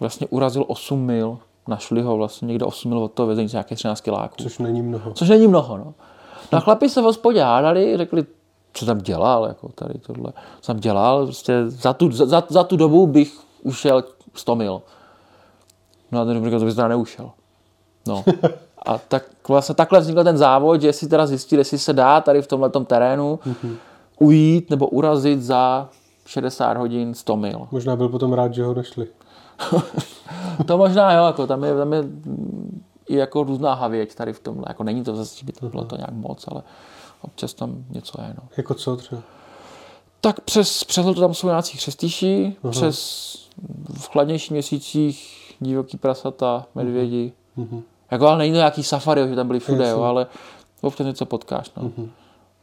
vlastně 0.00 0.26
urazil 0.30 0.64
8 0.66 1.00
mil. 1.00 1.38
Našli 1.68 2.02
ho 2.02 2.16
vlastně 2.16 2.46
někde 2.46 2.64
8 2.64 2.88
mil 2.88 2.98
od 2.98 3.12
toho 3.12 3.26
vězení, 3.26 3.48
nějakých 3.52 3.78
13 3.78 4.00
kiláků. 4.00 4.34
Což 4.42 4.58
není 4.58 4.82
mnoho. 4.82 5.12
Což 5.12 5.28
není 5.28 5.46
mnoho, 5.46 5.76
no. 5.76 5.94
No 6.52 6.58
a 6.58 6.60
chlapi 6.60 6.88
se 6.88 7.00
v 7.00 7.04
hospodě 7.04 7.42
hádali, 7.42 7.96
řekli, 7.96 8.26
co 8.72 8.86
tam 8.86 8.98
dělal, 8.98 9.44
jako 9.44 9.68
tady 9.68 9.98
tohle. 9.98 10.32
Co 10.60 10.72
tam 10.72 10.80
dělal, 10.80 11.26
prostě 11.26 11.70
za 11.70 11.92
tu, 11.92 12.12
za, 12.12 12.44
za 12.48 12.64
tu 12.64 12.76
dobu 12.76 13.06
bych 13.06 13.40
ušel 13.62 14.04
100 14.34 14.54
mil. 14.54 14.82
No 16.12 16.20
a 16.20 16.24
ten 16.24 16.44
říkal, 16.44 16.60
to 16.60 16.64
bys 16.64 16.74
teda 16.74 16.88
neušel. 16.88 17.30
No. 18.06 18.24
A 18.86 18.98
tak 18.98 19.24
vlastně 19.48 19.74
takhle 19.74 20.00
vznikl 20.00 20.24
ten 20.24 20.38
závod, 20.38 20.82
že 20.82 20.92
si 20.92 21.08
teda 21.08 21.26
zjistil, 21.26 21.58
jestli 21.58 21.78
se 21.78 21.92
dá 21.92 22.20
tady 22.20 22.42
v 22.42 22.46
tomhle 22.46 22.70
terénu 22.86 23.38
ujít 24.18 24.70
nebo 24.70 24.86
urazit 24.88 25.42
za 25.42 25.88
60 26.26 26.76
hodin 26.76 27.14
100 27.14 27.36
mil. 27.36 27.68
Možná 27.70 27.96
byl 27.96 28.08
potom 28.08 28.32
rád, 28.32 28.54
že 28.54 28.64
ho 28.64 28.74
našli. 28.74 29.06
To 30.66 30.78
možná 30.78 31.12
jo, 31.12 31.24
jako 31.24 31.46
tam 31.46 31.64
je, 31.64 31.76
tam 31.76 31.92
je 31.92 32.04
i 33.08 33.16
jako 33.16 33.42
různá 33.42 33.74
havěť 33.74 34.14
tady 34.14 34.32
v 34.32 34.40
tomhle. 34.40 34.64
Jako 34.68 34.84
není 34.84 35.04
to 35.04 35.16
zase, 35.16 35.38
že 35.38 35.46
by 35.46 35.52
to 35.52 35.68
bylo 35.68 35.84
to 35.84 35.96
nějak 35.96 36.12
moc, 36.12 36.44
ale 36.48 36.62
občas 37.20 37.54
tam 37.54 37.84
něco 37.90 38.22
je. 38.22 38.28
No. 38.28 38.48
Jako 38.56 38.74
co 38.74 38.96
třeba? 38.96 39.22
Tak 40.20 40.40
přes, 40.40 40.84
přes 40.84 41.04
to 41.04 41.14
tam 41.14 41.34
jsou 41.34 41.46
nějací 41.46 41.78
křestýši, 41.78 42.56
přes 42.70 42.98
v 43.98 44.08
chladnějších 44.08 44.50
měsících 44.50 45.54
divoký 45.60 45.96
prasata, 45.96 46.66
medvědi. 46.74 47.32
Mhm. 47.58 47.82
Jako 48.10 48.26
ale 48.26 48.38
není 48.38 48.52
to 48.52 48.56
nějaký 48.56 48.82
safari, 48.82 49.28
že 49.28 49.36
tam 49.36 49.46
byli 49.46 49.60
všude, 49.60 49.88
jo, 49.88 50.02
ale 50.02 50.26
občas 50.80 51.06
něco 51.06 51.26
potkáš. 51.26 51.70
No. 51.76 51.90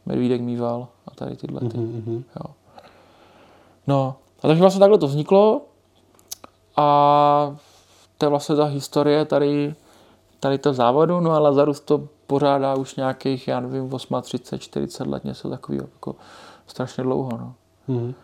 Medvídek 0.06 0.40
mýval 0.40 0.88
a 1.08 1.14
tady 1.14 1.36
tyhle 1.36 1.60
ty. 1.60 1.78
Mhm. 1.78 2.24
Jo. 2.36 2.54
No, 3.86 4.16
a 4.42 4.48
takže 4.48 4.60
vlastně 4.60 4.80
takhle 4.80 4.98
to 4.98 5.06
vzniklo 5.06 5.62
a 6.76 7.56
to 8.18 8.26
je 8.26 8.30
vlastně 8.30 8.56
ta 8.56 8.64
historie 8.64 9.24
tady, 9.24 9.74
tady 10.40 10.58
to 10.58 10.72
závodu, 10.72 11.20
no 11.20 11.30
a 11.30 11.38
Lazarus 11.38 11.80
to 11.80 12.08
pořádá 12.26 12.74
už 12.74 12.96
nějakých, 12.96 13.48
já 13.48 13.60
nevím, 13.60 13.90
38, 14.22 14.58
40 14.58 15.06
let, 15.06 15.24
něco 15.24 15.50
takového, 15.50 15.88
jako 15.92 16.16
strašně 16.66 17.04
dlouho, 17.04 17.30
no. 17.32 17.54
Mhm. 17.88 18.14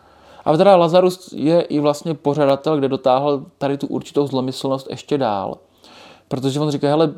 A 0.45 0.57
teda 0.57 0.75
Lazarus 0.75 1.33
je 1.35 1.61
i 1.61 1.79
vlastně 1.79 2.13
pořadatel, 2.13 2.77
kde 2.77 2.87
dotáhl 2.87 3.45
tady 3.57 3.77
tu 3.77 3.87
určitou 3.87 4.27
zlomyslnost 4.27 4.87
ještě 4.89 5.17
dál. 5.17 5.57
Protože 6.33 6.59
on 6.59 6.71
říká, 6.71 6.87
hele, 6.87 7.13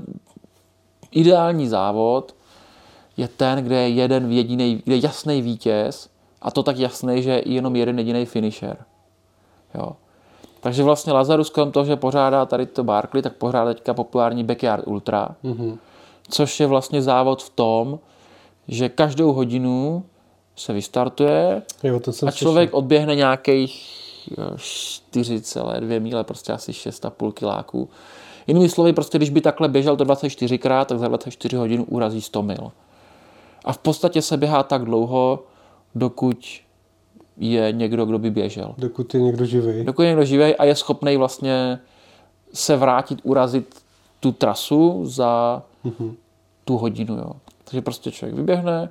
ideální 1.12 1.68
závod 1.68 2.36
je 3.18 3.28
ten, 3.28 3.64
kde 3.64 3.76
je 3.76 3.90
jeden 3.90 4.32
jediný, 4.32 4.82
kde 4.86 4.96
je 4.96 5.02
jasný 5.04 5.42
vítěz 5.42 6.10
a 6.42 6.52
to 6.52 6.64
tak 6.64 6.78
jasný, 6.78 7.24
že 7.24 7.32
je 7.32 7.50
jenom 7.54 7.76
jeden 7.76 8.00
jediný 8.00 8.26
finisher. 8.26 8.78
Jo. 9.76 9.96
Takže 10.60 10.84
vlastně 10.84 11.14
Lazarus 11.14 11.50
kolem 11.50 11.72
toho, 11.72 11.86
že 11.86 11.96
pořádá 11.96 12.46
tady 12.46 12.66
to 12.66 12.84
Barkley, 12.84 13.24
tak 13.24 13.34
pořádá 13.36 13.74
teďka 13.74 13.94
populární 13.94 14.44
Backyard 14.44 14.88
Ultra, 14.88 15.30
Mhm. 15.44 15.78
což 16.30 16.60
je 16.60 16.68
vlastně 16.68 17.02
závod 17.02 17.44
v 17.44 17.50
tom, 17.50 18.00
že 18.68 18.90
každou 18.90 19.34
hodinu 19.34 20.04
se 20.56 20.74
vystartuje 20.74 21.62
Jo, 21.84 22.00
to 22.00 22.12
a 22.28 22.32
člověk 22.32 22.74
odběhne 22.74 23.16
nějakých 23.16 24.02
jo, 24.38 24.58
4,2 24.58 26.00
míle, 26.00 26.24
prostě 26.24 26.54
asi 26.54 26.72
6,5 26.74 27.32
kiláků. 27.32 27.90
Jinými 28.48 28.70
slovy, 28.70 28.94
prostě 28.94 29.18
když 29.18 29.30
by 29.30 29.42
takhle 29.42 29.68
běžel 29.68 29.98
to 29.98 30.04
24krát, 30.04 30.86
tak 30.86 31.00
za 31.00 31.08
24 31.08 31.56
hodin 31.56 31.86
urazí 31.88 32.22
100 32.22 32.44
mil. 32.44 32.72
A 33.66 33.74
v 33.74 33.78
podstatě 33.78 34.22
se 34.22 34.38
běhá 34.38 34.64
tak 34.64 34.86
dlouho, 34.86 35.44
dokud 35.96 36.38
je 37.38 37.72
někdo, 37.72 38.06
kdo 38.06 38.20
by 38.20 38.32
běžel. 38.32 38.76
Dokud 38.78 39.14
je 39.14 39.22
někdo 39.22 39.46
živý. 39.46 39.84
Dokud 39.84 40.02
je 40.02 40.08
někdo 40.08 40.26
živý 40.26 40.56
a 40.56 40.66
je 40.66 40.76
schopný 40.76 41.18
vlastně 41.18 41.80
se 42.54 42.76
vrátit, 42.76 43.20
urazit 43.24 43.82
tu 44.20 44.32
trasu 44.32 45.02
za 45.06 45.64
tu 46.66 46.78
hodinu. 46.78 47.18
Jo. 47.18 47.32
Takže 47.64 47.82
prostě 47.82 48.12
člověk 48.12 48.36
vyběhne, 48.36 48.90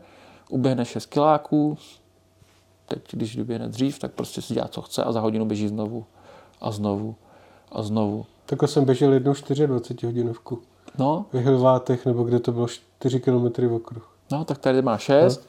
uběhne 0.48 0.84
6 0.84 1.06
kiláků, 1.06 1.78
teď 2.88 3.00
když 3.10 3.36
vyběhne 3.36 3.68
dřív, 3.68 3.98
tak 3.98 4.12
prostě 4.12 4.42
si 4.42 4.54
dělá, 4.54 4.68
co 4.68 4.82
chce 4.82 5.04
a 5.04 5.12
za 5.12 5.20
hodinu 5.20 5.44
běží 5.44 5.68
znovu 5.68 6.04
a 6.60 6.70
znovu 6.70 7.14
a 7.72 7.82
znovu. 7.82 8.26
Takhle 8.46 8.68
jsem 8.68 8.84
běžel 8.84 9.12
jednou 9.12 9.32
24 9.56 10.06
hodinovku. 10.06 10.58
No, 10.98 11.26
Ve 11.32 11.40
Hilvátech, 11.40 12.06
nebo 12.06 12.22
kde 12.24 12.40
to 12.40 12.52
bylo 12.52 12.68
4 12.68 13.20
km 13.20 13.66
v 13.68 13.72
okruh. 13.72 14.10
no, 14.32 14.44
tak 14.44 14.58
tady 14.58 14.82
má 14.82 14.98
6 14.98 15.48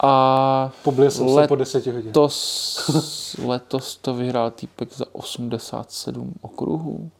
a 0.00 0.70
Poblil 0.84 1.10
jsem 1.10 1.28
se 1.28 1.34
Let- 1.34 1.48
po 1.48 1.56
10 1.56 1.86
hodin. 1.86 2.06
letos, 2.06 3.36
letos 3.46 3.96
to 3.96 4.14
vyhrál 4.14 4.50
týpek 4.50 4.92
za 4.94 5.04
87 5.12 6.34
okruhů, 6.40 7.10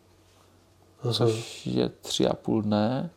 což 1.12 1.66
je 1.66 1.88
tři 1.88 2.26
a 2.28 2.34
půl 2.34 2.62
dne. 2.62 3.10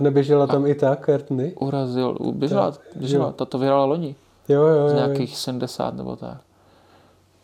A 0.00 0.02
neběžela 0.02 0.46
tam 0.46 0.66
i 0.66 0.74
ta 0.74 0.96
Courtney? 0.96 1.54
Urazil, 1.60 2.18
běžela, 2.32 2.72
běžela, 2.96 3.32
ta 3.32 3.44
to 3.44 3.58
vyhrála 3.58 3.84
loni. 3.84 4.14
Jo, 4.48 4.62
jo, 4.62 4.76
jo. 4.76 4.88
z 4.88 4.92
jo. 4.92 4.96
nějakých 4.98 5.38
70 5.38 5.94
nebo 5.94 6.16
tak. 6.16 6.36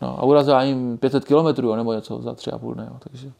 No 0.01 0.19
a 0.19 0.23
urazila 0.23 0.63
jim 0.63 0.97
500 0.97 1.25
km 1.25 1.75
nebo 1.75 1.93
něco 1.93 2.21
za 2.21 2.33
tři 2.33 2.51
a 2.51 2.57
půl 2.57 2.73
dne, 2.73 2.87
jo, 2.91 2.97
takže 3.11 3.31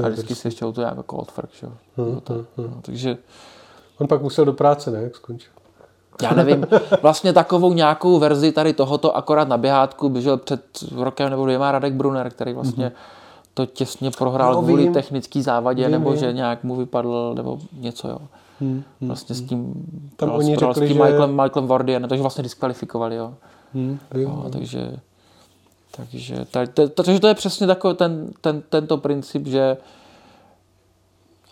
a 0.00 0.08
vždycky 0.08 0.34
se 0.34 0.48
ještě 0.48 0.64
to 0.72 0.80
jako 0.80 1.02
cold 1.10 1.30
frk, 1.32 1.50
že? 1.60 1.66
jo. 1.66 1.72
Hm, 1.98 2.04
Nebo 2.08 2.20
tak, 2.20 2.36
hm, 2.36 2.44
hm. 2.58 2.62
no, 2.74 2.80
takže 2.82 3.16
On 3.98 4.08
pak 4.08 4.22
musel 4.22 4.44
do 4.44 4.52
práce, 4.52 4.90
ne? 4.90 5.02
Jak 5.02 5.16
skončil. 5.16 5.52
já 6.22 6.34
nevím, 6.34 6.66
vlastně 7.02 7.32
takovou 7.32 7.72
nějakou 7.72 8.18
verzi 8.18 8.52
tady 8.52 8.72
tohoto 8.72 9.16
akorát 9.16 9.48
na 9.48 9.56
běhátku 9.58 10.08
běžel 10.08 10.36
před 10.36 10.62
rokem 10.96 11.30
nebo 11.30 11.44
dvěma 11.44 11.72
Radek 11.72 11.92
Brunner, 11.92 12.30
který 12.30 12.52
vlastně 12.52 12.92
to 13.54 13.66
těsně 13.66 14.10
prohrál 14.10 14.54
No, 14.54 14.62
kvůli 14.62 14.82
vím. 14.82 14.92
technický 14.92 15.42
závadě, 15.42 15.82
Vím, 15.82 15.90
nebo 15.92 16.10
vím. 16.10 16.20
že 16.20 16.32
nějak 16.32 16.64
mu 16.64 16.76
vypadl, 16.76 17.32
nebo 17.36 17.58
něco, 17.72 18.08
jo. 18.08 18.18
Hm, 18.60 18.82
hm, 19.00 19.06
Vlastně 19.08 19.34
s 19.34 19.42
tím, 19.42 19.72
Tam 20.16 20.28
prohrál- 20.28 20.38
oni 20.38 20.54
prohrál 20.56 20.74
s 20.74 20.76
řekli, 20.76 20.88
tím 20.88 20.96
že- 20.96 21.02
Michaelem, 21.02 21.30
Michaelem 21.42 21.66
takže 22.08 22.22
vlastně 22.22 22.42
diskvalifikovali, 22.42 23.16
jo. 23.16 23.34
hm, 23.74 23.98
vím, 24.14 24.22
jo 24.22 24.46
takže 24.52 24.96
Takže, 25.96 26.46
ta, 26.50 26.66
ta, 26.66 26.88
takže 26.88 27.20
to 27.20 27.28
je 27.28 27.34
přesně 27.34 27.66
takový 27.66 27.96
ten, 27.96 28.30
ten, 28.40 28.62
tento 28.68 28.98
princip, 28.98 29.46
že 29.46 29.76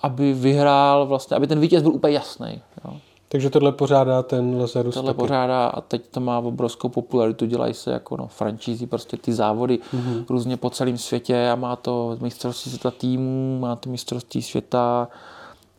aby 0.02 0.32
vyhrál 0.32 1.06
vlastně, 1.06 1.36
aby 1.36 1.46
ten 1.46 1.60
vítěz 1.60 1.82
byl 1.82 1.92
úplně 1.92 2.14
jasný. 2.14 2.60
Jo. 2.84 2.96
Takže 3.28 3.50
tohle 3.50 3.72
pořádá 3.72 4.22
ten 4.22 4.60
Lazarus 4.60 4.94
Tohle 4.94 5.12
taky. 5.12 5.18
pořádá 5.18 5.66
a 5.66 5.80
teď 5.80 6.02
to 6.10 6.20
má 6.20 6.38
obrovskou 6.38 6.88
popularitu, 6.88 7.46
dělají 7.46 7.74
se 7.74 7.92
jako 7.92 8.16
no, 8.16 8.26
franšízy, 8.26 8.86
prostě 8.86 9.16
ty 9.16 9.32
závody 9.32 9.78
mm-hmm. 9.78 10.24
různě 10.30 10.56
po 10.56 10.70
celém 10.70 10.98
světě 10.98 11.50
a 11.50 11.54
má 11.54 11.76
to 11.76 12.16
mistrovství 12.20 12.70
světa 12.70 12.90
týmů, 12.90 13.58
má 13.60 13.76
to 13.76 13.90
mistrovství 13.90 14.42
světa, 14.42 15.08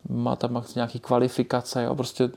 má 0.09 0.35
tam 0.35 0.53
max 0.53 0.75
nějaký 0.75 0.99
kvalifikace, 0.99 1.83
jo, 1.83 1.95
prostě 1.95 2.29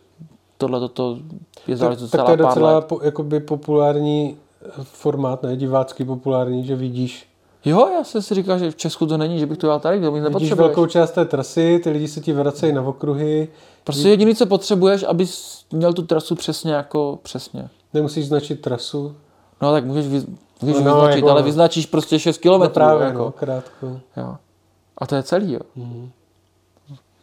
tohle 0.59 0.81
toto 0.81 1.19
je 1.67 1.75
Tak, 1.75 1.77
záležitost 1.77 2.11
tak 2.11 2.19
celá 2.19 2.27
to 2.27 2.33
je 2.33 2.37
docela 2.37 2.81
po, 2.81 3.01
jakoby 3.03 3.41
populární 3.41 4.37
formát, 4.83 5.42
ne 5.42 5.57
divácký 5.57 6.05
populární, 6.05 6.64
že 6.64 6.76
vidíš, 6.76 7.26
Jo, 7.64 7.88
já 7.98 8.05
jsem 8.05 8.22
si 8.22 8.35
říkal, 8.35 8.59
že 8.59 8.70
v 8.70 8.76
Česku 8.76 9.07
to 9.07 9.16
není, 9.16 9.38
že 9.38 9.46
bych 9.46 9.59
to 9.59 9.66
dělal 9.66 9.81
tady, 9.81 9.98
kdo 9.98 10.12
mi 10.12 10.20
vidíš 10.20 10.52
velkou 10.52 10.87
část 10.87 11.11
té 11.11 11.24
trasy, 11.24 11.81
ty 11.85 11.90
lidi 11.90 12.09
se 12.09 12.20
ti 12.20 12.33
vracejí 12.33 12.72
na 12.72 12.83
okruhy, 12.83 13.48
Prostě 13.85 14.09
jediný, 14.09 14.35
co 14.35 14.46
potřebuješ, 14.46 15.02
abys 15.09 15.64
měl 15.72 15.92
tu 15.92 16.02
trasu 16.02 16.35
přesně 16.35 16.72
jako 16.72 17.18
přesně. 17.22 17.68
nemusíš 17.94 18.26
značit 18.26 18.61
trasu. 18.61 19.14
No 19.62 19.72
tak 19.72 19.85
můžeš, 19.85 20.07
vy, 20.07 20.22
můžeš 20.62 20.76
No, 20.79 20.85
no, 20.85 20.94
vyznačit, 20.94 21.16
jako- 21.16 21.31
ale 21.31 21.42
vyznačíš 21.42 21.87
prostě 21.87 22.18
6 22.18 22.38
km. 22.38 22.48
No 22.48 22.68
právě, 22.68 23.07
jako. 23.07 23.18
no, 23.18 23.31
krátko. 23.33 24.00
Jo. 24.16 24.37
A 24.98 25.07
to 25.07 25.14
je 25.14 25.22
celý, 25.22 25.52
jo. 25.52 25.61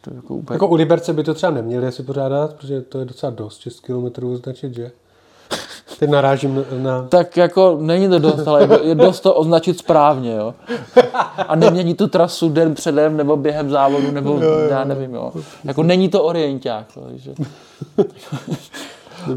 To 0.00 0.10
je 0.10 0.16
jako 0.16 0.34
úplně... 0.34 0.54
Jako 0.54 0.68
u 0.68 0.74
Liberce 0.74 1.12
by 1.12 1.24
to 1.24 1.34
třeba 1.34 1.52
neměli 1.52 1.86
asi 1.86 2.02
pořádat, 2.02 2.54
protože 2.54 2.80
to 2.82 2.98
je 2.98 3.04
docela 3.04 3.32
dost, 3.32 3.60
6 3.60 3.80
km 3.80 4.26
označit, 4.32 4.74
že? 4.74 4.90
Teď 5.98 6.10
narážím 6.10 6.64
na, 6.82 7.06
Tak 7.08 7.36
jako 7.36 7.78
není 7.80 8.08
to 8.08 8.18
dost, 8.18 8.48
ale 8.48 8.62
je- 8.62 8.80
je 8.82 8.94
dost 8.94 9.20
to 9.20 9.34
označit 9.34 9.78
správně, 9.78 10.34
jo. 10.34 10.54
A 11.48 11.56
nemění 11.56 11.94
tu 11.94 12.06
trasu 12.08 12.48
den 12.48 12.74
předem, 12.74 13.16
nebo 13.16 13.36
během 13.36 13.70
závodu, 13.70 14.10
nebo 14.10 14.40
já 14.70 14.84
nevím, 14.84 15.14
jo. 15.14 15.32
Jako 15.64 15.82
není 15.82 16.08
to 16.08 16.22
orienták, 16.22 16.86
jo, 16.96 17.02
takže... 17.08 17.34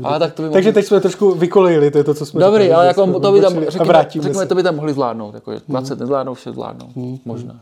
ale 0.04 0.20
tak 0.20 0.34
to 0.34 0.42
by 0.44 0.50
Takže 0.50 0.74
teď 0.74 0.86
jsme 0.86 1.00
trošku 1.00 1.32
vykolejili, 1.32 1.92
to 1.92 1.98
je 1.98 2.04
to, 2.04 2.14
co 2.14 2.26
jsme 2.26 2.40
Dobrý, 2.42 2.64
říkali, 2.64 2.76
ale 2.76 2.88
jako 2.88 3.20
to 3.20 3.32
by 3.32 3.42
tam, 3.42 3.54
řekněme, 3.54 3.70
řekněme. 3.70 4.34
Hmm. 4.40 4.48
to 4.48 4.56
by 4.56 4.64
tam 4.64 4.76
mohli 4.76 4.94
zvládnout, 4.94 5.36
jako 5.36 5.52
20 5.68 6.00
nezvládnou, 6.00 6.34
vše 6.34 6.52
zvládnou, 6.52 6.90
možná. 7.26 7.60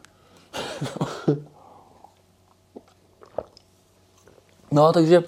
no, 4.71 4.93
takže, 4.93 5.23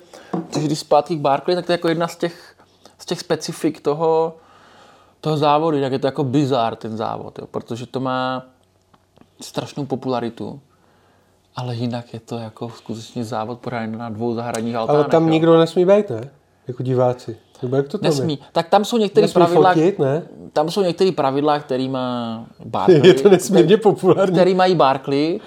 takže 0.50 0.68
když 0.68 0.80
zpátky 0.80 1.16
k 1.16 1.20
Barkley, 1.20 1.56
tak 1.56 1.66
to 1.66 1.72
je 1.72 1.74
jako 1.74 1.88
jedna 1.88 2.08
z 2.08 2.16
těch, 2.16 2.57
z 2.98 3.06
těch 3.06 3.20
specifik 3.20 3.82
toho, 3.82 4.36
toho 5.22 5.38
závodu, 5.38 5.82
tak 5.82 5.92
je 5.92 6.00
to 6.00 6.08
jako 6.08 6.24
bizár 6.24 6.76
ten 6.76 6.98
závod, 6.98 7.40
jo, 7.40 7.48
protože 7.52 7.86
to 7.86 8.00
má 8.00 8.46
strašnou 9.42 9.86
popularitu, 9.86 10.60
ale 11.56 11.76
jinak 11.76 12.14
je 12.14 12.20
to 12.20 12.38
jako 12.38 12.70
skutečně 12.70 13.24
závod 13.24 13.60
pořádaný 13.60 13.98
na 13.98 14.10
dvou 14.10 14.34
zahradních 14.34 14.76
altánech. 14.76 15.02
Ale 15.02 15.12
tam 15.12 15.24
jo. 15.24 15.30
nikdo 15.30 15.60
nesmí 15.60 15.86
být, 15.86 16.10
ne? 16.10 16.30
Jako 16.68 16.84
diváci. 16.84 17.38
Nebo 17.62 17.76
jak 17.76 17.88
to 17.88 17.98
tam 17.98 18.10
Nesmí. 18.10 18.40
Tak 18.52 18.70
tam 18.70 18.86
jsou 18.86 18.98
některé 18.98 19.28
je? 19.28 19.34
Pravidla, 19.34 19.74
fotit, 19.74 20.00
ne? 20.00 20.24
tam 20.54 20.72
jsou 20.72 20.82
některé 20.82 21.12
pravidla, 21.12 21.60
který 21.60 21.90
má 21.90 22.46
Barkley, 22.66 23.08
Je 23.08 23.14
to 23.14 23.30
nesmírně 23.30 23.78
populární. 23.78 24.34
který 24.36 24.54
mají 24.56 24.76
Barkley, 24.76 25.40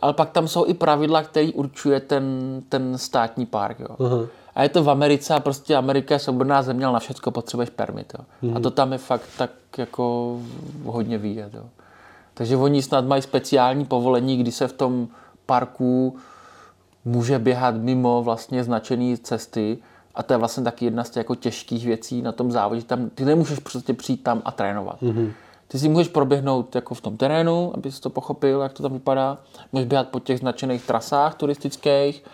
ale 0.00 0.12
pak 0.12 0.30
tam 0.30 0.48
jsou 0.48 0.66
i 0.66 0.74
pravidla, 0.74 1.22
který 1.22 1.52
určuje 1.52 2.00
ten, 2.00 2.24
ten 2.68 2.98
státní 2.98 3.46
park. 3.46 3.80
Jo. 3.80 4.06
Aha. 4.06 4.26
A 4.58 4.62
je 4.62 4.68
to 4.68 4.82
v 4.82 4.90
Americe 4.90 5.34
a 5.34 5.40
prostě 5.40 5.76
Amerika 5.76 6.14
je 6.14 6.18
svobodná 6.18 6.62
země, 6.62 6.84
ale 6.84 6.92
na 6.92 6.98
všechno 6.98 7.32
potřebuješ 7.32 7.70
permit. 7.70 8.12
Jo. 8.18 8.24
Mhm. 8.42 8.56
A 8.56 8.60
to 8.60 8.70
tam 8.70 8.92
je 8.92 8.98
fakt 8.98 9.28
tak 9.38 9.50
jako 9.78 10.36
hodně 10.84 11.18
výjet. 11.18 11.54
Jo. 11.54 11.64
Takže 12.34 12.56
oni 12.56 12.82
snad 12.82 13.04
mají 13.04 13.22
speciální 13.22 13.84
povolení, 13.84 14.36
kdy 14.36 14.52
se 14.52 14.68
v 14.68 14.72
tom 14.72 15.08
parku 15.46 16.16
může 17.04 17.38
běhat 17.38 17.74
mimo 17.74 18.22
vlastně 18.22 18.64
značené 18.64 19.16
cesty 19.16 19.78
a 20.14 20.22
to 20.22 20.32
je 20.32 20.36
vlastně 20.36 20.64
taky 20.64 20.84
jedna 20.84 21.04
z 21.04 21.10
těch 21.10 21.16
jako 21.16 21.34
těžkých 21.34 21.86
věcí 21.86 22.22
na 22.22 22.32
tom 22.32 22.52
závodě. 22.52 22.82
Tam, 22.82 23.10
ty 23.10 23.24
nemůžeš 23.24 23.58
prostě 23.58 23.94
přijít 23.94 24.22
tam 24.22 24.42
a 24.44 24.50
trénovat. 24.50 25.02
Mm-hmm. 25.02 25.32
Ty 25.68 25.78
si 25.78 25.88
můžeš 25.88 26.08
proběhnout 26.08 26.74
jako 26.74 26.94
v 26.94 27.00
tom 27.00 27.16
terénu, 27.16 27.72
abys 27.74 28.00
to 28.00 28.10
pochopil, 28.10 28.60
jak 28.60 28.72
to 28.72 28.82
tam 28.82 28.92
vypadá. 28.92 29.38
Můžeš 29.72 29.88
běhat 29.88 30.08
po 30.08 30.20
těch 30.20 30.38
značených 30.38 30.86
trasách 30.86 31.34
turistických, 31.34 32.24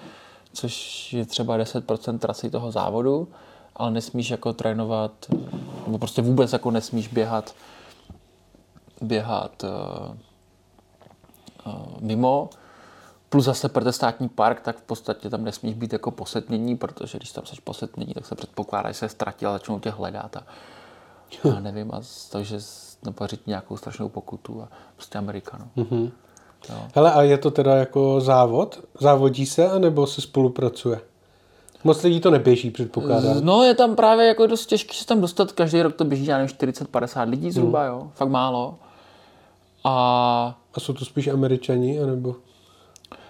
což 0.55 1.12
je 1.12 1.25
třeba 1.25 1.59
10% 1.59 2.19
trasy 2.19 2.51
toho 2.51 2.71
závodu, 2.71 3.29
ale 3.77 3.90
nesmíš 3.90 4.31
jako 4.31 4.53
trénovat, 4.53 5.12
nebo 5.87 5.99
prostě 5.99 6.23
vůbec 6.23 6.53
jako 6.53 6.71
nesmíš 6.71 7.09
běhat 7.09 7.55
běhat 9.01 9.64
uh, 9.64 10.17
uh, 11.67 12.01
mimo. 12.01 12.51
Plus 13.29 13.45
zase 13.45 13.69
pro 13.69 13.85
ten 13.85 13.93
státní 13.93 14.29
park, 14.29 14.61
tak 14.61 14.79
v 14.79 14.83
podstatě 14.83 15.31
tam 15.31 15.45
nesmíš 15.45 15.75
být 15.75 15.93
jako 15.93 16.11
posetnění, 16.11 16.77
protože 16.77 17.19
když 17.19 17.33
tam 17.33 17.47
jsi 17.47 17.57
posetnění, 17.64 18.14
tak 18.14 18.27
se 18.27 18.35
předpokládá, 18.35 18.90
že 18.90 18.99
se 18.99 19.09
ztratil 19.09 19.49
a 19.49 19.53
začnou 19.53 19.81
tě 19.81 19.90
hledat. 19.90 20.37
A, 20.37 20.47
a 21.57 21.61
nevím, 21.61 21.90
a 21.95 22.01
takže 22.31 22.59
říct 23.27 23.47
nějakou 23.47 23.77
strašnou 23.77 24.09
pokutu 24.09 24.62
a 24.62 24.69
prostě 24.97 25.19
Amerika. 25.19 25.59
No. 25.59 25.85
Mhm. 26.70 26.88
Hele, 26.94 27.12
a 27.12 27.22
je 27.22 27.38
to 27.38 27.50
teda 27.50 27.74
jako 27.77 28.20
závod? 28.20 28.81
Závodí 29.00 29.46
se, 29.46 29.70
anebo 29.70 30.07
se 30.07 30.20
spolupracuje? 30.20 31.00
Moc 31.85 32.03
lidí 32.03 32.20
to 32.20 32.31
neběží, 32.31 32.70
předpokládám. 32.70 33.37
no 33.40 33.62
je 33.62 33.74
tam 33.74 33.96
právě 33.96 34.27
jako 34.27 34.46
dost 34.46 34.66
těžké 34.66 34.94
se 34.94 35.07
tam 35.07 35.20
dostat, 35.20 35.53
každý 35.53 35.83
rok 35.83 35.94
to 35.96 36.05
běží, 36.05 36.27
já 36.27 36.38
nevím, 36.38 36.57
40-50 36.57 37.29
lidí 37.29 37.50
zhruba, 37.50 37.85
jo, 37.85 38.11
fakt 38.14 38.29
málo. 38.29 38.74
A 39.85 40.55
A 40.74 40.81
jsou 40.81 40.92
to 40.92 41.05
spíš 41.05 41.29
američani, 41.29 42.00
anebo? 42.00 42.35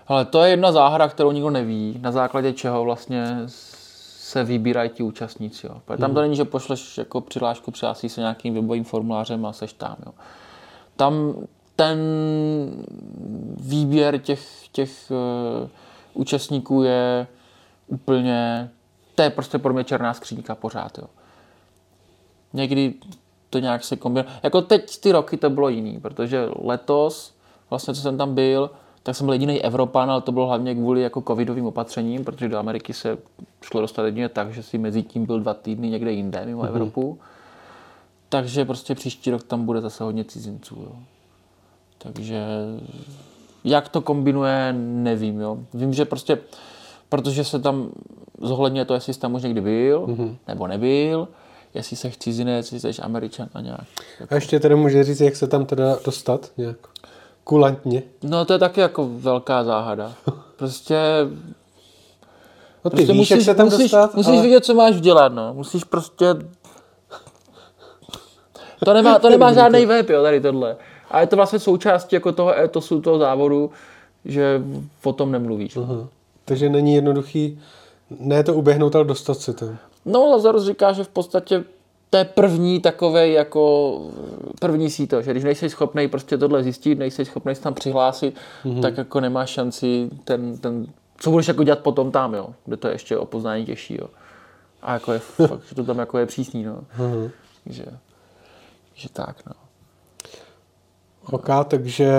Ale 0.07 0.25
to 0.25 0.43
je 0.43 0.51
jedna 0.51 0.73
záhada, 0.73 1.09
kterou 1.09 1.33
nikdo 1.33 1.51
neví, 1.51 1.99
na 2.01 2.13
základě 2.13 2.53
čeho 2.53 2.85
vlastně 2.85 3.43
se 3.47 4.45
vybírají 4.45 4.91
ti 4.91 5.03
účastníci. 5.03 5.67
Jo. 5.67 5.75
Protože 5.85 5.99
Tam 6.01 6.15
to 6.15 6.21
není, 6.21 6.37
že 6.37 6.45
pošleš 6.45 6.99
jako 6.99 7.21
přihlášku, 7.21 7.71
přihlásíš 7.71 8.13
se 8.13 8.21
nějakým 8.21 8.55
webovým 8.55 8.85
formulářem 8.85 9.47
a 9.47 9.53
seš 9.53 9.73
tam. 9.73 9.97
Jo. 10.07 10.13
Tam 10.97 11.35
ten 11.77 11.99
výběr 13.57 14.19
těch, 14.19 14.69
těch 14.73 15.11
uh, 15.11 15.69
účastníků 16.15 16.83
je 16.83 17.27
úplně, 17.87 18.71
to 19.15 19.23
je 19.23 19.31
prostě 19.31 19.59
pro 19.59 19.75
mě 19.75 19.85
černá 19.85 20.15
skřínka 20.15 20.55
pořád. 20.55 20.99
Jo. 20.99 21.05
Někdy 22.53 22.95
to 23.51 23.59
nějak 23.59 23.85
se 23.85 23.97
kombinuje. 23.97 24.35
Jako 24.43 24.63
teď 24.63 25.01
ty 25.01 25.13
roky 25.13 25.37
to 25.37 25.51
bylo 25.51 25.69
jiný, 25.69 26.01
protože 26.01 26.49
letos, 26.63 27.35
vlastně 27.71 27.95
co 27.95 28.01
jsem 28.01 28.19
tam 28.19 28.35
byl, 28.35 28.71
tak 29.03 29.17
jsem 29.17 29.27
byl 29.27 29.33
jediný 29.33 29.63
Evropan, 29.63 30.11
ale 30.11 30.21
to 30.21 30.33
bylo 30.33 30.47
hlavně 30.47 30.75
kvůli 30.75 31.03
jako 31.03 31.21
covidovým 31.21 31.67
opatřením, 31.67 32.25
protože 32.25 32.49
do 32.49 32.59
Ameriky 32.59 32.93
se 32.93 33.19
šlo 33.63 33.81
dostat 33.81 34.05
jedině 34.05 34.29
tak, 34.29 34.53
že 34.53 34.63
si 34.63 34.79
mezi 34.79 35.03
tím 35.03 35.27
byl 35.27 35.41
dva 35.41 35.55
týdny 35.55 35.91
někde 35.91 36.13
jinde 36.13 36.43
mimo 36.47 36.63
mm-hmm. 36.63 36.69
Evropu. 36.69 37.19
Takže 38.29 38.65
prostě 38.65 38.95
příští 38.95 39.31
rok 39.31 39.43
tam 39.43 39.67
bude 39.67 39.81
zase 39.81 40.05
hodně 40.05 40.25
cizinců. 40.25 40.75
Jo. 40.75 40.97
Takže 42.13 42.45
jak 43.65 43.89
to 43.89 44.01
kombinuje, 44.01 44.75
nevím. 44.79 45.41
Jo. 45.41 45.59
Vím, 45.75 45.95
že 45.95 46.05
prostě, 46.05 46.39
protože 47.09 47.45
se 47.45 47.59
tam 47.59 47.89
zohledňuje 48.41 48.85
to, 48.85 48.95
jestli 48.95 49.15
jsi 49.15 49.21
tam 49.21 49.35
už 49.35 49.43
někdy 49.43 49.61
byl, 49.61 50.07
mm-hmm. 50.07 50.37
nebo 50.49 50.67
nebyl, 50.67 51.29
jestli 51.75 51.97
jsi 51.97 52.13
cizinec, 52.19 52.73
jestli 52.73 52.93
jsi 52.93 53.03
američan 53.03 53.49
a 53.55 53.61
nějak. 53.61 53.85
A 54.31 54.35
ještě 54.35 54.61
tedy 54.61 54.75
může 54.75 55.05
říct, 55.05 55.21
jak 55.21 55.37
se 55.37 55.47
tam 55.47 55.67
teda 55.67 55.99
dostat 56.05 56.53
nějak 56.57 56.77
kulantně. 57.45 58.03
No 58.23 58.45
to 58.45 58.53
je 58.53 58.59
taky 58.59 58.81
jako 58.81 59.09
velká 59.13 59.65
záhada. 59.65 60.13
Prostě, 60.57 60.97
No 62.85 62.91
ty 62.91 62.97
prostě 62.97 63.13
víš, 63.13 63.31
jak 63.31 63.41
se 63.41 63.55
tam 63.55 63.67
musíš, 63.67 63.91
dostat, 63.91 64.15
musíš 64.15 64.33
ale... 64.33 64.43
vidět, 64.43 64.65
co 64.65 64.75
máš 64.75 65.01
dělat, 65.01 65.33
no. 65.33 65.55
Musíš 65.55 65.85
prostě... 65.85 66.27
To 68.85 68.95
nemá, 68.95 69.19
to 69.19 69.31
nemá 69.31 69.53
žádný 69.53 69.87
web, 69.87 70.11
jo, 70.11 70.23
tady 70.23 70.41
tohle. 70.41 70.77
A 71.11 71.21
je 71.21 71.27
to 71.27 71.37
vlastně 71.37 71.59
součástí 71.59 72.17
jako 72.17 72.33
toho 72.33 72.59
etosu, 72.59 73.01
toho 73.01 73.19
závodu, 73.19 73.71
že 74.25 74.63
o 75.05 75.13
tom 75.13 75.33
nemluvíš. 75.33 75.77
Aha. 75.77 76.09
Takže 76.45 76.69
není 76.69 76.95
jednoduchý, 76.95 77.61
ne 78.21 78.45
to 78.45 78.55
uběhnout, 78.55 78.97
ale 78.97 79.05
dostat 79.05 79.35
se 79.35 79.53
tam. 79.53 79.79
No, 80.05 80.27
Lazarus 80.27 80.65
říká, 80.65 80.93
že 80.93 81.05
v 81.05 81.09
podstatě 81.09 81.65
to 82.11 82.19
je 82.19 82.25
první 82.25 82.81
takové 82.81 83.29
jako 83.29 84.01
první 84.61 84.91
síto, 84.91 85.23
že 85.23 85.31
když 85.31 85.45
nejsi 85.45 85.71
schopný 85.71 86.09
prostě 86.09 86.39
tohle 86.39 86.63
zjistit, 86.63 86.99
nejsi 86.99 87.25
schopný 87.25 87.55
se 87.55 87.63
tam 87.63 87.75
přihlásit, 87.75 88.35
mm-hmm. 88.65 88.83
tak 88.83 88.99
jako 88.99 89.21
nemáš 89.21 89.51
šanci 89.51 90.11
ten, 90.25 90.59
ten, 90.59 90.87
co 91.19 91.31
budeš 91.31 91.49
jako 91.49 91.63
dělat 91.65 91.79
potom 91.79 92.11
tam, 92.11 92.35
jo, 92.35 92.49
kde 92.65 92.77
to 92.77 92.89
je 92.89 92.95
ještě 92.95 93.17
o 93.17 93.27
poznání 93.27 93.67
těžší, 93.67 93.95
jo. 94.01 94.07
A 94.83 94.93
jako 94.93 95.13
je 95.13 95.19
fakt, 95.19 95.61
že 95.69 95.75
to 95.75 95.85
tam 95.85 95.99
jako 95.99 96.19
je 96.19 96.27
přísný, 96.27 96.65
no. 96.65 96.79
Aha. 96.99 97.31
Že, 97.67 97.85
že 98.95 99.09
tak, 99.13 99.37
no. 99.47 99.64
Ok, 101.31 101.49
takže 101.69 102.13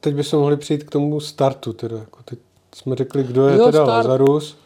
teď 0.00 0.14
bychom 0.14 0.40
mohli 0.40 0.56
přijít 0.56 0.84
k 0.84 0.90
tomu 0.90 1.20
startu 1.20 1.72
teda. 1.72 1.96
Jako 1.96 2.22
teď 2.24 2.38
jsme 2.74 2.96
řekli, 2.96 3.22
kdo 3.24 3.48
je 3.48 3.56
Jo, 3.56 3.66
teda 3.66 3.84
start. 3.84 4.06
Lazarus. 4.06 4.56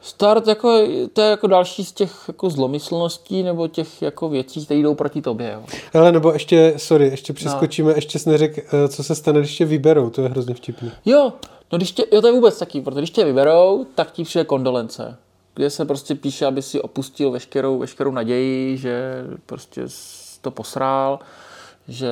Start 0.00 0.46
jako, 0.46 0.86
to 1.12 1.20
je 1.20 1.30
jako 1.30 1.46
další 1.46 1.84
z 1.84 1.92
těch 1.92 2.24
jako 2.28 2.50
zlomyslností 2.50 3.42
nebo 3.42 3.68
těch 3.68 4.02
jako 4.02 4.28
věcí, 4.28 4.64
které 4.64 4.80
jdou 4.80 4.94
proti 4.94 5.22
tobě. 5.22 5.52
Jo. 5.52 5.78
Ale 5.94 6.12
nebo 6.12 6.32
ještě, 6.32 6.74
sorry, 6.76 7.06
ještě 7.08 7.32
přeskočíme, 7.32 7.90
no. 7.90 7.94
ještě 7.96 8.18
jsi 8.18 8.30
neřekl, 8.30 8.60
eh, 8.60 8.88
co 8.88 9.02
se 9.02 9.14
stane, 9.14 9.40
když 9.40 9.56
tě 9.56 9.64
vyberou, 9.64 10.10
to 10.10 10.22
je 10.22 10.28
hrozně 10.28 10.54
vtipný. 10.54 10.90
Jo, 11.04 11.32
no 11.72 11.78
když 11.78 11.92
tě, 11.92 12.04
jo, 12.12 12.20
to 12.20 12.26
je 12.26 12.32
vůbec 12.32 12.58
taky, 12.58 12.80
protože 12.80 13.00
když 13.00 13.10
tě 13.10 13.24
vyberou, 13.24 13.86
tak 13.94 14.10
ti 14.10 14.24
přijde 14.24 14.44
kondolence, 14.44 15.16
kde 15.54 15.70
se 15.70 15.84
prostě 15.84 16.14
píše, 16.14 16.46
aby 16.46 16.62
si 16.62 16.80
opustil 16.80 17.30
veškerou, 17.30 17.78
veškerou 17.78 18.10
naději, 18.10 18.76
že 18.76 19.24
prostě 19.46 19.82
to 20.40 20.50
posrál, 20.50 21.18
že 21.88 22.10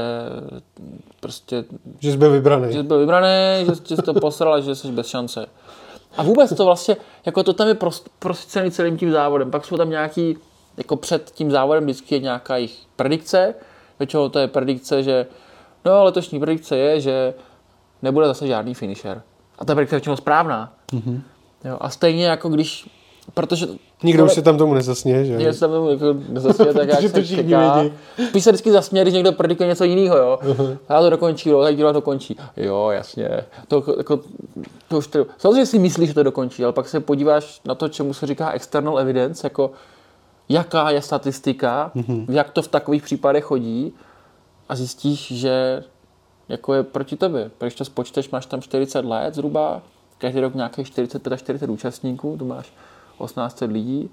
prostě... 1.20 1.64
Že 1.98 2.12
jsi 2.12 2.16
byl 2.16 2.30
vybraný. 2.30 2.72
Že 2.72 2.78
jsi 2.78 2.82
byl 2.82 2.98
vybraný, 2.98 3.66
že 3.66 3.96
jsi 3.96 4.02
to 4.02 4.14
posral 4.14 4.54
a 4.54 4.60
že 4.60 4.74
jsi 4.74 4.92
bez 4.92 5.06
šance. 5.06 5.46
A 6.16 6.22
vůbec 6.22 6.56
to 6.56 6.64
vlastně, 6.64 6.96
jako 7.26 7.42
to 7.42 7.52
tam 7.52 7.68
je 7.68 7.76
prostěný 8.18 8.70
celým 8.70 8.98
tím 8.98 9.12
závodem. 9.12 9.50
Pak 9.50 9.64
jsou 9.64 9.76
tam 9.76 9.90
nějaký, 9.90 10.36
jako 10.76 10.96
před 10.96 11.30
tím 11.30 11.50
závodem 11.50 11.84
vždycky 11.84 12.14
je 12.14 12.20
nějaká 12.20 12.56
jejich 12.56 12.78
predikce. 12.96 13.54
Většinou 13.98 14.28
to 14.28 14.38
je 14.38 14.48
predikce, 14.48 15.02
že 15.02 15.26
no 15.84 16.04
letošní 16.04 16.40
predikce 16.40 16.76
je, 16.76 17.00
že 17.00 17.34
nebude 18.02 18.26
zase 18.26 18.46
žádný 18.46 18.74
finisher. 18.74 19.22
A 19.58 19.64
ta 19.64 19.74
predikce 19.74 19.94
je 19.94 19.98
většinou 19.98 20.16
správná. 20.16 20.72
Mm-hmm. 20.92 21.20
Jo, 21.64 21.76
a 21.80 21.90
stejně 21.90 22.26
jako 22.26 22.48
když 22.48 22.88
protože 23.34 23.66
Nikdo 24.02 24.24
už 24.24 24.32
se 24.32 24.42
tam 24.42 24.58
tomu 24.58 24.74
nezasměje, 24.74 25.24
že? 25.24 25.36
Nikdo 25.36 25.52
se 25.52 25.60
tam 25.60 25.70
tomu 25.70 25.90
jako 25.90 26.14
nezasměje, 26.28 26.74
tak 26.74 26.88
jak 27.00 27.00
se 27.00 27.26
čeká. 27.26 27.84
Spíš 28.28 28.44
se 28.44 28.50
vždycky 28.50 28.72
zasměje, 28.72 29.04
když 29.04 29.14
někdo 29.14 29.32
predikuje 29.32 29.68
něco 29.68 29.84
jiného, 29.84 30.16
jo. 30.16 30.38
Uh-huh. 30.42 30.78
Já 30.88 31.00
to 31.00 31.10
dokončí, 31.10 31.48
jo, 31.48 31.62
tak 31.62 31.76
dílo 31.76 31.92
to 31.92 32.00
končí. 32.00 32.36
Jo, 32.56 32.90
jasně. 32.90 33.28
To, 33.68 33.84
jako, 33.98 34.20
to 34.88 34.98
už 34.98 35.06
to, 35.06 35.26
samozřejmě 35.38 35.66
si 35.66 35.78
myslíš, 35.78 36.08
že 36.08 36.14
to 36.14 36.22
dokončí, 36.22 36.64
ale 36.64 36.72
pak 36.72 36.88
se 36.88 37.00
podíváš 37.00 37.60
na 37.64 37.74
to, 37.74 37.88
čemu 37.88 38.14
se 38.14 38.26
říká 38.26 38.52
external 38.52 38.98
evidence, 38.98 39.46
jako 39.46 39.70
jaká 40.48 40.90
je 40.90 41.02
statistika, 41.02 41.90
uh-huh. 41.96 42.24
jak 42.28 42.50
to 42.50 42.62
v 42.62 42.68
takových 42.68 43.02
případech 43.02 43.44
chodí 43.44 43.92
a 44.68 44.76
zjistíš, 44.76 45.32
že 45.32 45.84
jako 46.48 46.74
je 46.74 46.82
proti 46.82 47.16
tobě. 47.16 47.50
Když 47.58 47.74
to 47.74 47.84
spočteš, 47.84 48.30
máš 48.30 48.46
tam 48.46 48.62
40 48.62 49.04
let 49.04 49.34
zhruba, 49.34 49.82
každý 50.18 50.40
rok 50.40 50.54
nějakých 50.54 50.86
45 50.86 51.32
až 51.32 51.40
40 51.40 51.70
účastníků, 51.70 52.36
to 52.38 52.44
máš 52.44 52.72
1800 53.24 53.70
lidí, 53.70 54.10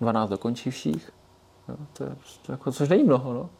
12 0.00 0.30
dokončivších, 0.30 1.12
jo, 1.68 1.76
to 1.92 2.04
je, 2.04 2.16
to 2.46 2.52
jako, 2.52 2.72
což 2.72 2.88
není 2.88 3.04
mnoho. 3.04 3.32
No. 3.32 3.50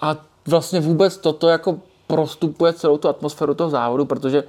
A 0.00 0.16
vlastně 0.46 0.80
vůbec 0.80 1.16
toto 1.16 1.48
jako 1.48 1.78
prostupuje 2.06 2.72
celou 2.72 2.98
tu 2.98 3.08
atmosféru 3.08 3.54
toho 3.54 3.70
závodu, 3.70 4.04
protože 4.04 4.44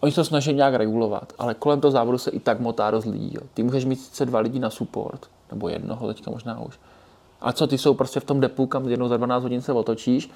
oni 0.00 0.12
se 0.12 0.24
snaží 0.24 0.52
nějak 0.52 0.74
regulovat, 0.74 1.32
ale 1.38 1.54
kolem 1.54 1.80
toho 1.80 1.90
závodu 1.90 2.18
se 2.18 2.30
i 2.30 2.40
tak 2.40 2.60
motá 2.60 2.90
dost 2.90 3.04
lidí. 3.04 3.30
Jo. 3.34 3.40
Ty 3.54 3.62
můžeš 3.62 3.84
mít 3.84 3.96
sice 3.96 4.26
dva 4.26 4.40
lidi 4.40 4.58
na 4.58 4.70
support, 4.70 5.26
nebo 5.50 5.68
jednoho 5.68 6.06
teďka 6.06 6.30
možná 6.30 6.60
už. 6.60 6.78
A 7.40 7.52
co, 7.52 7.66
ty 7.66 7.78
jsou 7.78 7.94
prostě 7.94 8.20
v 8.20 8.24
tom 8.24 8.40
depu, 8.40 8.66
kam 8.66 8.88
jednou 8.88 9.08
za 9.08 9.16
12 9.16 9.42
hodin 9.42 9.62
se 9.62 9.72
otočíš 9.72 10.30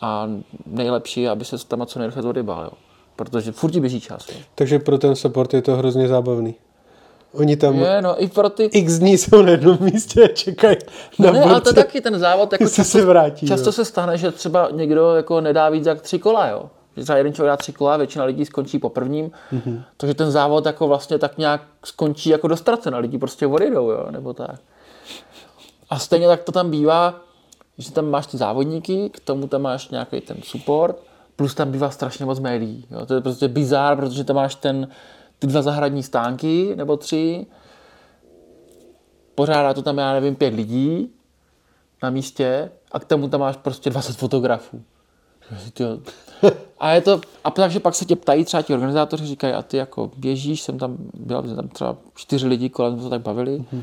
a 0.00 0.28
nejlepší 0.66 1.28
aby 1.28 1.44
se 1.44 1.66
tam 1.66 1.86
co 1.86 1.98
nejrychleji 1.98 2.28
odebal. 2.28 2.64
Jo 2.64 2.72
protože 3.16 3.52
furt 3.52 3.70
ti 3.70 3.80
běží 3.80 4.00
čas. 4.00 4.28
Jo. 4.28 4.34
Takže 4.54 4.78
pro 4.78 4.98
ten 4.98 5.16
support 5.16 5.54
je 5.54 5.62
to 5.62 5.76
hrozně 5.76 6.08
zábavný. 6.08 6.54
Oni 7.32 7.56
tam 7.56 7.74
je, 7.74 8.02
no, 8.02 8.22
i 8.22 8.28
pro 8.28 8.50
ty... 8.50 8.64
x 8.64 8.98
dní 8.98 9.18
jsou 9.18 9.42
na 9.42 9.50
jednom 9.50 9.78
místě 9.80 10.24
a 10.24 10.28
čekají 10.28 10.76
no 11.18 11.26
na 11.26 11.32
ne, 11.32 11.42
ale 11.42 11.60
to 11.60 11.72
taky 11.72 12.00
ten 12.00 12.18
závod, 12.18 12.52
jako 12.52 12.64
často, 12.64 12.84
se 12.84 13.04
vrátí, 13.04 13.46
často 13.46 13.72
se 13.72 13.84
stane, 13.84 14.18
že 14.18 14.30
třeba 14.30 14.68
někdo 14.72 15.14
jako 15.14 15.40
nedá 15.40 15.68
víc 15.68 15.86
jak 15.86 16.00
tři 16.00 16.18
kola, 16.18 16.48
jo. 16.48 16.70
Že 16.96 17.02
třeba 17.02 17.18
jeden 17.18 17.32
člověk 17.32 17.52
dá 17.52 17.56
tři 17.56 17.72
kola, 17.72 17.96
většina 17.96 18.24
lidí 18.24 18.44
skončí 18.44 18.78
po 18.78 18.88
prvním, 18.88 19.30
mm-hmm. 19.52 19.82
takže 19.96 20.14
ten 20.14 20.30
závod 20.30 20.66
jako 20.66 20.88
vlastně 20.88 21.18
tak 21.18 21.38
nějak 21.38 21.62
skončí 21.84 22.30
jako 22.30 22.48
dostracen 22.48 22.94
a 22.94 22.98
lidi 22.98 23.18
prostě 23.18 23.46
odjedou, 23.46 23.90
jo, 23.90 24.06
nebo 24.10 24.32
tak. 24.32 24.60
A 25.90 25.98
stejně 25.98 26.26
tak 26.26 26.42
to 26.42 26.52
tam 26.52 26.70
bývá, 26.70 27.20
že 27.78 27.92
tam 27.92 28.10
máš 28.10 28.26
ty 28.26 28.36
závodníky, 28.36 29.10
k 29.10 29.20
tomu 29.20 29.46
tam 29.46 29.62
máš 29.62 29.88
nějaký 29.88 30.20
ten 30.20 30.36
support, 30.42 30.96
plus 31.36 31.54
tam 31.54 31.72
bývá 31.72 31.90
strašně 31.90 32.24
moc 32.24 32.38
médií. 32.38 32.86
Jo. 32.90 33.06
To 33.06 33.14
je 33.14 33.20
prostě 33.20 33.48
bizár, 33.48 33.96
protože 33.96 34.24
tam 34.24 34.36
máš 34.36 34.54
ten, 34.54 34.88
ty 35.38 35.46
dva 35.46 35.62
zahradní 35.62 36.02
stánky 36.02 36.76
nebo 36.76 36.96
tři, 36.96 37.46
pořádá 39.34 39.74
to 39.74 39.82
tam, 39.82 39.98
já 39.98 40.12
nevím, 40.12 40.36
pět 40.36 40.54
lidí 40.54 41.10
na 42.02 42.10
místě 42.10 42.70
a 42.92 43.00
k 43.00 43.04
tomu 43.04 43.28
tam 43.28 43.40
máš 43.40 43.56
prostě 43.56 43.90
20 43.90 44.16
fotografů. 44.16 44.82
A 46.78 46.90
je 46.90 47.00
to, 47.00 47.20
a 47.44 47.50
takže 47.50 47.80
pak 47.80 47.94
se 47.94 48.04
tě 48.04 48.16
ptají 48.16 48.44
třeba 48.44 48.62
ti 48.62 48.74
organizátoři, 48.74 49.26
říkají, 49.26 49.54
a 49.54 49.62
ty 49.62 49.76
jako 49.76 50.10
běžíš, 50.16 50.62
jsem 50.62 50.78
tam, 50.78 50.96
byl 51.14 51.42
jsem 51.42 51.56
tam 51.56 51.68
třeba 51.68 51.96
čtyři 52.14 52.46
lidi, 52.46 52.68
kolem 52.68 52.94
jsme 52.94 53.02
se 53.02 53.10
tak 53.10 53.20
bavili, 53.20 53.58
mm-hmm. 53.58 53.82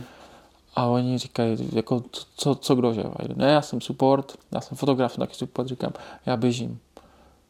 a 0.75 0.85
oni 0.85 1.17
říkají, 1.17 1.69
jako, 1.73 2.03
co, 2.35 2.55
co 2.55 2.75
kdo, 2.75 2.93
že? 2.93 3.03
Ne, 3.35 3.51
já 3.51 3.61
jsem 3.61 3.81
support, 3.81 4.33
já 4.51 4.61
jsem 4.61 4.77
fotograf, 4.77 5.17
taky 5.17 5.35
support, 5.35 5.67
říkám, 5.67 5.93
já 6.25 6.37
běžím. 6.37 6.79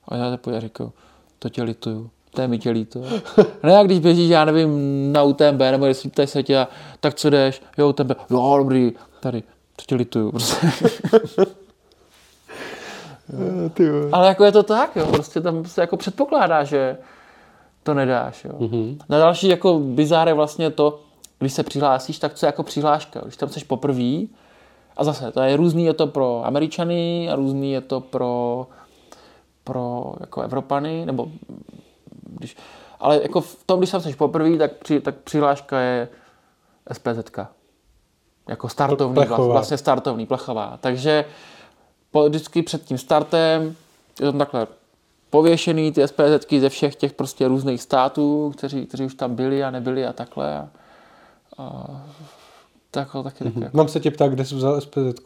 A 0.08 0.16
já 0.16 0.38
se 0.45 0.62
říkám, 0.62 0.91
to 1.39 1.49
tě 1.49 1.64
lituju. 1.64 2.10
To 2.34 2.41
je 2.41 2.47
mi 2.47 2.60
tě 2.60 2.70
líto. 2.70 3.01
Ne, 3.64 3.78
a 3.78 3.84
když 3.84 3.99
běžíš, 3.99 4.30
já 4.30 4.45
nevím, 4.45 4.72
na 5.14 5.24
UTMB, 5.24 5.60
nebo 5.60 5.86
jestli 5.86 6.10
tady 6.10 6.28
se 6.28 6.43
tě, 6.43 6.68
tak 6.99 7.14
co 7.14 7.30
jdeš? 7.30 7.62
Jo, 7.78 7.89
UTMB, 7.89 8.12
jo, 8.30 8.56
dobrý, 8.58 8.91
tady, 9.20 9.41
to 9.76 9.84
tě 9.86 9.95
lituju. 9.95 10.32
Prostě. 10.32 10.68
Ale 14.12 14.28
jako 14.28 14.43
je 14.43 14.51
to 14.51 14.64
tak, 14.64 14.95
jo, 14.95 15.06
prostě 15.06 15.41
tam 15.41 15.66
se 15.66 15.82
jako 15.82 15.97
předpokládá, 15.97 16.64
že 16.64 16.97
to 17.84 17.93
nedáš. 17.93 18.45
Jo. 18.45 18.51
Mm-hmm. 18.60 18.97
Na 19.10 19.18
další 19.18 19.47
jako 19.47 19.80
bizár 19.80 20.28
je 20.28 20.34
vlastně 20.34 20.72
to, 20.72 20.99
když 21.39 21.54
se 21.54 21.64
přihlásíš, 21.64 22.20
tak 22.20 22.34
co 22.34 22.45
je 22.45 22.47
jako 22.47 22.64
přihláška. 22.64 23.22
Když 23.22 23.38
tam 23.38 23.49
jsi 23.49 23.66
poprvé, 23.66 24.20
a 24.97 25.04
zase, 25.04 25.32
to 25.32 25.41
je 25.41 25.58
různý 25.58 25.86
je 25.86 25.93
to 25.93 26.08
pro 26.08 26.45
Američany 26.45 27.30
a 27.32 27.36
různý 27.36 27.72
je 27.72 27.82
to 27.82 27.99
pro 27.99 28.68
pro 29.64 30.14
jako 30.20 30.41
Evropany, 30.41 31.05
nebo 31.05 31.32
když, 32.24 32.57
ale 32.99 33.20
jako 33.24 33.41
v 33.41 33.64
tom, 33.66 33.80
když 33.80 33.89
jsem 33.89 34.01
seš 34.01 34.16
poprvé, 34.16 34.57
tak, 34.57 34.74
při, 34.74 34.99
tak 34.99 35.16
přihláška 35.16 35.80
je 35.80 36.09
SPZ. 36.91 37.32
Jako 38.49 38.70
startovní, 38.70 39.14
plechová. 39.14 39.53
vlastně 39.53 39.78
startovní, 39.78 40.26
plechová. 40.26 40.78
Takže 40.82 41.26
po, 42.11 42.30
vždycky 42.30 42.61
před 42.61 42.84
tím 42.84 42.97
startem 42.97 43.76
je 44.20 44.26
tam 44.26 44.38
takhle 44.38 44.68
pověšený 45.30 45.91
ty 45.91 46.07
SPZ 46.07 46.51
ze 46.59 46.70
všech 46.70 46.95
těch 46.95 47.14
prostě 47.14 47.47
různých 47.47 47.82
států, 47.82 48.53
kteří, 48.57 48.86
kteří 48.86 49.05
už 49.05 49.16
tam 49.16 49.36
byli 49.36 49.64
a 49.64 49.72
nebyli 49.72 50.05
a 50.05 50.14
takhle. 50.14 50.57
A, 50.57 50.70
a 51.57 52.01
tak, 52.91 53.09
taky, 53.24 53.43
mm-hmm. 53.43 53.64
jako. 53.64 53.78
Mám 53.78 53.88
se 53.88 53.99
tě 53.99 54.11
ptát, 54.11 54.32
kde 54.32 54.45
jsi 54.45 54.55
vzal 54.55 54.82
SPZ? 54.82 55.22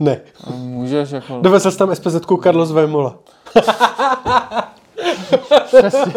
Ne. 0.00 0.20
Můžeš 0.50 1.10
jako... 1.10 1.40
Dovezl 1.40 1.70
jsi 1.70 1.78
tam 1.78 1.94
SPZ 1.94 2.16
Carlos 2.42 2.72
Vémola. 2.72 3.18
Přesně. 5.66 6.12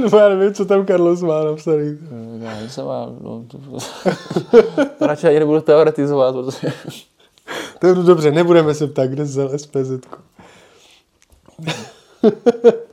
Nebo 0.00 0.16
já 0.16 0.28
nevím, 0.28 0.54
co 0.54 0.64
tam 0.64 0.86
Carlos 0.86 1.22
má 1.22 1.44
napsaný. 1.44 1.98
Já 2.38 2.68
jsem 2.68 2.86
má, 2.86 3.06
no, 3.20 3.44
to... 3.48 3.58
Radši 5.06 5.28
ani 5.28 5.38
nebudu 5.38 5.60
teoretizovat, 5.60 6.34
protože... 6.34 6.72
To 7.78 7.86
je 7.86 7.94
dobře, 7.94 8.30
nebudeme 8.30 8.74
se 8.74 8.86
ptát, 8.86 9.06
kde 9.06 9.22
vzal 9.22 9.58
SPZ. 9.58 9.90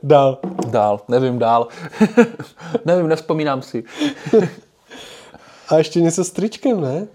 dál. 0.02 0.38
Dál, 0.70 1.00
nevím 1.08 1.38
dál. 1.38 1.68
nevím, 2.84 3.08
nespomínám 3.08 3.62
si. 3.62 3.84
A 5.68 5.78
ještě 5.78 6.00
něco 6.00 6.24
s 6.24 6.30
tričkem, 6.30 6.80
ne? 6.80 7.06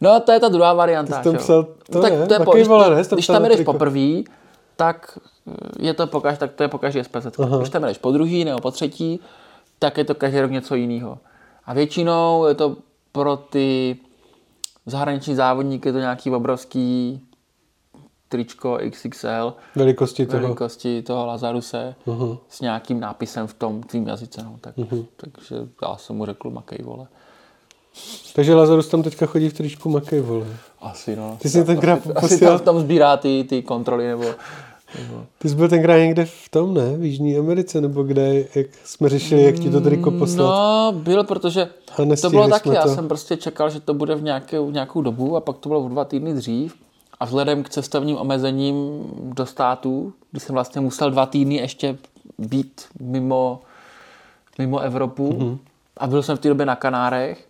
No, 0.00 0.20
to 0.20 0.32
je 0.32 0.40
ta 0.40 0.48
druhá 0.48 0.72
varianta. 0.72 1.22
Ty 1.22 1.36
psal, 1.36 1.66
to 1.90 2.00
tak 2.00 2.12
ne, 2.12 2.26
to 2.26 2.34
je 2.34 2.40
po, 2.40 2.52
vole, 2.64 2.94
ne? 2.94 3.02
Když 3.12 3.26
tam 3.26 3.44
jdeš 3.44 3.60
poprvé, 3.64 4.22
tak 4.76 5.18
eh, 5.48 5.52
je 5.78 5.94
to 5.94 6.06
pokaž, 6.06 6.38
tak 6.38 6.52
to 6.52 6.62
je 6.62 6.68
pokaždé 6.68 7.04
SPZ. 7.04 7.26
Když 7.58 7.70
tam 7.70 7.82
jdeš 7.82 7.98
po 7.98 8.12
druhý 8.12 8.44
nebo 8.44 8.58
po 8.58 8.70
třetí, 8.70 9.20
tak 9.78 9.98
je 9.98 10.04
to 10.04 10.14
každý 10.14 10.40
rok 10.40 10.50
něco 10.50 10.74
jiného. 10.74 11.18
A 11.64 11.74
většinou 11.74 12.46
je 12.46 12.54
to 12.54 12.76
pro 13.12 13.36
ty 13.36 13.96
zahraniční 14.86 15.34
závodníky 15.34 15.88
je 15.88 15.92
to 15.92 15.98
nějaký 15.98 16.30
obrovský 16.30 17.20
tričko 18.28 18.78
XXL. 18.90 19.54
Velikosti 19.76 20.26
toho. 20.26 20.42
Velikosti 20.42 21.02
toho 21.02 21.26
Lazaruse 21.26 21.94
uh-huh. 22.06 22.38
s 22.48 22.60
nějakým 22.60 23.00
nápisem 23.00 23.46
v 23.46 23.54
tom 23.54 23.82
tvým 23.82 24.06
jazyce. 24.06 24.42
No. 24.44 24.56
Tak, 24.60 24.76
uh-huh. 24.76 25.06
Takže 25.16 25.56
já 25.82 25.96
jsem 25.96 26.16
mu 26.16 26.26
řekl, 26.26 26.50
makej 26.50 26.78
vole. 26.82 27.06
Takže 28.34 28.54
Lazarus 28.54 28.88
tam 28.88 29.02
teďka 29.02 29.26
chodí 29.26 29.48
v 29.48 29.52
tričku 29.52 29.90
Makej, 29.90 30.20
vole. 30.20 30.46
Asi 30.80 31.16
no. 31.16 31.36
Ty 31.40 31.48
jsi 31.48 31.64
tenkrát 31.64 31.98
asi 32.14 32.40
tam, 32.40 32.58
tam 32.58 32.80
sbírá 32.80 33.16
ty, 33.16 33.44
ty 33.48 33.62
kontroly 33.62 34.08
nebo... 34.08 34.24
nebo... 34.98 35.24
Ty 35.38 35.48
jsi 35.48 35.54
byl 35.54 35.68
tenkrát 35.68 35.98
někde 35.98 36.24
v 36.24 36.48
tom, 36.50 36.74
ne? 36.74 36.96
V 36.96 37.04
Jižní 37.04 37.36
Americe, 37.36 37.80
nebo 37.80 38.02
kde, 38.02 38.44
jak 38.54 38.66
jsme 38.84 39.08
řešili, 39.08 39.42
jak 39.42 39.58
ti 39.58 39.70
to 39.70 39.80
triko 39.80 40.10
poslat? 40.10 40.44
No, 40.44 40.92
byl, 40.92 41.24
protože 41.24 41.68
to 42.20 42.30
bylo 42.30 42.48
taky, 42.48 42.68
to. 42.68 42.74
já 42.74 42.86
jsem 42.86 43.08
prostě 43.08 43.36
čekal, 43.36 43.70
že 43.70 43.80
to 43.80 43.94
bude 43.94 44.14
v 44.14 44.22
nějakou, 44.22 44.70
nějakou 44.70 45.02
dobu 45.02 45.36
a 45.36 45.40
pak 45.40 45.56
to 45.56 45.68
bylo 45.68 45.82
v 45.82 45.88
dva 45.88 46.04
týdny 46.04 46.34
dřív. 46.34 46.74
A 47.20 47.24
vzhledem 47.24 47.62
k 47.62 47.68
cestovním 47.68 48.16
omezením 48.16 49.04
do 49.22 49.46
států, 49.46 50.12
kdy 50.30 50.40
jsem 50.40 50.54
vlastně 50.54 50.80
musel 50.80 51.10
dva 51.10 51.26
týdny 51.26 51.54
ještě 51.54 51.98
být 52.38 52.82
mimo 53.00 53.60
mimo 54.58 54.78
Evropu 54.78 55.32
mm-hmm. 55.32 55.58
a 55.96 56.06
byl 56.06 56.22
jsem 56.22 56.36
v 56.36 56.40
té 56.40 56.48
době 56.48 56.66
na 56.66 56.76
Kanárech, 56.76 57.44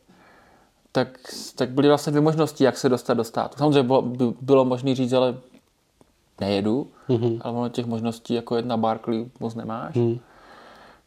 tak, 0.93 1.09
tak 1.55 1.71
byly 1.71 1.89
vlastně 1.89 2.11
dvě 2.11 2.21
možnosti, 2.21 2.65
jak 2.65 2.79
se 2.79 2.89
dostat 2.89 3.15
do 3.15 3.25
státu. 3.25 3.59
Samozřejmě 3.59 3.83
bylo, 3.83 4.03
by, 4.03 4.25
bylo 4.41 4.65
možné 4.65 4.95
říct, 4.95 5.13
ale 5.13 5.39
nejedu, 6.41 6.89
mm-hmm. 7.09 7.41
ale 7.41 7.55
ono 7.55 7.69
těch 7.69 7.87
možností 7.87 8.35
jako 8.35 8.57
jedna 8.57 8.77
Barclay 8.77 9.27
moc 9.41 9.55
nemáš. 9.55 9.95
Mm. 9.95 10.19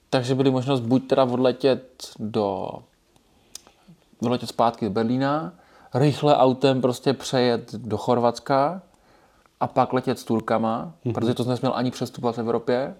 Takže 0.09 0.35
byly 0.35 0.51
možnost 0.51 0.79
buď 0.79 1.07
teda 1.07 1.23
odletět 1.23 2.11
do 2.19 2.69
odletět 4.21 4.49
zpátky 4.49 4.87
z 4.87 4.89
Berlína, 4.89 5.53
rychle 5.93 6.37
autem 6.37 6.81
prostě 6.81 7.13
přejet 7.13 7.75
do 7.75 7.97
Chorvatska 7.97 8.81
a 9.59 9.67
pak 9.67 9.93
letět 9.93 10.19
s 10.19 10.23
Turkama, 10.23 10.93
mm-hmm. 11.05 11.13
protože 11.13 11.33
to 11.33 11.43
nesměl 11.43 11.73
ani 11.75 11.91
přestupovat 11.91 12.35
v 12.35 12.39
Evropě. 12.39 12.95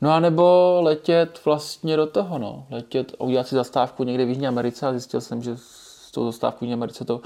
No 0.00 0.10
a 0.10 0.20
nebo 0.20 0.78
letět 0.82 1.40
vlastně 1.44 1.96
do 1.96 2.06
toho, 2.06 2.38
no. 2.38 2.66
Letět 2.70 3.12
a 3.20 3.24
udělat 3.24 3.48
si 3.48 3.54
zastávku 3.54 4.04
někde 4.04 4.24
v 4.24 4.28
Jižní 4.28 4.46
Americe 4.46 4.86
a 4.86 4.92
zjistil 4.92 5.20
jsem, 5.20 5.42
že 5.42 5.56
s 5.56 6.10
tou 6.10 6.26
zastávkou 6.26 6.58
v 6.58 6.62
Jižní 6.62 6.74
Americe 6.74 7.04
to 7.04 7.20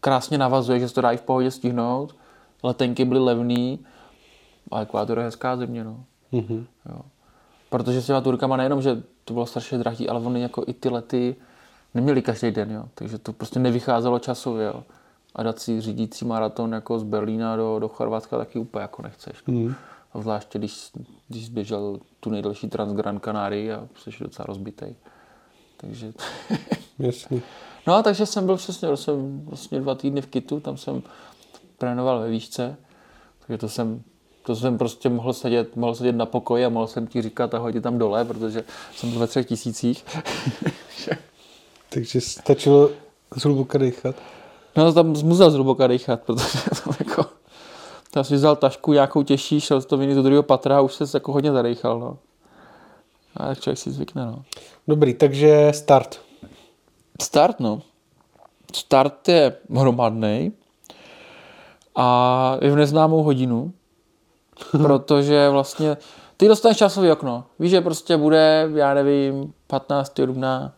krásně 0.00 0.38
navazuje, 0.38 0.80
že 0.80 0.88
se 0.88 0.94
to 0.94 1.00
dá 1.00 1.12
i 1.12 1.16
v 1.16 1.22
pohodě 1.22 1.50
stihnout. 1.50 2.16
Letenky 2.62 3.04
byly 3.04 3.20
levný 3.20 3.78
a 4.70 4.80
Ekvádor 4.80 5.18
je 5.18 5.24
hezká 5.24 5.56
země, 5.56 5.84
no. 5.84 6.04
Mm-hmm. 6.32 6.64
Jo. 6.88 7.00
Protože 7.70 8.02
s 8.02 8.06
těma 8.06 8.20
Turkama 8.20 8.56
nejenom, 8.56 8.82
že 8.82 9.02
to 9.24 9.34
bylo 9.34 9.46
strašně 9.46 9.78
drahý, 9.78 10.08
ale 10.08 10.20
oni 10.20 10.42
jako 10.42 10.64
i 10.66 10.72
ty 10.72 10.88
lety 10.88 11.36
neměli 11.94 12.22
každý 12.22 12.50
den, 12.50 12.70
jo. 12.70 12.84
Takže 12.94 13.18
to 13.18 13.32
prostě 13.32 13.58
nevycházelo 13.58 14.18
časově, 14.18 14.66
jo. 14.66 14.82
A 15.34 15.42
dát 15.42 15.58
si 15.58 15.80
řídící 15.80 16.24
maraton 16.24 16.72
jako 16.72 16.98
z 16.98 17.02
Berlína 17.02 17.56
do, 17.56 17.78
do 17.78 17.88
Chorvatska 17.88 18.38
taky 18.38 18.58
úplně 18.58 18.82
jako 18.82 19.02
nechceš. 19.02 19.42
No. 19.46 19.54
Mm. 19.54 19.68
A 19.68 19.95
zvláště, 20.22 20.58
když, 20.58 20.90
když 21.28 21.48
běžel 21.48 22.00
tu 22.20 22.30
nejdelší 22.30 22.68
Transgran 22.68 23.20
Canary 23.20 23.72
a 23.72 23.88
jsi 23.98 24.10
docela 24.20 24.46
rozbitý. 24.46 24.86
Takže... 25.76 26.12
Jasný. 26.98 27.42
No 27.86 27.94
a 27.94 28.02
takže 28.02 28.26
jsem 28.26 28.46
byl 28.46 28.56
přesně, 28.56 28.96
jsem 28.96 29.40
vlastně 29.40 29.80
dva 29.80 29.94
týdny 29.94 30.20
v 30.20 30.26
Kitu, 30.26 30.60
tam 30.60 30.76
jsem 30.76 31.02
trénoval 31.78 32.20
ve 32.20 32.30
výšce, 32.30 32.76
takže 33.46 33.58
to 33.58 33.68
jsem, 33.68 34.02
to 34.42 34.56
jsem 34.56 34.78
prostě 34.78 35.08
mohl 35.08 35.32
sedět, 35.32 35.76
mohl 35.76 35.94
sedět 35.94 36.16
na 36.16 36.26
pokoji 36.26 36.64
a 36.64 36.68
mohl 36.68 36.86
jsem 36.86 37.06
ti 37.06 37.22
říkat 37.22 37.54
a 37.54 37.58
hodit 37.58 37.82
tam 37.82 37.98
dole, 37.98 38.24
protože 38.24 38.64
jsem 38.94 39.10
byl 39.10 39.20
ve 39.20 39.26
třech 39.26 39.46
tisících. 39.46 40.04
takže 41.88 42.20
stačilo 42.20 42.90
zhluboka 43.36 43.78
dechat. 43.78 44.16
No 44.76 44.92
tam 44.92 45.06
musel 45.06 45.50
zhluboka 45.50 45.86
dechat, 45.86 46.22
protože 46.22 46.58
tam 46.84 46.94
jako 46.98 47.35
já 48.16 48.24
si 48.24 48.34
vzal 48.34 48.56
tašku 48.56 48.92
nějakou 48.92 49.22
těžší, 49.22 49.60
šel 49.60 49.82
to 49.82 49.96
do 49.96 50.22
druhého 50.22 50.42
patra 50.42 50.78
a 50.78 50.80
už 50.80 50.94
se 50.94 51.04
jako 51.14 51.32
hodně 51.32 51.52
zadechal, 51.52 52.00
no. 52.00 52.18
A 53.36 53.46
tak 53.46 53.60
člověk 53.60 53.78
si 53.78 53.90
zvykne, 53.90 54.26
no. 54.26 54.42
Dobrý, 54.88 55.14
takže 55.14 55.72
start. 55.74 56.20
Start, 57.22 57.60
no. 57.60 57.82
Start 58.74 59.28
je 59.28 59.56
hromadný 59.70 60.52
a 61.96 62.56
je 62.60 62.70
v 62.70 62.76
neznámou 62.76 63.22
hodinu, 63.22 63.72
protože 64.70 65.48
vlastně 65.48 65.96
ty 66.36 66.48
dostaneš 66.48 66.76
časový 66.76 67.10
okno. 67.10 67.44
Víš, 67.58 67.70
že 67.70 67.80
prostě 67.80 68.16
bude, 68.16 68.70
já 68.74 68.94
nevím, 68.94 69.52
15. 69.66 70.20
dubna 70.20 70.72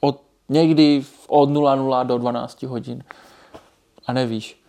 od 0.00 0.20
někdy 0.48 1.04
od 1.28 1.50
00 1.50 2.04
do 2.04 2.18
12 2.18 2.62
hodin. 2.62 3.04
A 4.06 4.12
nevíš. 4.12 4.59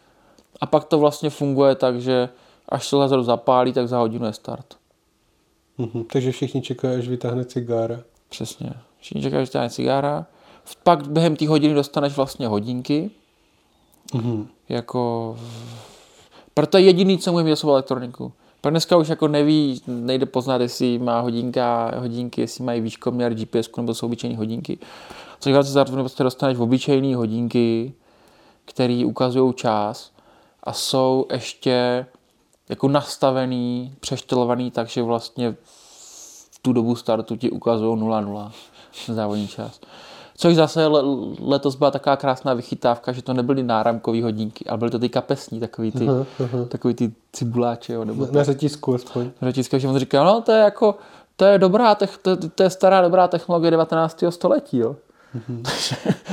A 0.62 0.66
pak 0.66 0.84
to 0.84 1.00
vlastně 1.00 1.30
funguje 1.30 1.76
tak, 1.76 2.02
že 2.02 2.30
až 2.70 2.88
se 2.88 2.96
laser 2.96 3.24
zapálí, 3.24 3.74
tak 3.74 3.88
za 3.88 3.98
hodinu 4.00 4.26
je 4.26 4.34
start. 4.34 4.66
Mm-hmm. 5.80 6.06
Takže 6.14 6.32
všichni 6.32 6.62
čekají, 6.62 7.00
až 7.00 7.08
vytáhne 7.08 7.46
cigára. 7.46 8.00
Přesně. 8.30 8.74
Všichni 9.00 9.22
čekají, 9.22 9.42
až 9.42 9.50
vytáhne 9.50 9.70
cigára. 9.70 10.26
Pak 10.84 11.08
během 11.08 11.36
té 11.36 11.48
hodiny 11.48 11.74
dostaneš 11.74 12.16
vlastně 12.16 12.48
hodinky. 12.48 13.12
Mm-hmm. 14.14 14.48
Jako... 14.70 15.38
Proto 16.54 16.78
je 16.78 16.84
jediný, 16.84 17.18
co 17.18 17.32
může 17.32 17.44
mít 17.44 17.64
elektroniku. 17.64 18.32
Pak 18.62 18.74
dneska 18.74 18.98
už 18.98 19.08
jako 19.08 19.28
neví, 19.28 19.82
nejde 19.88 20.26
poznat, 20.26 20.62
jestli 20.62 21.00
má 21.00 21.20
hodinka, 21.20 21.92
hodinky, 21.98 22.42
jestli 22.42 22.64
mají 22.64 22.82
výškoměr, 22.82 23.34
GPS, 23.34 23.70
nebo 23.78 23.94
jsou 23.94 24.06
obyčejné 24.06 24.38
hodinky. 24.38 24.78
Což 25.40 25.54
vlastně 25.54 25.84
prostě 25.86 26.24
dostaneš 26.24 26.58
v 26.58 26.62
obyčejné 26.62 27.16
hodinky, 27.16 27.94
které 28.66 29.04
ukazují 29.06 29.54
čas 29.54 30.12
a 30.64 30.74
jsou 30.74 31.26
ještě 31.32 32.06
jako 32.70 32.88
nastavený, 32.88 33.96
přeštelovaný 34.00 34.72
tak, 34.72 34.88
že 34.88 35.02
vlastně 35.02 35.56
v 36.52 36.60
tu 36.62 36.74
dobu 36.74 36.96
startu 36.96 37.36
ti 37.36 37.50
ukazují 37.50 38.00
0-0 38.00 38.52
závodní 39.08 39.48
čas. 39.48 39.80
Což 40.38 40.56
zase 40.56 40.88
letos 41.40 41.76
byla 41.76 41.92
taková 41.92 42.16
krásná 42.18 42.54
vychytávka, 42.54 43.12
že 43.12 43.22
to 43.22 43.34
nebyly 43.34 43.64
náramkové 43.64 44.24
hodinky, 44.24 44.66
ale 44.66 44.78
byly 44.78 44.92
to 44.92 45.00
ty 45.00 45.10
kapesní, 45.10 45.60
takový 45.60 45.92
ty, 45.92 46.00
uh-huh, 46.00 46.26
uh-huh. 46.40 46.68
takový 46.68 46.94
ty 46.94 47.14
cibuláče. 47.34 47.94
Jo, 47.94 48.06
nebo 48.06 48.28
na 48.32 48.44
řetisku 48.44 48.96
aspoň. 48.96 49.32
Na 49.42 49.48
řetisku, 49.48 49.80
že 49.80 49.88
on 49.88 49.98
říkal, 49.98 50.26
no 50.26 50.42
to 50.42 50.52
je 50.52 50.60
jako, 50.60 50.96
to 51.36 51.46
je 51.46 51.58
dobrá, 51.58 51.96
to, 51.96 52.06
to 52.56 52.64
je 52.64 52.70
stará 52.70 53.02
dobrá 53.02 53.28
technologie 53.28 53.72
19. 53.72 54.24
století, 54.30 54.78
jo. 54.78 54.96
Mm-hmm. 55.36 55.62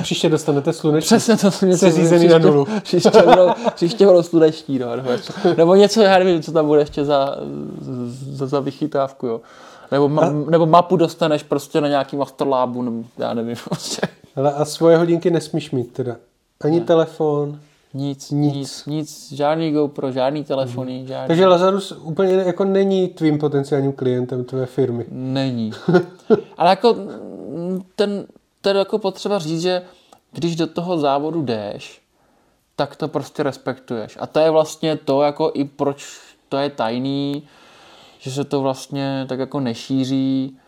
Příště 0.03 0.29
dostanete 0.29 0.73
sluneční. 0.73 1.07
Přesně 1.07 1.37
to 1.37 1.51
sluneční. 1.51 1.91
Seřízený 1.91 2.29
na 2.29 2.39
nulu. 2.39 2.67
Příště, 2.83 3.23
budou, 3.23 3.51
příště 3.75 4.07
budou 4.07 4.23
sluneční, 4.23 4.79
no, 4.79 4.97
nebo, 4.97 5.11
nebo 5.57 5.75
něco, 5.75 6.03
já 6.03 6.19
nevím, 6.19 6.43
co 6.43 6.53
tam 6.53 6.67
bude 6.67 6.81
ještě 6.81 7.05
za, 7.05 7.37
za, 8.31 8.47
za 8.47 8.61
vychytávku, 8.61 9.27
jo. 9.27 9.41
Nebo, 9.91 10.09
ma, 10.09 10.23
a? 10.23 10.31
nebo 10.31 10.67
mapu 10.67 10.97
dostaneš 10.97 11.43
prostě 11.43 11.81
na 11.81 11.89
nějakým 11.89 12.23
astrolábu, 12.23 12.83
nebo 12.83 13.05
já 13.19 13.35
nevím, 13.35 13.57
prostě. 13.65 14.01
Ale 14.37 14.53
a 14.53 14.65
svoje 14.65 14.97
hodinky 14.97 15.31
nesmíš 15.31 15.71
mít 15.71 15.93
teda? 15.93 16.17
Ani 16.61 16.81
ne. 16.81 16.87
telefon? 16.87 17.59
Nic, 17.95 18.31
nic, 18.31 18.55
nic, 18.55 18.87
nic, 18.87 19.33
žádný 19.33 19.73
GoPro, 19.73 20.13
žádný 20.13 20.45
telefony, 20.45 21.01
mm. 21.01 21.07
žádný. 21.07 21.29
Takže 21.29 21.47
Lazarus 21.47 21.93
úplně 21.93 22.33
jako 22.33 22.65
není 22.65 23.09
tvým 23.09 23.39
potenciálním 23.39 23.93
klientem 23.93 24.45
tvé 24.45 24.67
firmy. 24.67 25.07
Není. 25.11 25.73
Ale 26.57 26.71
jako 26.71 26.97
ten, 27.97 28.27
to 28.73 28.79
je 28.79 28.79
jako 28.79 28.99
potřeba 28.99 29.39
říct, 29.39 29.63
že 29.63 29.83
když 30.33 30.57
do 30.57 30.67
toho 30.67 30.99
závodu 30.99 31.43
jdeš, 31.43 32.03
tak 32.77 32.97
to 32.97 33.09
prostě 33.09 33.43
respektuješ. 33.43 34.19
A 34.21 34.27
to 34.27 34.39
je 34.39 34.51
vlastně 34.51 34.97
to, 34.97 35.23
jako 35.23 35.51
i 35.55 35.65
proč 35.65 36.21
to 36.49 36.57
je 36.57 36.71
tajný, 36.71 37.43
že 38.19 38.31
se 38.31 38.45
to 38.45 38.61
vlastně 38.61 39.27
tak 39.29 39.39
jako 39.39 39.61
nešíří, 39.61 40.59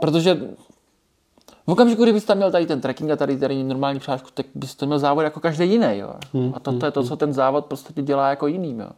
protože 0.00 0.34
v 1.66 1.72
okamžiku, 1.72 2.02
kdybyste 2.02 2.26
tam 2.26 2.36
měl 2.36 2.50
tady 2.50 2.66
ten 2.66 2.80
trekking 2.80 3.10
a 3.10 3.16
tady, 3.16 3.36
tady 3.36 3.64
normální 3.64 4.00
přážku, 4.00 4.28
tak 4.34 4.46
byste 4.54 4.86
měl 4.86 4.98
závod 4.98 5.24
jako 5.24 5.40
každý 5.40 5.70
jiný. 5.70 5.98
Jo. 5.98 6.14
Hmm, 6.32 6.52
a 6.56 6.60
to, 6.60 6.78
to 6.78 6.86
je 6.86 6.92
to, 6.92 7.00
hmm, 7.00 7.08
co 7.08 7.16
ten 7.16 7.32
závod 7.32 7.66
prostě 7.66 8.02
dělá 8.02 8.30
jako 8.30 8.46
jiným. 8.46 8.80
Jo. 8.80 8.90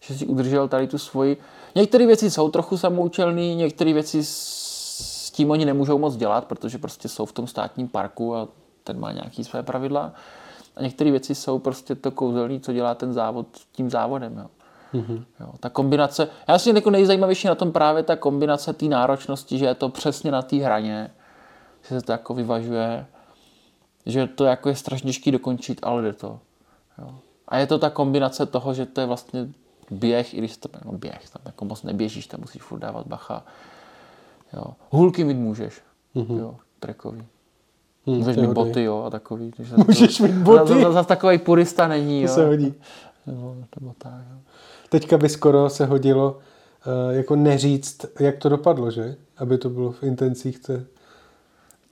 Že 0.00 0.14
si 0.14 0.26
udržel 0.26 0.68
tady 0.68 0.86
tu 0.86 0.98
svoji... 0.98 1.36
Některé 1.74 2.06
věci 2.06 2.30
jsou 2.30 2.50
trochu 2.50 2.78
samoučelné, 2.78 3.54
některé 3.54 3.92
věci 3.92 4.24
tím 5.38 5.50
oni 5.50 5.64
nemůžou 5.64 5.98
moc 5.98 6.16
dělat, 6.16 6.44
protože 6.44 6.78
prostě 6.78 7.08
jsou 7.08 7.26
v 7.26 7.32
tom 7.32 7.46
státním 7.46 7.88
parku 7.88 8.36
a 8.36 8.48
ten 8.84 9.00
má 9.00 9.12
nějaký 9.12 9.44
své 9.44 9.62
pravidla. 9.62 10.12
A 10.76 10.82
některé 10.82 11.10
věci 11.10 11.34
jsou 11.34 11.58
prostě 11.58 11.94
to 11.94 12.10
kouzelné, 12.10 12.60
co 12.60 12.72
dělá 12.72 12.94
ten 12.94 13.12
závod 13.12 13.46
tím 13.72 13.90
závodem. 13.90 14.38
Jo. 14.38 14.46
Mm-hmm. 15.00 15.24
Jo, 15.40 15.52
ta 15.60 15.68
kombinace, 15.68 16.28
já 16.48 16.58
si 16.58 16.74
jako 16.74 16.90
nejzajímavější 16.90 17.46
na 17.46 17.54
tom 17.54 17.72
právě 17.72 18.02
ta 18.02 18.16
kombinace 18.16 18.72
té 18.72 18.86
náročnosti, 18.86 19.58
že 19.58 19.66
je 19.66 19.74
to 19.74 19.88
přesně 19.88 20.30
na 20.30 20.42
té 20.42 20.56
hraně, 20.56 21.10
že 21.82 22.00
se 22.00 22.06
to 22.06 22.12
jako 22.12 22.34
vyvažuje, 22.34 23.06
že 24.06 24.26
to 24.26 24.44
jako 24.44 24.68
je 24.68 24.76
strašně 24.76 25.06
těžké 25.08 25.30
dokončit, 25.30 25.80
ale 25.82 26.02
jde 26.02 26.12
to. 26.12 26.40
Jo. 26.98 27.14
A 27.48 27.58
je 27.58 27.66
to 27.66 27.78
ta 27.78 27.90
kombinace 27.90 28.46
toho, 28.46 28.74
že 28.74 28.86
to 28.86 29.00
je 29.00 29.06
vlastně 29.06 29.48
běh, 29.90 30.34
i 30.34 30.38
když 30.38 30.56
to 30.56 30.68
no 30.84 30.92
běh, 30.92 31.30
tam 31.30 31.42
jako 31.46 31.64
moc 31.64 31.82
neběžíš, 31.82 32.26
tam 32.26 32.40
musíš 32.40 32.62
furt 32.62 32.78
dávat 32.78 33.06
bacha. 33.06 33.44
Jo. 34.52 34.64
Hulky 34.90 35.24
mít 35.24 35.36
můžeš, 35.36 35.80
mm-hmm. 36.16 36.38
jo, 36.38 36.56
trekový. 36.80 37.24
Hmm, 38.06 38.16
můžeš 38.16 38.36
mít 38.36 38.50
boty, 38.50 38.82
jo, 38.82 39.02
a 39.06 39.10
takový. 39.10 39.50
Takže 39.56 39.74
můžeš 39.86 40.18
to, 40.18 40.22
mít 40.22 40.34
boty? 40.34 40.68
Zase 40.68 40.92
za 40.92 41.04
takový 41.04 41.38
purista 41.38 41.88
není, 41.88 42.22
jo. 42.22 42.28
To 42.28 42.34
se 42.34 42.46
hodí. 42.46 42.74
Nebo, 43.26 43.56
nebo 43.80 43.94
tak, 43.98 44.12
jo. 44.32 44.38
Teďka 44.88 45.18
by 45.18 45.28
skoro 45.28 45.70
se 45.70 45.86
hodilo 45.86 46.38
uh, 46.86 47.14
jako 47.16 47.36
neříct, 47.36 48.06
jak 48.20 48.36
to 48.36 48.48
dopadlo, 48.48 48.90
že? 48.90 49.16
Aby 49.36 49.58
to 49.58 49.70
bylo 49.70 49.92
v 49.92 50.02
intencích 50.02 50.58
té 50.58 50.84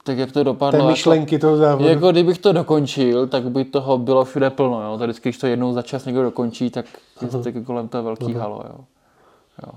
tak 0.07 0.19
jak 0.19 0.33
to 0.33 0.45
dopadlo. 0.45 0.81
Té 0.81 0.87
myšlenky 0.87 1.35
jako, 1.35 1.47
toho 1.47 1.57
závodu. 1.57 1.89
Jako 1.89 2.11
kdybych 2.11 2.39
to 2.39 2.53
dokončil, 2.53 3.27
tak 3.27 3.51
by 3.51 3.65
toho 3.65 3.99
bylo 3.99 4.25
všude 4.25 4.51
plno. 4.51 4.83
Jo? 4.83 4.99
Tady 4.99 5.13
když 5.23 5.39
to 5.39 5.47
jednou 5.47 5.73
za 5.73 5.83
čas 5.83 6.05
někdo 6.05 6.23
dokončí, 6.23 6.71
tak, 6.71 6.87
uh-huh. 7.21 7.43
tak 7.43 7.55
kolem 7.65 7.89
to 7.89 8.03
velký 8.03 8.25
uh-huh. 8.25 8.39
halo. 8.39 8.65
Jo? 8.69 8.85
Jo. 9.67 9.73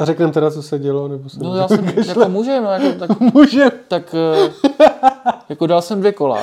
A 0.00 0.04
řekneme 0.04 0.32
teda, 0.32 0.50
co 0.50 0.62
se 0.62 0.78
dělo? 0.78 1.08
Nebo 1.08 1.28
se 1.28 1.40
no 1.42 1.56
já 1.56 1.68
jsem, 1.68 1.88
jako 2.06 2.28
můžem, 2.28 2.64
no, 2.64 2.70
jako, 2.70 2.98
tak, 3.06 3.20
můžem. 3.20 3.70
tak 3.88 4.14
eh, 4.14 4.86
jako 5.48 5.66
dal 5.66 5.82
jsem 5.82 6.00
dvě 6.00 6.12
kola, 6.12 6.38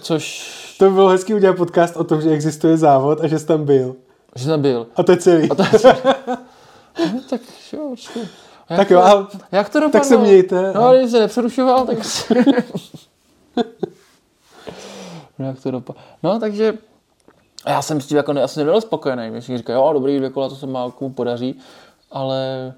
což... 0.00 0.54
To 0.78 0.84
by 0.84 0.90
bylo 0.90 1.08
hezký 1.08 1.34
udělat 1.34 1.56
podcast 1.56 1.96
o 1.96 2.04
tom, 2.04 2.20
že 2.20 2.30
existuje 2.30 2.76
závod 2.76 3.20
a 3.20 3.26
že 3.26 3.38
jsi 3.38 3.46
tam 3.46 3.64
byl. 3.64 3.96
Že 4.36 4.46
tam 4.48 4.62
byl. 4.62 4.86
A 4.96 5.02
to 5.02 5.12
je 5.12 5.18
celý. 5.18 5.50
A 5.50 5.54
to 5.54 5.62
je 5.62 5.78
celý. 5.78 5.98
no, 7.14 7.20
tak 7.30 7.40
jo, 7.72 7.94
A 8.68 8.72
jak 8.72 8.78
Tak 8.78 8.88
to, 8.88 8.94
jo, 8.94 9.00
a 9.00 9.28
jak 9.52 9.68
to 9.68 9.80
dopadlo? 9.80 10.08
se 10.08 10.16
mějte. 10.16 10.72
No, 10.72 10.92
když 10.98 11.10
se 11.10 11.20
nepřerušoval, 11.20 11.86
tak 11.86 11.98
no, 15.38 15.46
jak 15.46 15.62
to 15.62 15.70
dopadlo? 15.70 16.02
No, 16.22 16.40
takže 16.40 16.74
a 17.64 17.70
já 17.70 17.82
jsem 17.82 18.00
s 18.00 18.06
tím 18.06 18.16
jako 18.16 18.32
ne, 18.32 18.42
asi 18.42 18.58
nebyl 18.58 18.80
spokojený. 18.80 19.40
Všichni 19.40 19.58
říkají, 19.58 19.76
jo, 19.76 19.90
dobrý, 19.92 20.16
dvě 20.18 20.30
kola, 20.30 20.48
to 20.48 20.56
se 20.56 20.66
má 20.66 20.90
komu 20.90 21.10
podaří, 21.10 21.58
ale 22.14 22.74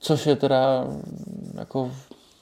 což 0.00 0.26
je 0.26 0.36
teda 0.36 0.84
jako 1.54 1.90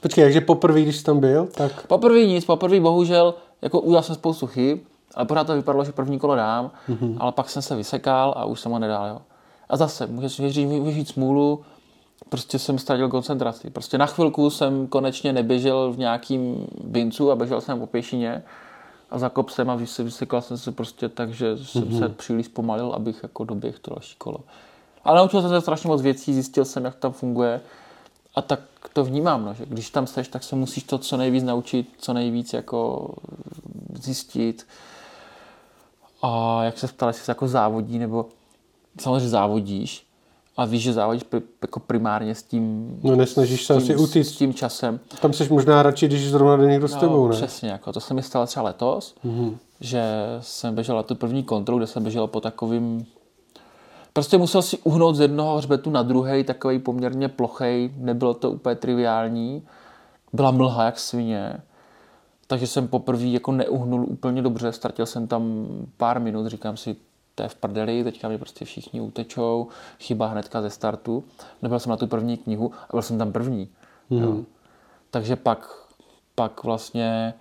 Počkej, 0.01 0.25
takže 0.25 0.41
poprvé, 0.41 0.83
když 0.83 0.97
jsi 0.97 1.05
tam 1.05 1.21
byl, 1.21 1.47
tak... 1.47 1.87
Poprvé 1.87 2.27
nic, 2.27 2.45
poprvé 2.45 2.81
bohužel, 2.81 3.35
jako 3.63 3.81
udělal 3.81 4.03
jsem 4.03 4.15
spoustu 4.15 4.47
chyb, 4.47 4.79
ale 5.15 5.27
pořád 5.27 5.47
to 5.47 5.55
vypadalo, 5.55 5.85
že 5.85 5.93
první 5.93 6.19
kolo 6.19 6.37
dám, 6.37 6.71
mm-hmm. 6.89 7.17
ale 7.19 7.33
pak 7.33 7.51
jsem 7.51 7.63
se 7.63 7.77
vysekal 7.77 8.35
a 8.37 8.45
už 8.45 8.61
jsem 8.61 8.73
ho 8.73 8.79
nedal, 8.79 9.07
jo. 9.09 9.19
A 9.69 9.77
zase, 9.77 10.07
můžeš 10.07 10.37
říct, 10.37 10.71
vyžít 10.71 11.09
smůlu, 11.09 11.61
prostě 12.29 12.59
jsem 12.59 12.79
ztratil 12.79 13.09
koncentraci. 13.09 13.71
Prostě 13.71 13.99
na 13.99 14.07
chvilku 14.07 14.51
jsem 14.51 14.87
konečně 14.87 15.33
neběžel 15.33 15.93
v 15.93 15.99
nějakým 15.99 16.67
bincu 16.85 17.31
a 17.31 17.37
běžel 17.37 17.61
jsem 17.61 17.81
po 17.81 17.87
pěšině 17.87 18.43
a 19.11 19.19
zakop 19.19 19.51
jsem 19.51 19.71
a 19.71 19.75
vysekal 19.99 20.43
jsem 20.43 20.59
se 20.59 20.73
prostě 20.73 21.09
tak, 21.09 21.33
že 21.33 21.57
jsem 21.57 21.83
mm-hmm. 21.83 21.99
se 21.99 22.09
příliš 22.09 22.49
pomalil, 22.49 22.93
abych 22.93 23.21
jako 23.23 23.45
doběhl 23.45 23.79
to 23.83 23.91
další 23.91 24.17
kolo. 24.19 24.39
Ale 25.07 25.19
naučil 25.19 25.41
jsem 25.41 25.51
se 25.51 25.61
strašně 25.61 25.89
moc 25.89 26.03
věcí, 26.03 26.35
zjistil 26.35 26.65
jsem, 26.65 26.85
jak 26.85 26.95
tam 26.95 27.13
funguje 27.13 27.61
a 28.35 28.43
tak 28.43 28.61
to 28.93 29.05
vnímám, 29.05 29.45
no, 29.45 29.55
že 29.55 29.67
když 29.67 29.91
tam 29.91 30.07
seš, 30.07 30.29
tak 30.29 30.43
se 30.43 30.57
musíš 30.57 30.85
to 30.85 30.99
co 30.99 31.17
nejvíc 31.17 31.45
naučit, 31.45 31.89
co 31.99 32.13
nejvíc 32.13 32.53
jako 32.53 33.11
zjistit. 34.03 34.67
A 36.23 36.65
jak 36.65 36.79
se 36.79 36.89
ptal, 36.89 37.09
jestli 37.09 37.25
se 37.25 37.31
jako 37.31 37.49
závodí, 37.49 37.99
nebo 37.99 38.27
samozřejmě 39.01 39.29
závodíš, 39.29 40.07
a 40.57 40.65
víš, 40.65 40.83
že 40.83 40.93
závodíš 40.93 41.23
pri, 41.23 41.43
jako 41.63 41.81
primárně 41.81 42.35
s 42.35 42.43
tím, 42.43 42.97
No 43.03 43.17
nesnažíš 43.17 43.65
se 43.65 43.75
asi 43.75 43.87
tím, 43.87 44.01
utíct. 44.01 44.35
s 44.35 44.37
tím 44.37 44.55
časem. 44.55 45.01
Tam 45.21 45.33
jsi 45.33 45.49
možná 45.49 45.83
radši, 45.83 46.07
když 46.07 46.31
zrovna 46.31 46.57
jde 46.57 46.67
někdo 46.67 46.89
s 46.89 46.95
tebou, 46.95 47.29
ne? 47.29 47.37
Přesně, 47.37 47.71
jako 47.71 47.93
to 47.93 48.01
se 48.01 48.15
mi 48.15 48.23
stalo 48.23 48.47
třeba 48.47 48.65
letos, 48.65 49.15
mm-hmm. 49.25 49.57
že 49.81 50.03
jsem 50.41 50.75
běžel 50.75 50.97
na 50.97 51.03
tu 51.03 51.15
první 51.15 51.43
kontrolu, 51.43 51.79
kde 51.79 51.87
jsem 51.87 52.03
běžel 52.03 52.27
po 52.27 52.41
takovým 52.41 53.07
Prostě 54.17 54.39
musel 54.39 54.63
si 54.63 54.79
uhnout 54.79 55.17
z 55.17 55.21
jednoho 55.21 55.57
hřbetu 55.57 55.91
na 55.91 56.03
druhý, 56.03 56.45
takový 56.45 56.79
poměrně 56.79 57.29
plochej, 57.29 57.95
nebylo 57.97 58.35
to 58.35 58.51
úplně 58.51 58.75
triviální. 58.75 59.63
Byla 60.33 60.51
mlha 60.51 60.85
jak 60.85 60.99
svině, 60.99 61.61
takže 62.47 62.67
jsem 62.67 62.89
poprvé 62.89 63.25
jako 63.25 63.53
neuhnul 63.53 64.07
úplně 64.09 64.43
dobře, 64.43 64.73
ztratil 64.73 65.07
jsem 65.07 65.27
tam 65.27 65.67
pár 65.97 66.21
minut, 66.21 66.47
říkám 66.47 66.77
si, 66.77 66.97
to 67.35 67.43
je 67.43 67.49
v 67.49 67.55
prdeli, 67.55 68.05
teďka 68.05 68.29
mě 68.29 68.39
prostě 68.39 68.65
všichni 68.65 69.01
utečou, 69.01 69.69
chyba 70.01 70.27
hnedka 70.27 70.63
ze 70.63 70.71
startu. 70.71 71.25
Nebyl 71.63 71.79
jsem 71.79 71.91
na 71.91 71.97
tu 71.97 72.07
první 72.07 72.37
knihu 72.37 72.71
a 72.89 72.93
byl 72.93 73.03
jsem 73.03 73.19
tam 73.19 73.33
první. 73.33 73.69
Mm. 74.11 74.23
Jo. 74.23 74.37
Takže 75.11 75.37
pak, 75.37 75.69
pak 76.35 76.65
vlastně 76.65 77.35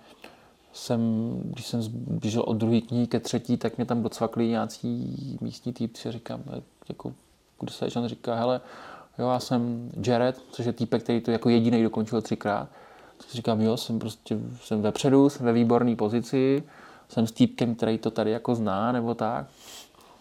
jsem, 0.76 1.00
když 1.44 1.66
jsem 1.66 1.80
běžel 1.92 2.42
od 2.46 2.56
druhé 2.56 2.80
knihy 2.80 3.06
ke 3.06 3.20
třetí, 3.20 3.56
tak 3.56 3.76
mě 3.76 3.86
tam 3.86 4.02
docvakli 4.02 4.48
nějací 4.48 5.38
místní 5.40 5.72
týpci, 5.72 6.12
říkám, 6.12 6.42
jako, 6.88 7.12
kdo 7.60 7.72
se 7.72 7.86
on 7.96 8.08
říká, 8.08 8.34
hele, 8.34 8.60
jo, 9.18 9.28
já 9.28 9.40
jsem 9.40 9.90
Jared, 10.06 10.42
což 10.50 10.66
je 10.66 10.72
týpek, 10.72 11.02
který 11.02 11.20
to 11.20 11.30
jako 11.30 11.48
jediný 11.48 11.82
dokončil 11.82 12.22
třikrát. 12.22 12.68
Tak 13.16 13.26
říkám, 13.32 13.60
jo, 13.60 13.76
jsem 13.76 13.98
prostě, 13.98 14.38
jsem 14.62 14.82
vepředu, 14.82 15.30
jsem 15.30 15.46
ve 15.46 15.52
výborné 15.52 15.96
pozici, 15.96 16.62
jsem 17.08 17.26
s 17.26 17.32
týpkem, 17.32 17.74
který 17.74 17.98
to 17.98 18.10
tady 18.10 18.30
jako 18.30 18.54
zná, 18.54 18.92
nebo 18.92 19.14
tak. 19.14 19.46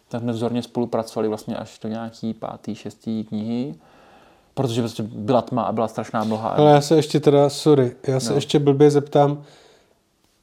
Tak 0.08 0.22
jsme 0.22 0.32
vzorně 0.32 0.64
spolupracovali 0.64 1.28
vlastně 1.28 1.56
až 1.56 1.80
do 1.80 1.90
nějaký 1.90 2.34
pátý, 2.34 2.76
šestý 2.76 3.24
knihy 3.24 3.76
protože 4.54 4.82
prostě 4.82 5.04
byla 5.04 5.42
tma 5.42 5.62
a 5.62 5.72
byla 5.72 5.88
strašná 5.88 6.24
mlha. 6.24 6.50
Ale 6.50 6.72
já 6.72 6.82
se 6.82 6.96
ještě 6.96 7.20
teda, 7.20 7.50
sorry, 7.50 7.96
já 8.08 8.20
se 8.20 8.30
no. 8.30 8.36
ještě 8.36 8.60
blbě 8.60 8.92
zeptám, 8.92 9.44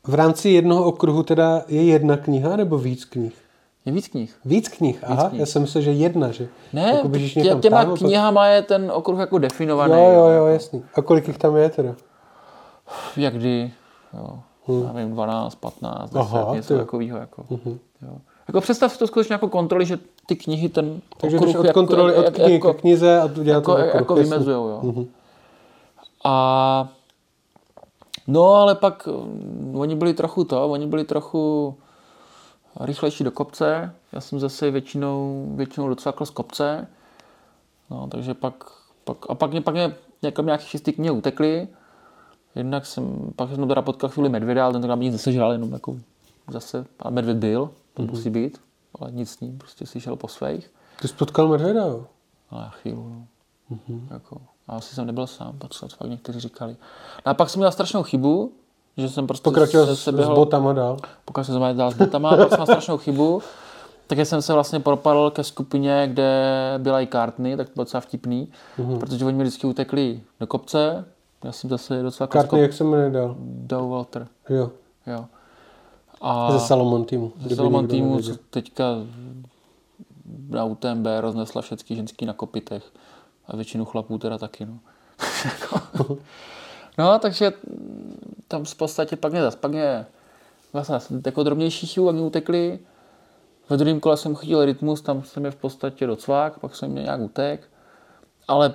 v 0.07 0.15
rámci 0.15 0.49
jednoho 0.49 0.85
okruhu 0.85 1.23
teda 1.23 1.63
je 1.69 1.85
jedna 1.85 2.17
kniha 2.17 2.57
nebo 2.57 2.79
víc 2.79 3.05
knih? 3.05 3.35
Je 3.85 3.93
víc 3.93 4.09
knih. 4.09 4.35
Víc 4.45 4.69
knih, 4.69 5.05
aha, 5.07 5.23
víc 5.23 5.29
knih. 5.31 5.41
já 5.41 5.47
jsem 5.47 5.63
myslel, 5.63 5.83
že 5.83 5.93
jedna, 5.93 6.31
že 6.31 6.49
ne, 6.73 6.83
jako 6.83 7.09
tě, 7.09 7.57
těma 7.61 7.85
tam, 7.85 7.97
knihama 7.97 8.47
je 8.47 8.63
ten 8.63 8.93
okruh 8.95 9.19
jako 9.19 9.39
definovaný. 9.39 9.93
Jo, 9.93 10.13
jo, 10.13 10.29
jo, 10.29 10.47
jasný. 10.47 10.85
A 10.95 11.03
kolik 11.03 11.29
jich 11.29 11.39
tam 11.39 11.57
je 11.57 11.69
teda? 11.69 11.95
Jak 13.17 13.35
kdy, 13.35 13.73
jo, 14.15 14.39
hmm. 14.67 14.85
já 14.87 14.93
nevím, 14.93 15.13
12, 15.13 15.55
15, 15.55 16.11
10, 16.11 16.19
aha, 16.19 16.55
něco 16.55 16.79
takového. 16.79 17.19
Jako, 17.19 17.43
uh-huh. 17.43 17.79
jo. 18.03 18.17
jako 18.49 18.61
představ 18.61 18.93
si 18.93 18.99
to 18.99 19.07
skutečně 19.07 19.33
jako 19.33 19.49
kontroly, 19.49 19.87
že 19.87 19.99
ty 20.27 20.37
knihy 20.37 20.69
ten 20.69 21.01
Takže 21.17 21.37
okruh 21.37 21.57
od 21.57 21.67
jako, 21.67 21.81
kontroly 21.81 22.15
od 22.15 22.31
knihy 22.35 22.53
jako, 22.53 22.75
k 22.75 22.81
knize 22.81 23.21
a 23.21 23.29
dělá 23.29 23.57
jako, 23.57 23.75
to 23.75 23.79
jako 23.79 24.15
vymezujou, 24.15 24.69
jo. 24.69 24.81
Uh-huh. 24.83 25.07
A 26.25 26.89
No, 28.27 28.55
ale 28.55 28.75
pak 28.75 29.09
um, 29.13 29.77
oni 29.77 29.97
byli 29.97 30.15
trochu 30.15 30.45
to, 30.45 30.69
oni 30.69 30.87
byli 30.87 31.05
trochu 31.05 31.75
rychlejší 32.81 33.25
do 33.25 33.31
kopce. 33.31 33.95
Já 34.13 34.21
jsem 34.21 34.41
zase 34.41 34.71
většinou, 34.71 35.47
většinou 35.57 35.89
docvakl 35.89 36.27
z 36.27 36.31
kopce. 36.31 36.87
No, 37.91 38.09
takže 38.11 38.35
pak, 38.35 38.65
pak 39.05 39.17
a 39.29 39.35
pak 39.35 39.51
mě, 39.51 39.61
pak 39.61 39.75
mě 39.75 39.95
jako 40.23 40.43
nějaký 40.43 40.65
šestý 40.65 40.95
mě 40.99 41.11
utekli. 41.11 41.69
Jednak 42.55 42.87
jsem, 42.87 43.33
pak 43.37 43.51
jsem 43.51 43.69
teda 43.69 43.83
potkal 43.83 44.11
chvíli 44.11 44.29
medvěda, 44.29 44.65
ale 44.65 44.73
ten 44.73 44.83
tenkrát 44.83 45.01
nic 45.01 45.13
nesežral, 45.13 45.53
jenom 45.53 45.73
jako 45.73 45.97
zase, 46.49 46.87
a 47.01 47.11
medvěd 47.11 47.37
byl, 47.37 47.71
to 47.95 48.03
mm-hmm. 48.03 48.11
musí 48.11 48.31
být, 48.31 48.61
ale 49.01 49.13
nic 49.13 49.31
s 49.31 49.41
ním, 49.41 49.59
prostě 49.59 49.87
si 49.87 50.01
šel 50.01 50.17
po 50.17 50.29
svých. 50.29 50.71
Ty 51.01 51.09
jsi 51.09 51.15
potkal 51.15 51.49
medvěda, 51.49 51.85
jo? 51.85 52.07
Ale 52.51 52.71
chvíli, 52.71 52.97
no. 52.97 53.27
Mm-hmm. 53.73 54.01
Jako, 54.11 54.41
a 54.69 54.77
asi 54.77 54.95
jsem 54.95 55.07
nebyl 55.07 55.27
sám, 55.27 55.59
to 55.59 55.89
fakt 55.89 56.11
někteří 56.11 56.41
říkali. 56.41 56.77
No 57.27 57.31
a 57.31 57.35
pak 57.35 57.51
jsem 57.51 57.61
měl 57.61 57.73
strašnou 57.73 58.03
chybu, 58.03 58.53
že 58.97 59.09
jsem 59.09 59.27
prostě 59.27 59.43
Pokračoval 59.45 59.87
se, 59.87 59.97
se 59.97 60.13
s 60.13 60.29
botama 60.29 60.73
dál. 60.73 60.97
Pokračoval 61.25 61.71
jsem 61.71 61.77
dál 61.77 61.91
s 61.91 61.95
botama, 61.95 62.31
a 62.31 62.37
pak 62.37 62.49
jsem 62.49 62.59
měl 62.59 62.67
strašnou 62.67 62.99
chybu. 62.99 63.43
Tak 64.07 64.19
jsem 64.19 64.43
se 64.43 64.53
vlastně 64.53 64.81
propadl 64.81 65.31
ke 65.31 65.45
skupině, 65.45 66.09
kde 66.13 66.75
byla 66.79 67.01
i 67.01 67.07
kartny, 67.07 67.57
tak 67.57 67.69
to 67.69 67.75
bylo 67.75 67.85
docela 67.85 68.01
vtipný, 68.01 68.49
mm-hmm. 68.79 68.99
protože 68.99 69.25
oni 69.25 69.37
mi 69.37 69.45
vždycky 69.45 69.67
utekli 69.67 70.21
do 70.41 70.47
kopce, 70.47 71.05
já 71.45 71.53
jsem 71.53 71.71
zase 71.71 72.03
docela 72.03 72.27
Kartny, 72.27 72.49
kop... 72.49 72.59
jak 72.59 72.73
se 72.73 72.85
jmenuje 72.85 73.11
dál? 73.11 73.37
Dow 73.39 73.91
Walter. 73.91 74.29
Jo. 74.49 74.71
Jo. 75.07 75.25
A 76.21 76.53
ze 76.53 76.61
Salomon 76.61 77.05
týmu. 77.05 77.33
Ze 77.47 77.57
Salomon 77.57 77.89
týmu, 77.89 78.23
co 78.23 78.33
teďka 78.51 78.85
na 80.49 80.65
UTMB 80.65 81.07
roznesla 81.21 81.63
všechny 81.63 81.97
ženský 81.97 82.27
na 82.27 82.33
kopitech. 82.33 82.93
A 83.47 83.57
většinu 83.57 83.85
chlapů 83.85 84.19
teda 84.19 84.39
taky, 84.39 84.67
no. 84.67 84.79
no, 86.99 87.19
takže 87.19 87.53
tam 88.49 88.65
v 88.65 88.75
podstatě 88.75 89.17
pak 89.17 89.33
mě 89.33 89.43
zase, 89.43 89.57
pak 89.57 89.71
mě 89.71 90.07
vlastně 90.73 91.21
jako 91.27 91.43
drobnější 91.43 91.87
chybu, 91.87 92.07
jak 92.07 92.15
mě 92.15 92.25
utekli. 92.25 92.79
Ve 93.69 93.77
druhém 93.77 94.01
kole 94.01 94.17
jsem 94.17 94.35
chytil 94.35 94.65
rytmus, 94.65 95.01
tam 95.01 95.25
jsem 95.25 95.45
je 95.45 95.51
v 95.51 95.57
podstatě 95.57 96.07
docvák, 96.07 96.59
pak 96.59 96.77
jsem 96.77 96.91
mě 96.91 97.03
nějak 97.03 97.21
utek. 97.21 97.69
Ale 98.49 98.75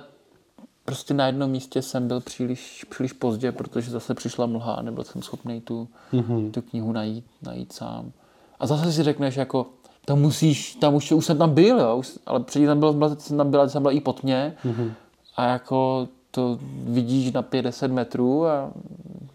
prostě 0.84 1.14
na 1.14 1.26
jednom 1.26 1.50
místě 1.50 1.82
jsem 1.82 2.08
byl 2.08 2.20
příliš, 2.20 2.86
příliš 2.88 3.12
pozdě, 3.12 3.52
protože 3.52 3.90
zase 3.90 4.14
přišla 4.14 4.46
mlha 4.46 4.74
a 4.74 4.82
nebyl 4.82 5.04
jsem 5.04 5.22
schopný 5.22 5.60
tu, 5.60 5.88
mm-hmm. 6.12 6.50
tu 6.50 6.62
knihu 6.62 6.92
najít, 6.92 7.24
najít 7.42 7.72
sám. 7.72 8.12
A 8.60 8.66
zase 8.66 8.92
si 8.92 9.02
řekneš 9.02 9.36
jako, 9.36 9.66
tam 10.08 10.20
musíš, 10.20 10.74
tam 10.74 10.94
už, 10.94 11.12
už 11.12 11.26
jsem 11.26 11.38
tam 11.38 11.50
byl, 11.50 11.80
jo, 11.80 11.96
už, 11.96 12.18
ale 12.26 12.40
předtím 12.40 12.66
tam 12.66 12.80
byl, 12.80 13.16
jsem 13.18 13.36
tam 13.36 13.50
byl, 13.50 13.68
jsem 13.68 13.82
byl 13.82 13.92
i 13.92 14.00
pod 14.00 14.22
mě 14.22 14.54
mm-hmm. 14.64 14.90
a 15.36 15.46
jako 15.46 16.08
to 16.30 16.58
vidíš 16.84 17.32
na 17.32 17.42
50 17.42 17.90
metrů 17.90 18.46
a 18.46 18.70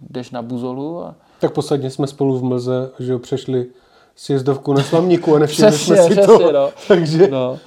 jdeš 0.10 0.32
na 0.32 0.42
buzolu. 0.42 1.04
A... 1.04 1.16
Tak 1.40 1.54
posledně 1.54 1.90
jsme 1.90 2.08
spolu 2.08 2.40
v 2.40 2.44
Mlze, 2.44 2.92
že 3.00 3.18
přešli 3.18 3.66
sjezdovku 4.16 4.74
na 4.74 4.84
Slamníku 4.84 5.36
a 5.36 5.40
nevšimli 5.40 5.72
jsme 5.72 5.98
si 5.98 6.10
přesně, 6.10 6.26
to. 6.26 6.52
No. 6.52 6.70
takže, 6.88 7.28
no, 7.28 7.60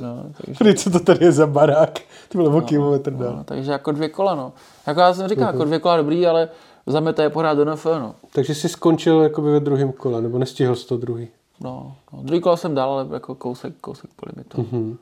no, 0.00 0.24
takže... 0.58 0.74
co 0.74 0.90
to 0.90 1.00
tady 1.00 1.24
je 1.24 1.32
za 1.32 1.46
barák? 1.46 1.98
To 2.28 2.38
bylo 2.38 2.50
no, 2.50 2.60
kilometr 2.60 3.12
dál. 3.12 3.36
No, 3.36 3.44
takže 3.44 3.72
jako 3.72 3.92
dvě 3.92 4.08
kola, 4.08 4.34
no. 4.34 4.52
Jako 4.86 5.00
já 5.00 5.14
jsem 5.14 5.28
říkal, 5.28 5.44
uh-huh. 5.44 5.52
jako 5.52 5.64
dvě 5.64 5.78
kola 5.78 5.96
dobrý, 5.96 6.26
ale 6.26 6.48
za 6.86 7.00
mě 7.00 7.12
to 7.12 7.22
je 7.22 7.30
pořád 7.30 7.54
do 7.54 7.64
NFL, 7.64 8.00
no. 8.00 8.14
Takže 8.32 8.54
jsi 8.54 8.68
skončil 8.68 9.20
jakoby 9.20 9.52
ve 9.52 9.60
druhém 9.60 9.92
kole, 9.92 10.22
nebo 10.22 10.38
nestihl 10.38 10.76
jsi 10.76 10.86
to 10.86 10.96
druhý? 10.96 11.28
No, 11.60 11.96
no, 12.12 12.22
druhý 12.22 12.40
kolo 12.40 12.56
jsem 12.56 12.74
dal, 12.74 12.90
ale 12.92 13.06
jako 13.12 13.34
kousek, 13.34 13.74
kousek 13.80 14.10
po 14.16 14.26
limitu. 14.32 14.62
Mm-hmm. 14.62 14.96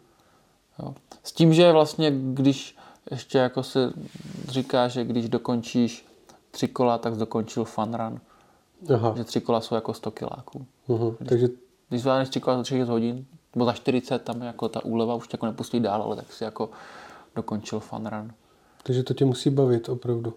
Jo. 0.79 0.95
S 1.23 1.33
tím, 1.33 1.55
že 1.55 1.73
vlastně, 1.73 2.13
když 2.15 2.77
ještě 3.11 3.39
jako 3.39 3.63
se 3.63 3.93
říká, 4.49 4.89
že 4.89 5.05
když 5.05 5.29
dokončíš 5.29 6.07
tři 6.51 6.69
kola, 6.69 6.99
tak 6.99 7.15
dokončil 7.15 7.65
fun 7.65 7.95
run. 7.95 8.21
Aha. 8.95 9.15
Že 9.17 9.25
tři 9.25 9.41
kola 9.41 9.61
jsou 9.61 9.75
jako 9.75 9.95
100 9.95 10.11
kiláků. 10.11 10.67
Uh-huh. 10.89 11.15
Když, 11.19 11.29
Takže... 11.29 11.49
když 11.89 12.03
zvládneš 12.03 12.29
tři 12.29 12.41
kola 12.41 12.57
za 12.57 12.63
30 12.63 12.89
hodin, 12.89 13.27
nebo 13.55 13.65
za 13.65 13.73
40, 13.73 14.23
tam 14.23 14.43
jako 14.43 14.69
ta 14.69 14.85
úleva 14.85 15.15
už 15.15 15.29
tě 15.29 15.35
jako 15.35 15.47
nepustí 15.47 15.81
dál, 15.81 16.03
ale 16.03 16.17
tak 16.17 16.33
si 16.33 16.45
jako 16.45 16.71
dokončil 17.35 17.81
fun 17.81 18.07
run. 18.07 18.33
Takže 18.83 19.03
to 19.03 19.15
tě 19.15 19.25
musí 19.25 19.51
bavit 19.51 19.89
opravdu 19.89 20.35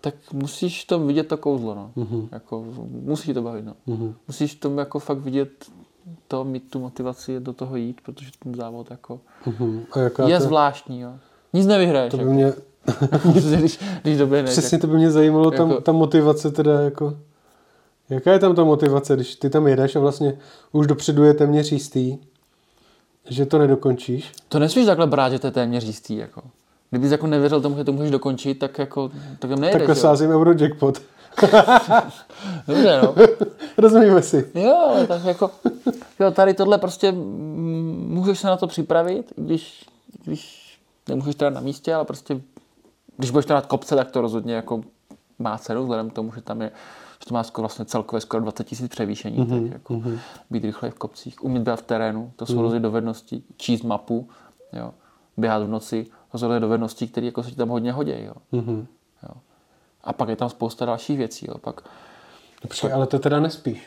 tak 0.00 0.14
musíš 0.32 0.84
to 0.84 0.98
vidět 0.98 1.28
to 1.28 1.36
kouzlo, 1.36 1.74
no. 1.74 1.90
Mm-hmm. 1.96 2.28
Jako, 2.32 2.64
musí 2.90 3.34
to 3.34 3.42
bavit, 3.42 3.64
no. 3.64 3.74
Mm-hmm. 3.88 4.14
Musíš 4.28 4.54
tom 4.54 4.78
jako 4.78 4.98
fakt 4.98 5.18
vidět 5.18 5.50
to, 6.28 6.44
mít 6.44 6.70
tu 6.70 6.80
motivaci 6.80 7.40
do 7.40 7.52
toho 7.52 7.76
jít, 7.76 8.00
protože 8.00 8.30
ten 8.42 8.54
závod 8.54 8.90
jako 8.90 9.20
mm-hmm. 9.46 9.80
A 9.92 9.98
jaká 9.98 10.28
je 10.28 10.38
to, 10.38 10.44
zvláštní, 10.44 11.00
jo. 11.00 11.12
Nic 11.52 11.66
nevyhraješ. 11.66 12.10
To 12.10 12.16
by 12.16 12.22
jako. 12.22 12.32
mě, 12.32 12.52
když, 13.56 13.78
když 14.02 14.18
doběhneš. 14.18 14.52
přesně 14.52 14.78
to 14.78 14.86
by 14.86 14.96
mě 14.96 15.10
zajímalo, 15.10 15.50
tam, 15.50 15.70
Jako- 15.70 15.80
ta 15.80 15.92
motivace 15.92 16.50
teda 16.50 16.80
jako... 16.80 17.16
Jaká 18.10 18.32
je 18.32 18.38
tam 18.38 18.54
ta 18.54 18.64
motivace, 18.64 19.14
když 19.14 19.36
ty 19.36 19.50
tam 19.50 19.66
jedeš 19.66 19.96
a 19.96 20.00
vlastně 20.00 20.38
už 20.72 20.86
dopředu 20.86 21.24
je 21.24 21.34
téměř 21.34 21.72
jistý, 21.72 22.18
že 23.28 23.46
to 23.46 23.58
nedokončíš? 23.58 24.32
To 24.48 24.58
nesmíš 24.58 24.86
takhle 24.86 25.06
brát, 25.06 25.32
že 25.32 25.38
to 25.38 25.46
je 25.46 25.50
téměř 25.50 25.84
jistý. 25.84 26.16
Jako. 26.16 26.42
Kdybys 26.90 27.10
jako 27.10 27.26
nevěřil 27.26 27.60
tomu, 27.60 27.76
že 27.76 27.84
to 27.84 27.92
můžeš 27.92 28.10
dokončit, 28.10 28.58
tak 28.58 28.78
jako 28.78 29.10
tak 29.38 29.50
tam 29.50 29.60
nejedeš. 29.60 29.88
Jo. 29.88 29.94
sázím 29.94 30.30
Eurojackpot. 30.30 31.02
Dobře, 32.66 33.00
no. 33.02 33.14
Rozumíme 33.78 34.22
si. 34.22 34.50
Jo, 34.54 35.04
tak 35.08 35.24
jako, 35.24 35.50
jo, 36.20 36.30
tady 36.30 36.54
tohle 36.54 36.78
prostě 36.78 37.12
můžeš 37.12 38.38
se 38.38 38.46
na 38.46 38.56
to 38.56 38.66
připravit, 38.66 39.32
i 39.36 39.42
když, 39.42 39.84
když 40.24 40.70
nemůžeš 41.08 41.34
teda 41.34 41.50
na 41.50 41.60
místě, 41.60 41.94
ale 41.94 42.04
prostě, 42.04 42.40
když 43.16 43.30
budeš 43.30 43.46
teda 43.46 43.60
kopce, 43.60 43.96
tak 43.96 44.10
to 44.10 44.20
rozhodně 44.20 44.54
jako 44.54 44.80
má 45.38 45.58
cenu, 45.58 45.82
vzhledem 45.82 46.10
k 46.10 46.12
tomu, 46.12 46.32
že 46.34 46.40
tam 46.40 46.62
je, 46.62 46.70
že 47.20 47.26
to 47.28 47.34
má 47.34 47.42
skoro 47.42 47.62
vlastně 47.62 47.84
celkově 47.84 48.20
skoro 48.20 48.42
20 48.42 48.64
tisíc 48.64 48.88
převýšení, 48.88 49.38
mm-hmm, 49.38 49.62
tak 49.62 49.72
jako 49.72 49.94
mm-hmm. 49.94 50.18
být 50.50 50.64
rychle 50.64 50.90
v 50.90 50.94
kopcích, 50.94 51.44
umět 51.44 51.62
být 51.62 51.76
v 51.76 51.82
terénu, 51.82 52.32
to 52.36 52.46
jsou 52.46 52.52
mm-hmm. 52.52 52.60
rozhodně 52.60 52.80
dovednosti, 52.80 53.42
číst 53.56 53.82
mapu, 53.82 54.28
jo, 54.72 54.94
běhat 55.36 55.62
v 55.62 55.68
noci, 55.68 56.06
rozhodně 56.32 56.60
dovednosti, 56.60 57.06
které 57.06 57.26
jako 57.26 57.42
se 57.42 57.50
ti 57.50 57.56
tam 57.56 57.68
hodně 57.68 57.92
hodí, 57.92 58.14
jo. 58.24 58.34
Mhm. 58.52 58.86
jo. 59.22 59.34
A 60.04 60.12
pak 60.12 60.28
je 60.28 60.36
tam 60.36 60.48
spousta 60.48 60.84
dalších 60.84 61.18
věcí, 61.18 61.46
jo. 61.48 61.58
Pak, 61.58 61.80
Počkej, 62.62 62.92
ale 62.92 63.06
to 63.06 63.18
teda 63.18 63.40
nespíš. 63.40 63.82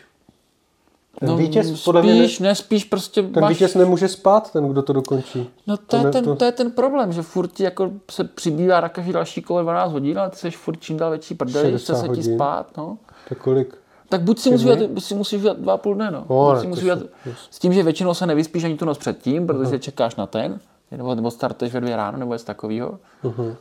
Ten 1.19 1.29
no, 1.29 1.37
vítěz, 1.37 1.83
podle 1.83 2.01
mě, 2.01 2.13
ne, 2.13 2.27
spíš, 2.27 2.39
nespíš 2.39 2.83
prostě 2.83 3.23
ten 3.23 3.41
máš... 3.41 3.49
vítěz 3.49 3.75
nemůže 3.75 4.07
spát, 4.07 4.51
ten, 4.51 4.67
kdo 4.69 4.81
to 4.81 4.93
dokončí. 4.93 5.49
No 5.67 5.77
to, 5.77 5.83
To 5.85 5.97
je 5.97 6.11
ten, 6.11 6.23
to- 6.23 6.35
to... 6.35 6.45
je 6.45 6.51
ten 6.51 6.71
problém, 6.71 7.11
že 7.13 7.21
furt 7.21 7.59
jako 7.59 7.91
se 8.11 8.23
přibývá 8.23 8.81
na 8.81 8.89
každý 8.89 9.13
další 9.13 9.41
kolo 9.41 9.61
12 9.61 9.91
hodin, 9.91 10.19
ale 10.19 10.29
ty 10.29 10.37
jsi 10.37 10.51
furt 10.51 10.81
čím 10.81 10.97
dál 10.97 11.09
větší 11.09 11.35
prdeli, 11.35 11.71
60 11.71 11.93
chce 11.93 12.07
se 12.07 12.15
ti 12.15 12.35
spát, 12.35 12.77
no. 12.77 12.97
Tak 13.29 13.37
kolik? 13.37 13.77
Tak 14.09 14.21
buď 14.21 14.39
si, 14.39 14.51
musíš 14.51 14.65
udělat, 14.65 14.89
si 14.99 15.15
musíš 15.15 15.39
udělat 15.39 15.59
dva 15.59 15.73
a 15.73 15.77
půl 15.77 15.95
dne, 15.95 16.11
no. 16.11 16.25
O, 16.27 16.51
buď 16.51 16.57
si 16.57 16.63
to 16.63 16.69
musíš 16.69 16.83
udělat, 16.83 16.99
s 17.51 17.59
tím, 17.59 17.73
že 17.73 17.83
většinou 17.83 18.13
se 18.13 18.25
nevyspíš 18.25 18.63
ani 18.63 18.77
tu 18.77 18.85
noc 18.85 18.97
předtím, 18.97 19.47
protože 19.47 19.79
čekáš 19.79 20.15
na 20.15 20.27
ten, 20.27 20.59
nebo, 20.97 21.15
nebo 21.15 21.31
startuješ 21.31 21.73
ve 21.73 21.81
dvě 21.81 21.95
ráno, 21.95 22.17
nebo 22.17 22.33
něco 22.33 22.45
takového, 22.45 22.99
Uh-huh. 23.23 23.55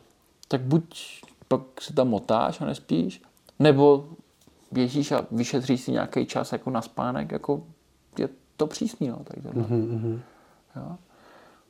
tak 0.49 0.61
buď 0.61 0.97
pak 1.49 1.61
se 1.81 1.93
tam 1.93 2.09
motáš 2.09 2.61
a 2.61 2.65
nespíš, 2.65 3.23
nebo 3.59 4.07
běžíš 4.73 5.13
a 5.13 5.27
vyšetříš 5.31 5.81
si 5.81 5.93
nějaký 5.93 6.27
čas 6.27 6.53
jako 6.53 6.71
na 6.71 6.83
spánek, 6.83 7.33
jako 7.33 7.63
je 8.19 8.29
to 8.57 8.67
přísný, 8.67 9.09
no, 9.09 9.19
tohle. 9.25 9.63
Uh-huh. 9.65 10.21
Jo. 10.77 10.97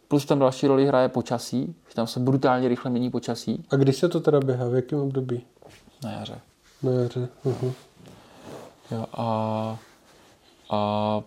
Plus 0.08 0.24
tam 0.24 0.38
další 0.38 0.66
roli 0.66 0.86
hraje 0.86 1.08
počasí, 1.08 1.74
že 1.88 1.94
tam 1.94 2.06
se 2.06 2.20
brutálně 2.20 2.68
rychle 2.68 2.90
mění 2.90 3.10
počasí 3.10 3.64
A 3.70 3.76
když 3.76 3.96
se 3.96 4.08
to 4.08 4.20
teda 4.20 4.40
běhá? 4.40 4.68
V 4.68 4.74
jakém 4.74 4.98
období? 4.98 5.42
na 6.04 6.10
jaře. 6.12 6.40
Na 6.82 6.92
jaře. 6.92 7.28
Uh-huh. 7.44 7.72
Jo, 8.90 9.06
a, 9.12 9.78
a, 10.70 11.22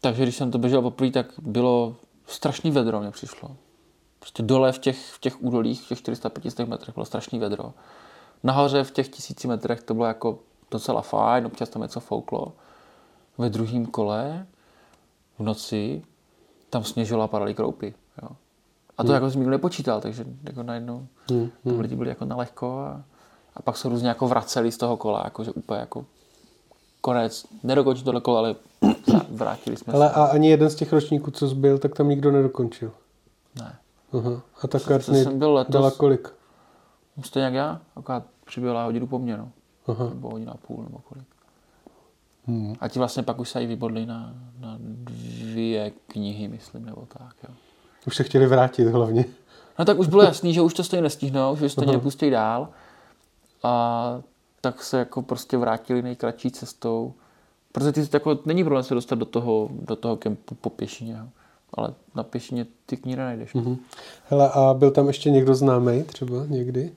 takže 0.00 0.22
když 0.22 0.36
jsem 0.36 0.50
to 0.50 0.58
běžel 0.58 0.82
poprvé, 0.82 1.10
tak 1.10 1.26
bylo 1.38 1.96
strašný 2.28 2.70
vedro, 2.70 3.00
mě 3.00 3.10
přišlo. 3.10 3.56
Prostě 4.18 4.42
dole 4.42 4.72
v 4.72 4.78
těch, 4.78 5.12
v 5.12 5.20
těch 5.20 5.42
údolích, 5.42 5.82
v 5.82 5.88
těch 5.88 5.98
400-500 5.98 6.66
metrech 6.68 6.94
bylo 6.94 7.06
strašný 7.06 7.38
vedro. 7.38 7.72
Nahoře 8.42 8.84
v 8.84 8.90
těch 8.90 9.08
tisíci 9.08 9.48
metrech 9.48 9.82
to 9.82 9.94
bylo 9.94 10.06
jako 10.06 10.38
docela 10.70 11.02
fajn, 11.02 11.46
občas 11.46 11.68
tam 11.68 11.82
něco 11.82 12.00
fouklo. 12.00 12.52
Ve 13.38 13.50
druhém 13.50 13.86
kole 13.86 14.46
v 15.38 15.42
noci 15.42 16.02
tam 16.70 16.84
sněžilo 16.84 17.22
a 17.22 17.28
padaly 17.28 17.54
kroupy. 17.54 17.94
Jo. 18.22 18.28
A 18.98 19.04
to 19.04 19.12
jako 19.12 19.30
jsem 19.30 19.40
nikdo 19.40 19.50
nepočítal, 19.50 20.00
takže 20.00 20.24
jako 20.42 20.62
najednou 20.62 21.06
Hmm. 21.30 21.50
tam 21.64 21.80
lidi 21.80 21.96
byli 21.96 22.08
jako 22.08 22.24
na 22.24 22.36
lehko 22.36 22.78
a, 22.78 23.02
a 23.54 23.62
pak 23.62 23.76
se 23.76 23.88
různě 23.88 24.08
jako 24.08 24.28
vraceli 24.28 24.72
z 24.72 24.76
toho 24.76 24.96
kola, 24.96 25.22
jakože 25.24 25.50
úplně 25.50 25.80
jako 25.80 26.04
konec, 27.00 27.46
nedokončil 27.62 28.04
tohle 28.04 28.20
kolo, 28.20 28.36
ale 28.38 28.56
vrátili 29.30 29.76
jsme 29.76 29.92
Ale 29.92 30.08
se. 30.08 30.14
a 30.14 30.24
ani 30.24 30.50
jeden 30.50 30.70
z 30.70 30.74
těch 30.74 30.92
ročníků, 30.92 31.30
co 31.30 31.48
zbyl, 31.48 31.78
tak 31.78 31.94
tam 31.94 32.08
nikdo 32.08 32.32
nedokončil. 32.32 32.92
Ne. 33.60 33.76
Uh-huh. 34.12 34.40
A 34.62 34.66
ta 34.66 34.80
kartny 34.80 35.24
dala 35.68 35.90
kolik? 35.90 36.28
stejně 37.24 37.44
jak 37.44 37.54
já, 37.54 37.80
akorát 37.96 38.24
přibyla 38.44 38.84
hodinu 38.84 39.06
po 39.06 39.18
mně, 39.18 39.36
no. 39.36 39.50
Aha. 39.86 40.08
Nebo 40.08 40.30
hodinu 40.30 40.52
a 40.52 40.56
půl, 40.56 40.82
nebo 40.82 40.98
kolik. 40.98 41.24
Hmm. 42.46 42.74
A 42.80 42.88
ti 42.88 42.98
vlastně 42.98 43.22
pak 43.22 43.38
už 43.38 43.48
se 43.48 43.62
i 43.62 43.66
vybodli 43.66 44.06
na, 44.06 44.34
na 44.58 44.76
dvě 44.80 45.92
knihy, 46.06 46.48
myslím, 46.48 46.86
nebo 46.86 47.06
tak, 47.08 47.34
jo. 47.48 47.54
Už 48.06 48.16
se 48.16 48.24
chtěli 48.24 48.46
vrátit 48.46 48.84
hlavně. 48.84 49.24
No 49.78 49.84
tak 49.84 49.98
už 49.98 50.06
bylo 50.06 50.22
jasný, 50.22 50.54
že 50.54 50.60
už 50.60 50.74
to 50.74 50.84
stejně 50.84 51.02
nestihnou, 51.02 51.56
že 51.56 51.66
už 51.66 51.74
to 51.74 51.84
nepustí 51.84 52.30
dál. 52.30 52.68
A 53.62 54.20
tak 54.60 54.82
se 54.82 54.98
jako 54.98 55.22
prostě 55.22 55.56
vrátili 55.56 56.02
nejkratší 56.02 56.50
cestou. 56.50 57.14
Protože 57.72 57.92
ty 57.92 58.00
jako, 58.12 58.38
není 58.44 58.64
problém 58.64 58.84
se 58.84 58.94
dostat 58.94 59.14
do 59.14 59.24
toho, 59.24 59.68
do 59.72 59.96
toho 59.96 60.16
kempu 60.16 60.54
po 60.54 60.70
pěšině. 60.70 61.18
Ale 61.74 61.94
na 62.14 62.22
pěšině 62.22 62.66
ty 62.86 62.96
knihy 62.96 63.16
nenajdeš. 63.16 63.54
Mhm. 63.54 63.76
Hele, 64.28 64.50
a 64.50 64.74
byl 64.74 64.90
tam 64.90 65.06
ještě 65.06 65.30
někdo 65.30 65.54
známý 65.54 66.02
třeba 66.02 66.46
někdy? 66.46 66.92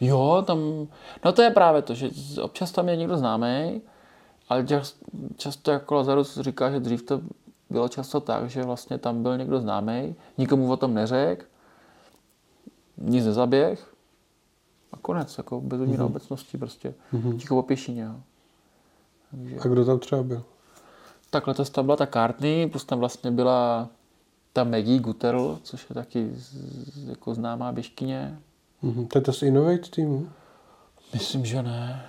Jo, 0.00 0.44
tam, 0.46 0.86
no 1.24 1.32
to 1.32 1.42
je 1.42 1.50
právě 1.50 1.82
to, 1.82 1.94
že 1.94 2.10
občas 2.42 2.72
tam 2.72 2.88
je 2.88 2.96
někdo 2.96 3.18
známý, 3.18 3.82
ale 4.48 4.66
čas, 4.66 4.94
často 5.36 5.70
jako 5.70 5.94
Lazarus 5.94 6.38
říká, 6.40 6.70
že 6.70 6.80
dřív 6.80 7.02
to 7.02 7.20
bylo 7.70 7.88
často 7.88 8.20
tak, 8.20 8.50
že 8.50 8.62
vlastně 8.62 8.98
tam 8.98 9.22
byl 9.22 9.38
někdo 9.38 9.60
známý, 9.60 10.14
nikomu 10.38 10.72
o 10.72 10.76
tom 10.76 10.94
neřekl, 10.94 11.44
nic 12.98 13.24
nezaběh 13.24 13.94
a 14.92 14.96
konec, 14.96 15.38
jako 15.38 15.60
bez 15.60 15.80
mm-hmm. 15.80 16.04
obecnosti 16.04 16.58
prostě, 16.58 16.94
mm-hmm. 17.14 17.38
ticho 17.38 17.54
po 17.54 17.62
pěšině. 17.62 18.02
Jo. 18.02 18.14
Takže, 19.42 19.56
A 19.64 19.68
kdo 19.68 19.84
tam 19.84 19.98
třeba 19.98 20.22
byl? 20.22 20.42
tak 21.30 21.46
letos 21.46 21.70
tam 21.70 21.84
byla 21.84 21.96
ta 21.96 22.06
Cartney, 22.06 22.66
plus 22.66 22.84
tam 22.84 22.98
vlastně 22.98 23.30
byla 23.30 23.88
ta 24.52 24.64
Maggie 24.64 24.98
Gutterl, 24.98 25.58
což 25.62 25.86
je 25.90 25.94
taky 25.94 26.28
z, 26.34 26.54
jako 27.08 27.34
známá 27.34 27.72
běžkyně. 27.72 28.38
Mhm. 28.82 29.06
To 29.06 29.18
je 29.18 29.22
to 29.22 29.32
z 29.32 29.42
Innovate 29.42 29.90
týmu? 29.90 30.28
Myslím, 31.12 31.44
že 31.46 31.62
ne. 31.62 32.06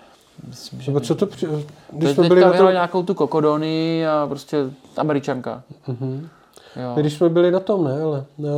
Myslím, 0.47 0.82
že 0.82 0.91
Nebo 0.91 0.99
co 0.99 1.15
to 1.15 1.28
při... 1.28 1.47
Když 1.91 2.11
jsme 2.11 2.28
byli 2.28 2.41
na 2.41 2.47
vyhrál 2.47 2.67
tom... 2.67 2.73
nějakou 2.73 3.03
tu 3.03 3.13
kokodony 3.13 4.07
a 4.07 4.28
prostě 4.28 4.57
američanka. 4.97 5.63
Mhm. 5.88 6.30
Jo. 6.75 6.93
Když 6.95 7.13
jsme 7.13 7.30
byli 7.30 7.51
na 7.51 7.59
tom, 7.59 7.84
ne, 7.84 8.01
ale 8.01 8.25
na 8.38 8.49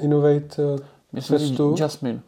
Innovate 0.00 0.62
eh, 0.74 0.78
Myslím, 1.12 1.76
Jasmine. 1.78 2.20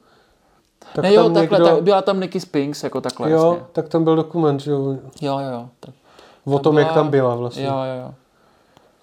Tak 0.95 1.03
Ne, 1.03 1.15
jo, 1.15 1.23
tam 1.23 1.35
takhle, 1.35 1.59
někdo... 1.59 1.75
tak, 1.75 1.85
byla 1.85 2.03
tam 2.03 2.21
Nicky 2.21 2.41
Spinks, 2.41 2.83
jako 2.85 3.01
takhle, 3.01 3.31
jo, 3.31 3.53
jasně. 3.53 3.67
tak 3.73 3.89
tam 3.89 4.05
byl 4.05 4.17
dokument, 4.17 4.61
že 4.61 4.71
jo, 4.71 4.93
Jo, 5.21 5.39
jo, 5.39 5.51
jo. 5.53 5.69
Tak, 5.81 5.95
o 6.45 6.59
tom, 6.59 6.79
jak 6.79 6.93
tam 6.93 7.11
byla 7.11 7.35
vlastně. 7.35 7.65
Jo, 7.65 7.73
jo, 7.73 8.03
jo. 8.07 8.15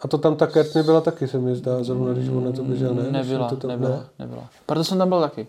A 0.01 0.07
to 0.07 0.17
tam 0.17 0.35
ta 0.35 0.47
Courtney 0.47 0.83
byla 0.83 1.01
taky, 1.01 1.27
se 1.27 1.37
mi 1.39 1.55
zdá, 1.55 1.83
zrovna 1.83 2.13
když 2.13 2.29
ona 2.29 2.51
to 2.51 2.63
běžela, 2.63 2.93
ne? 2.93 3.03
Nebyla, 3.11 3.49
to 3.49 3.55
tam, 3.55 3.69
nebyla, 3.71 3.89
ne? 3.89 4.05
nebyla. 4.19 4.43
Proto 4.65 4.83
jsem 4.83 4.97
tam 4.97 5.09
byl 5.09 5.21
taky. 5.21 5.47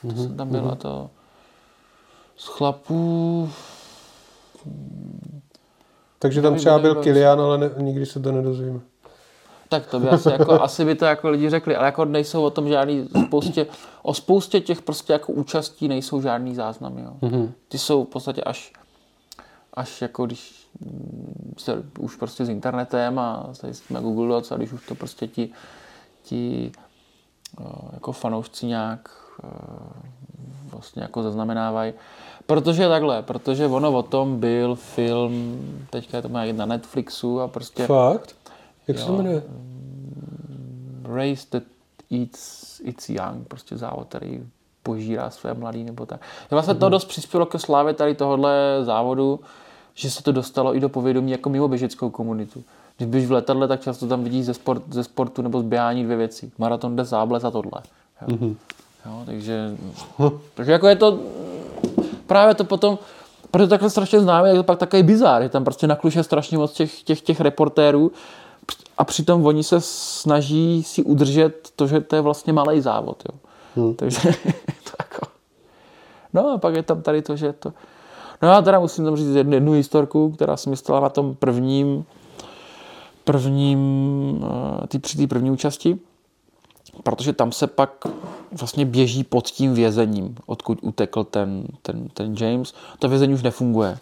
Proto 0.00 0.14
Mhm, 0.16 0.26
jsem 0.28 0.36
tam 0.36 0.48
byla 0.48 0.74
to 0.74 1.10
z 2.36 2.46
chlapů, 2.46 3.48
Takže 6.18 6.42
tam 6.42 6.52
Nevím, 6.52 6.58
třeba 6.60 6.78
byl 6.78 6.94
Kilian, 6.94 7.40
ale 7.40 7.58
ne, 7.58 7.70
nikdy 7.78 8.06
se 8.06 8.20
to 8.20 8.32
nedozvíme. 8.32 8.80
Tak 9.68 9.86
to 9.86 10.00
by 10.00 10.08
asi, 10.08 10.30
jako, 10.30 10.62
asi 10.62 10.84
by 10.84 10.94
to 10.94 11.04
jako 11.04 11.30
lidi 11.30 11.50
řekli, 11.50 11.76
ale 11.76 11.86
jako 11.86 12.04
nejsou 12.04 12.42
o 12.42 12.50
tom 12.50 12.68
žádný, 12.68 13.08
spoustě, 13.26 13.66
o 14.02 14.14
spoustě 14.14 14.60
těch 14.60 14.82
prostě 14.82 15.12
jako 15.12 15.32
účastí 15.32 15.88
nejsou 15.88 16.22
žádný 16.22 16.54
záznamy, 16.54 17.02
jo. 17.02 17.12
Mhm. 17.22 17.52
Ty 17.68 17.78
jsou 17.78 18.04
v 18.04 18.08
podstatě 18.08 18.42
až, 18.42 18.72
až 19.74 20.02
jako 20.02 20.26
když 20.26 20.68
se 21.58 21.82
už 21.98 22.16
prostě 22.16 22.44
s 22.44 22.48
internetem 22.48 23.18
a 23.18 23.50
tady 23.60 23.74
jsme 23.74 24.00
Google 24.00 24.28
Docs 24.28 24.52
a 24.52 24.56
když 24.56 24.72
už 24.72 24.86
to 24.86 24.94
prostě 24.94 25.26
ti, 25.26 25.52
ti 26.22 26.72
eh, 27.60 27.64
jako 27.92 28.12
fanoušci 28.12 28.66
nějak 28.66 29.10
eh, 29.44 29.48
vlastně 30.70 31.02
jako 31.02 31.22
zaznamenávají. 31.22 31.92
Protože 32.46 32.88
takhle, 32.88 33.22
protože 33.22 33.66
ono 33.66 33.92
o 33.92 34.02
tom 34.02 34.40
byl 34.40 34.74
film, 34.74 35.60
teďka 35.90 36.16
je 36.16 36.22
to 36.22 36.28
má 36.28 36.44
na 36.44 36.66
Netflixu 36.66 37.40
a 37.40 37.48
prostě 37.48 37.86
Fakt? 37.86 38.34
Jak 38.88 38.98
se 38.98 39.02
Jo. 39.02 39.06
to 39.06 39.16
jmenuje? 39.16 39.42
Race 41.02 41.46
that 41.50 41.62
eats, 42.20 42.80
eats 42.80 43.08
young, 43.08 43.48
prostě 43.48 43.76
závod, 43.76 44.08
který 44.08 44.42
požírá 44.82 45.30
své 45.30 45.54
mladý 45.54 45.84
nebo 45.84 46.06
tak. 46.06 46.20
Vlastně 46.50 46.74
to 46.74 46.88
dost 46.88 47.04
přispělo 47.04 47.46
ke 47.46 47.58
slávě 47.58 47.94
tady 47.94 48.14
tohohle 48.14 48.78
závodu, 48.82 49.40
že 49.94 50.10
se 50.10 50.22
to 50.22 50.32
dostalo 50.32 50.76
i 50.76 50.80
do 50.80 50.88
povědomí 50.88 51.30
jako 51.30 51.50
mimo 51.50 51.68
běžeckou 51.68 52.10
komunitu. 52.10 52.64
Když 52.96 53.08
běž 53.08 53.26
v 53.26 53.32
letadle, 53.32 53.68
tak 53.68 53.80
často 53.80 54.06
tam 54.06 54.24
vidíš 54.24 54.44
ze, 54.44 54.54
sport, 54.54 54.82
ze 54.90 55.04
sportu 55.04 55.42
nebo 55.42 55.60
z 55.60 55.64
běhání 55.64 56.04
dvě 56.04 56.16
věci. 56.16 56.50
Maraton 56.58 56.96
jde 56.96 57.04
zábles 57.04 57.44
a 57.44 57.50
tohle. 57.50 57.82
Jo. 58.22 58.36
Mhm. 58.40 58.56
Jo, 59.06 59.22
takže, 59.26 59.76
takže 60.54 60.72
jako 60.72 60.88
je 60.88 60.96
to 60.96 61.18
právě 62.26 62.54
to 62.54 62.64
potom, 62.64 62.98
protože 63.50 63.66
takhle 63.66 63.90
strašně 63.90 64.20
známe, 64.20 64.48
je 64.48 64.54
to 64.54 64.62
pak 64.62 64.78
takový 64.78 65.02
bizár, 65.02 65.42
že 65.42 65.48
tam 65.48 65.64
prostě 65.64 65.86
nakluše 65.86 66.22
strašně 66.22 66.58
moc 66.58 66.72
těch, 66.72 67.02
těch, 67.02 67.20
těch 67.20 67.40
reportérů 67.40 68.12
a 68.98 69.04
přitom 69.04 69.46
oni 69.46 69.64
se 69.64 69.80
snaží 69.80 70.82
si 70.82 71.02
udržet 71.02 71.72
to, 71.76 71.86
že 71.86 72.00
to 72.00 72.16
je 72.16 72.22
vlastně 72.22 72.52
malý 72.52 72.80
závod. 72.80 73.22
Jo. 73.28 73.38
Hmm. 73.76 73.94
Takže 73.94 74.20
to 74.84 74.90
jako... 74.98 75.26
No 76.32 76.50
a 76.50 76.58
pak 76.58 76.74
je 76.74 76.82
tam 76.82 77.02
tady 77.02 77.22
to, 77.22 77.36
že 77.36 77.52
to... 77.52 77.72
No 78.42 78.48
já 78.48 78.62
teda 78.62 78.80
musím 78.80 79.04
tam 79.04 79.16
říct 79.16 79.34
jednu, 79.34 79.54
jednu 79.54 79.72
historku, 79.72 80.30
která 80.30 80.56
se 80.56 80.70
mi 80.70 80.76
stala 80.76 81.00
na 81.00 81.08
tom 81.08 81.34
prvním, 81.34 82.04
prvním, 83.24 83.80
eh, 84.82 84.86
tý, 84.86 84.98
při 84.98 85.18
té 85.18 85.26
první 85.26 85.50
účasti, 85.50 85.98
protože 87.02 87.32
tam 87.32 87.52
se 87.52 87.66
pak 87.66 87.90
vlastně 88.52 88.84
běží 88.84 89.24
pod 89.24 89.46
tím 89.46 89.74
vězením, 89.74 90.36
odkud 90.46 90.78
utekl 90.82 91.24
ten, 91.24 91.66
ten, 91.82 92.08
ten 92.08 92.34
James. 92.40 92.74
To 92.98 93.08
vězení 93.08 93.34
už 93.34 93.42
nefunguje. 93.42 93.98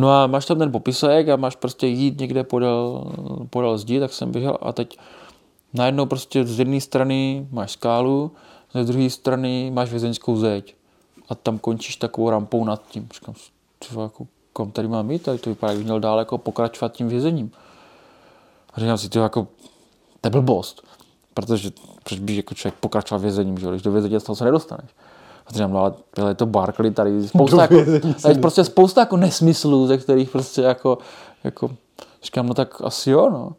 No 0.00 0.10
a 0.10 0.26
máš 0.26 0.46
tam 0.46 0.58
ten 0.58 0.72
popisek 0.72 1.28
a 1.28 1.36
máš 1.36 1.56
prostě 1.56 1.86
jít 1.86 2.20
někde 2.20 2.44
podél, 2.44 3.04
podél 3.50 3.78
zdi, 3.78 4.00
tak 4.00 4.12
jsem 4.12 4.32
běžel 4.32 4.58
a 4.62 4.72
teď 4.72 4.98
najednou 5.74 6.06
prostě 6.06 6.44
z 6.44 6.58
jedné 6.58 6.80
strany 6.80 7.48
máš 7.50 7.72
skálu, 7.72 8.32
z 8.74 8.86
druhé 8.86 9.10
strany 9.10 9.70
máš 9.74 9.90
vězeňskou 9.90 10.36
zeď 10.36 10.74
a 11.28 11.34
tam 11.34 11.58
končíš 11.58 11.96
takovou 11.96 12.30
rampou 12.30 12.64
nad 12.64 12.82
tím. 12.88 13.08
Říkám, 13.14 13.34
co 13.80 14.02
jako, 14.02 14.26
kam 14.52 14.70
tady 14.70 14.88
mám 14.88 15.10
jít? 15.10 15.22
Tady 15.22 15.38
to 15.38 15.50
vypadá, 15.50 15.72
jak 15.72 15.82
měl 15.82 16.00
dál 16.00 16.18
jako 16.18 16.38
pokračovat 16.38 16.92
tím 16.92 17.08
vězením. 17.08 17.50
A 18.74 18.80
říkám 18.80 18.98
si, 18.98 19.08
to 19.08 19.18
jako, 19.18 19.48
to 20.20 20.30
blbost. 20.30 20.82
Protože 21.34 21.70
proč 22.02 22.18
by 22.18 22.36
jako 22.36 22.54
člověk 22.54 22.74
pokračoval 22.80 23.20
vězením, 23.20 23.58
že? 23.58 23.66
když 23.70 23.82
do 23.82 23.92
vězení 23.92 24.20
se 24.20 24.44
nedostaneš. 24.44 24.90
A 25.50 25.52
říkám, 25.52 25.72
no 25.72 25.80
ale 25.80 25.94
je 26.28 26.34
to 26.34 26.46
Barkley, 26.46 26.90
tady 26.90 27.28
spousta, 27.28 27.62
jako, 27.62 27.76
tady 28.22 28.34
prostě 28.34 28.64
spousta 28.64 29.00
jako 29.00 29.16
nesmyslů, 29.16 29.86
ze 29.86 29.98
kterých 29.98 30.30
prostě 30.30 30.62
jako, 30.62 30.98
jako 31.44 31.70
říkám, 32.22 32.46
no 32.46 32.54
tak 32.54 32.82
asi 32.84 33.10
jo, 33.10 33.30
no. 33.30 33.52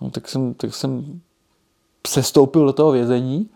no 0.00 0.10
tak, 0.10 0.28
jsem, 0.28 0.54
tak 0.54 0.74
jsem 0.74 1.20
přestoupil 2.02 2.66
do 2.66 2.72
toho 2.72 2.90
vězení 2.90 3.50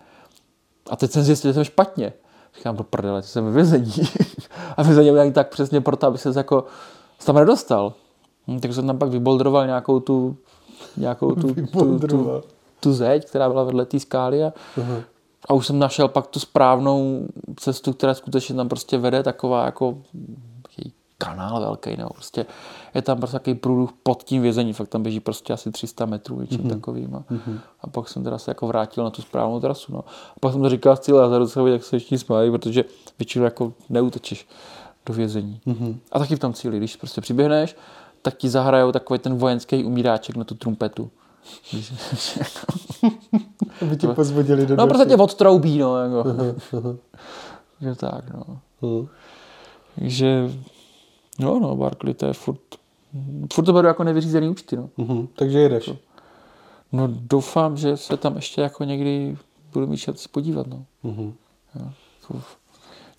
a 0.91 0.97
teď 0.97 1.11
jsem 1.11 1.23
zjistil, 1.23 1.51
že 1.51 1.55
jsem 1.55 1.65
špatně. 1.65 2.13
Říkám, 2.57 2.77
do 2.77 2.85
prdele, 2.85 3.23
jsem 3.23 3.45
ve 3.45 3.51
vězení. 3.51 3.93
a 4.77 4.83
vězení 4.83 5.11
byl 5.11 5.33
tak 5.33 5.49
přesně 5.49 5.81
proto, 5.81 6.07
aby 6.07 6.19
se 6.19 6.33
jako 6.37 6.65
tam 7.25 7.37
nedostal. 7.37 7.93
Hm, 8.49 8.61
takže 8.61 8.75
jsem 8.75 8.87
tam 8.87 8.99
pak 8.99 9.09
vyboldroval 9.09 9.67
nějakou 9.67 10.01
tu, 10.01 10.37
nějakou 10.97 11.35
tu, 11.35 11.55
tu, 11.55 11.99
tu, 11.99 12.43
tu 12.81 12.93
zeď, 12.93 13.27
která 13.27 13.49
byla 13.49 13.65
vedle 13.65 13.87
té 13.87 14.01
skály 14.01 14.45
a. 14.45 14.53
a 15.49 15.55
už 15.55 15.67
jsem 15.67 15.79
našel 15.79 16.09
pak 16.09 16.27
tu 16.27 16.41
správnou 16.41 17.27
cestu, 17.57 17.93
která 17.93 18.15
skutečně 18.15 18.55
tam 18.55 18.69
prostě 18.69 18.99
vede, 18.99 19.23
taková 19.23 19.65
jako 19.65 19.99
kanál 21.25 21.61
velký, 21.61 21.97
nebo 21.97 22.11
prostě 22.11 22.47
je 22.95 23.03
tam 23.03 23.19
prostě 23.19 23.33
takový 23.39 23.55
průduch 23.55 23.93
pod 24.03 24.23
tím 24.23 24.43
vězením, 24.43 24.75
fakt 24.75 24.89
tam 24.89 25.03
běží 25.03 25.21
prostě 25.21 25.53
asi 25.53 25.71
300 25.71 26.07
metrů, 26.07 26.41
něčím 26.41 26.59
mm-hmm. 26.59 26.69
takovým. 26.69 27.15
A, 27.15 27.19
mm-hmm. 27.19 27.59
a, 27.81 27.87
pak 27.87 28.09
jsem 28.09 28.25
teda 28.25 28.39
se 28.39 28.51
jako 28.51 28.67
vrátil 28.67 29.05
na 29.05 29.11
tu 29.11 29.23
správnou 29.23 29.61
trasu. 29.61 29.93
No. 29.93 29.99
A 30.37 30.41
pak 30.41 30.53
jsem 30.53 30.63
to 30.63 30.69
říkal 30.69 30.97
z 30.97 31.01
cíle 31.01 31.23
Lazarusovi, 31.23 31.73
jak 31.73 31.85
se 31.85 31.97
ještě 31.97 32.19
smájí, 32.19 32.51
protože 32.51 32.85
většinou 33.19 33.45
jako 33.45 33.73
neutečeš 33.89 34.49
do 35.07 35.15
vězení. 35.15 35.61
Mm-hmm. 35.67 35.97
A 36.13 36.19
taky 36.19 36.37
v 36.37 36.39
tom 36.39 36.53
cíli, 36.53 36.77
když 36.79 36.97
prostě 36.97 37.21
přiběhneš, 37.21 37.77
tak 38.23 38.37
ti 38.37 38.49
zahrajou 38.49 38.93
takový 38.93 39.19
ten 39.19 39.37
vojenský 39.37 39.85
umíráček 39.85 40.37
na 40.37 40.45
tu 40.45 40.55
trumpetu. 40.55 41.11
Aby 43.83 43.97
tě 43.97 44.09
pozvodili 44.09 44.67
do 44.67 44.77
No, 44.77 44.87
prostě 44.87 45.09
tě 45.09 45.17
odtroubí, 45.17 45.79
no. 45.79 45.97
Jako. 45.97 46.25
že 47.81 47.95
tak, 47.95 48.31
no. 48.31 48.59
Uh. 48.81 49.07
Takže, 49.99 50.51
no, 51.39 51.61
no, 51.61 51.77
Barkley, 51.77 52.15
to 52.15 52.27
je 52.27 52.33
furt, 52.33 52.61
furt 53.53 53.65
to 53.65 53.73
beru 53.73 53.89
jako 53.89 54.05
nevyřízený 54.05 54.49
účty, 54.49 54.77
no. 54.77 54.89
Uh-huh. 54.99 55.29
Takže 55.37 55.59
jedeš. 55.59 55.91
No, 56.93 57.09
doufám, 57.11 57.77
že 57.77 57.97
se 57.97 58.17
tam 58.17 58.37
ještě 58.37 58.61
jako 58.61 58.85
někdy 58.85 59.37
budu 59.73 59.87
mít 59.87 59.97
šanci 59.97 60.29
podívat, 60.29 60.67
no. 60.67 60.85
Jo, 61.75 61.91
to, 62.29 62.41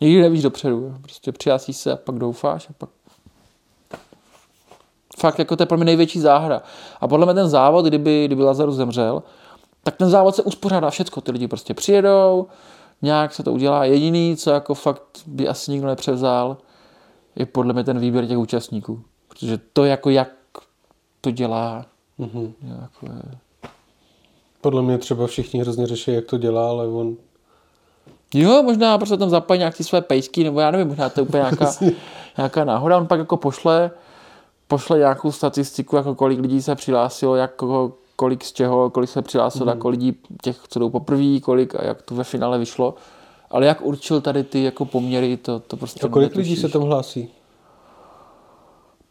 nikdy 0.01 0.21
nevíš 0.21 0.41
dopředu, 0.41 0.75
jo. 0.75 0.93
prostě 1.01 1.31
přijásíš 1.31 1.77
se 1.77 1.91
a 1.91 1.95
pak 1.95 2.15
doufáš 2.15 2.69
a 2.69 2.73
pak 2.77 2.89
fakt 5.17 5.39
jako 5.39 5.55
to 5.55 5.63
je 5.63 5.67
pro 5.67 5.77
mě 5.77 5.85
největší 5.85 6.19
záhra. 6.19 6.61
A 7.01 7.07
podle 7.07 7.25
mě 7.25 7.33
ten 7.33 7.47
závod, 7.47 7.85
kdyby, 7.85 8.25
kdyby 8.25 8.43
Lazarus 8.43 8.75
zemřel, 8.75 9.23
tak 9.83 9.95
ten 9.95 10.09
závod 10.09 10.35
se 10.35 10.43
uspořádá 10.43 10.89
všecko. 10.89 11.21
Ty 11.21 11.31
lidi 11.31 11.47
prostě 11.47 11.73
přijedou, 11.73 12.47
nějak 13.01 13.33
se 13.33 13.43
to 13.43 13.51
udělá. 13.51 13.85
Jediný, 13.85 14.37
co 14.37 14.51
jako 14.51 14.73
fakt 14.73 15.03
by 15.25 15.47
asi 15.47 15.71
nikdo 15.71 15.87
nepřevzal, 15.87 16.57
je 17.35 17.45
podle 17.45 17.73
mě 17.73 17.83
ten 17.83 17.99
výběr 17.99 18.27
těch 18.27 18.37
účastníků. 18.37 19.01
Protože 19.27 19.59
to 19.73 19.85
jako 19.85 20.09
jak 20.09 20.29
to 21.21 21.31
dělá, 21.31 21.85
mm-hmm. 22.19 22.53
jako 22.81 23.05
je... 23.05 23.37
Podle 24.61 24.81
mě 24.81 24.97
třeba 24.97 25.27
všichni 25.27 25.61
hrozně 25.61 25.87
řeší, 25.87 26.13
jak 26.13 26.25
to 26.25 26.37
dělá, 26.37 26.69
ale 26.69 26.87
on... 26.87 27.15
Jo, 28.33 28.63
možná 28.63 28.97
prostě 28.97 29.17
tam 29.17 29.29
zapojí 29.29 29.59
nějaký 29.59 29.83
své 29.83 30.01
pejsky, 30.01 30.43
nebo 30.43 30.59
já 30.59 30.71
nevím, 30.71 30.87
možná 30.87 31.09
to 31.09 31.19
je 31.19 31.25
úplně 31.25 31.39
nějaká, 31.39 31.71
nějaká 32.37 32.63
náhoda. 32.63 32.97
On 32.97 33.07
pak 33.07 33.19
jako 33.19 33.37
pošle 33.37 33.91
pošle 34.67 34.97
nějakou 34.97 35.31
statistiku, 35.31 35.95
jako 35.95 36.15
kolik 36.15 36.39
lidí 36.39 36.61
se 36.61 36.75
přihlásilo, 36.75 37.35
jak 37.35 37.61
kolik 38.15 38.43
z 38.43 38.53
čeho, 38.53 38.89
kolik 38.89 39.09
se 39.09 39.21
přihlásilo, 39.21 39.65
mm. 39.65 39.69
jako 39.69 39.89
lidí 39.89 40.17
těch, 40.41 40.57
co 40.67 40.79
jdou 40.79 40.89
poprvé, 40.89 41.39
kolik 41.39 41.75
a 41.75 41.83
jak 41.83 42.01
to 42.01 42.15
ve 42.15 42.23
finále 42.23 42.59
vyšlo. 42.59 42.95
Ale 43.49 43.65
jak 43.65 43.81
určil 43.81 44.21
tady 44.21 44.43
ty 44.43 44.63
jako 44.63 44.85
poměry, 44.85 45.37
to, 45.37 45.59
to 45.59 45.77
prostě... 45.77 46.07
A 46.07 46.09
kolik 46.09 46.35
lidí 46.35 46.55
se 46.55 46.69
tam 46.69 46.81
hlásí? 46.81 47.29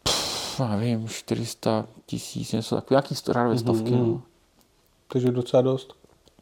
Pff, 0.03 0.61
nevím, 0.61 1.09
400 1.09 1.87
tisíc, 2.07 2.53
něco 2.53 2.75
takového, 2.75 3.03
nějaký 3.03 3.15
řádové 3.33 3.59
stovky. 3.59 3.91
Mm. 3.91 4.09
No. 4.09 4.23
Takže 5.09 5.31
docela 5.31 5.63
dost. 5.63 5.95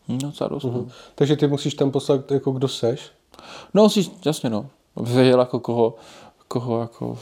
Hm, 0.08 0.18
docela 0.18 0.48
dost. 0.48 0.64
Mm. 0.64 0.74
No. 0.74 0.86
Takže 1.14 1.36
ty 1.36 1.46
musíš 1.46 1.74
tam 1.74 1.90
poslat, 1.90 2.30
jako 2.30 2.50
kdo 2.52 2.68
seš? 2.68 3.10
No, 3.74 3.82
musíš, 3.82 4.10
jasně 4.26 4.50
no. 4.50 4.66
Věděl, 4.96 5.40
jako 5.40 5.60
koho, 5.60 5.94
koho 6.48 6.80
jako 6.80 7.18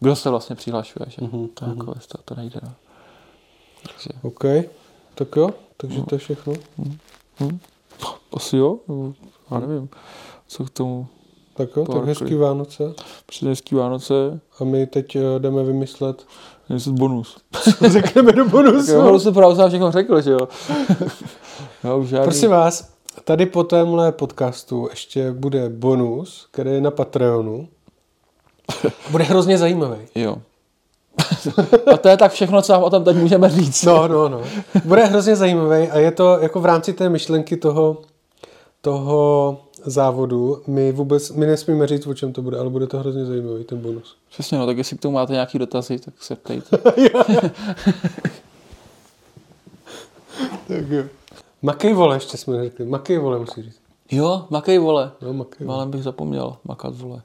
kdo 0.00 0.16
se 0.16 0.30
vlastně 0.30 0.56
přihlašuje, 0.56 1.06
že? 1.08 1.22
Mm-hmm. 1.22 1.48
To, 1.54 1.64
jako, 1.64 1.84
to, 1.84 2.18
to 2.24 2.34
nejde. 2.34 2.60
No. 2.62 2.72
Takže... 3.82 4.10
OK, 4.22 4.44
tak 5.14 5.36
jo, 5.36 5.50
takže 5.76 5.98
no. 5.98 6.04
to 6.06 6.14
je 6.14 6.18
všechno. 6.18 6.52
Mm-hmm. 6.52 7.58
Asi 8.32 8.56
jo, 8.56 8.78
já 9.50 9.58
nevím, 9.58 9.88
co 10.46 10.64
k 10.64 10.70
tomu. 10.70 11.06
Tak 11.56 11.76
jo, 11.76 11.84
tak 11.84 12.04
hezký 12.04 12.34
Vánoce. 12.34 12.94
Přesně 13.26 13.48
hezký 13.48 13.74
Vánoce. 13.74 14.40
A 14.60 14.64
my 14.64 14.86
teď 14.86 15.16
eh, 15.16 15.20
jdeme 15.38 15.62
vymyslet. 15.62 16.26
Vymyslet 16.68 16.94
bonus. 16.94 17.36
Řekneme 17.86 18.32
do 18.32 18.44
bonusu. 18.44 18.92
Jo, 18.92 19.18
jsem 19.18 19.34
právě 19.34 19.68
všechno 19.68 19.92
řekl, 19.92 20.20
že 20.20 20.30
jo. 20.30 20.48
no, 21.84 22.04
žádný... 22.04 22.24
Prosím 22.24 22.50
vás, 22.50 22.92
tady 23.24 23.46
po 23.46 23.64
témhle 23.64 24.12
podcastu 24.12 24.88
ještě 24.90 25.32
bude 25.32 25.68
bonus, 25.68 26.48
který 26.50 26.70
je 26.70 26.80
na 26.80 26.90
Patreonu. 26.90 27.68
Bude 29.10 29.24
hrozně 29.24 29.58
zajímavý. 29.58 29.96
Jo. 30.14 30.36
a 31.92 31.96
to 31.96 32.08
je 32.08 32.16
tak 32.16 32.32
všechno, 32.32 32.62
co 32.62 32.72
vám 32.72 32.82
o 32.82 32.90
tom 32.90 33.04
teď 33.04 33.16
můžeme 33.16 33.50
říct. 33.50 33.84
No, 33.84 34.08
no, 34.08 34.28
no. 34.28 34.42
Bude 34.84 35.04
hrozně 35.04 35.36
zajímavý 35.36 35.88
a 35.88 35.98
je 35.98 36.10
to 36.10 36.38
jako 36.40 36.60
v 36.60 36.64
rámci 36.64 36.92
té 36.92 37.08
myšlenky 37.08 37.56
toho, 37.56 38.02
toho 38.80 39.58
závodu. 39.84 40.62
My 40.66 40.92
vůbec, 40.92 41.30
my 41.30 41.46
nesmíme 41.46 41.86
říct, 41.86 42.06
o 42.06 42.14
čem 42.14 42.32
to 42.32 42.42
bude, 42.42 42.58
ale 42.58 42.70
bude 42.70 42.86
to 42.86 42.98
hrozně 42.98 43.24
zajímavý, 43.24 43.64
ten 43.64 43.78
bonus. 43.78 44.16
Přesně, 44.28 44.58
no, 44.58 44.66
tak 44.66 44.78
jestli 44.78 44.96
k 44.96 45.00
tomu 45.00 45.14
máte 45.14 45.32
nějaký 45.32 45.58
dotazy, 45.58 45.98
tak 45.98 46.14
se 46.20 46.36
ptejte. 46.36 46.76
tak 50.68 50.88
jo. 50.88 51.04
Makej 51.62 51.92
vole, 51.92 52.16
ještě 52.16 52.36
jsme 52.36 52.64
řekli. 52.64 52.84
Makej 52.84 53.18
vole, 53.18 53.38
musí 53.38 53.62
říct. 53.62 53.80
Jo, 54.10 54.46
makej 54.50 54.78
vole. 54.78 55.12
No, 55.20 55.32
makej 55.32 55.66
vole. 55.66 55.76
Málem 55.76 55.90
bych 55.90 56.02
zapomněl 56.02 56.56
makat 56.64 56.96
vole. 56.96 57.22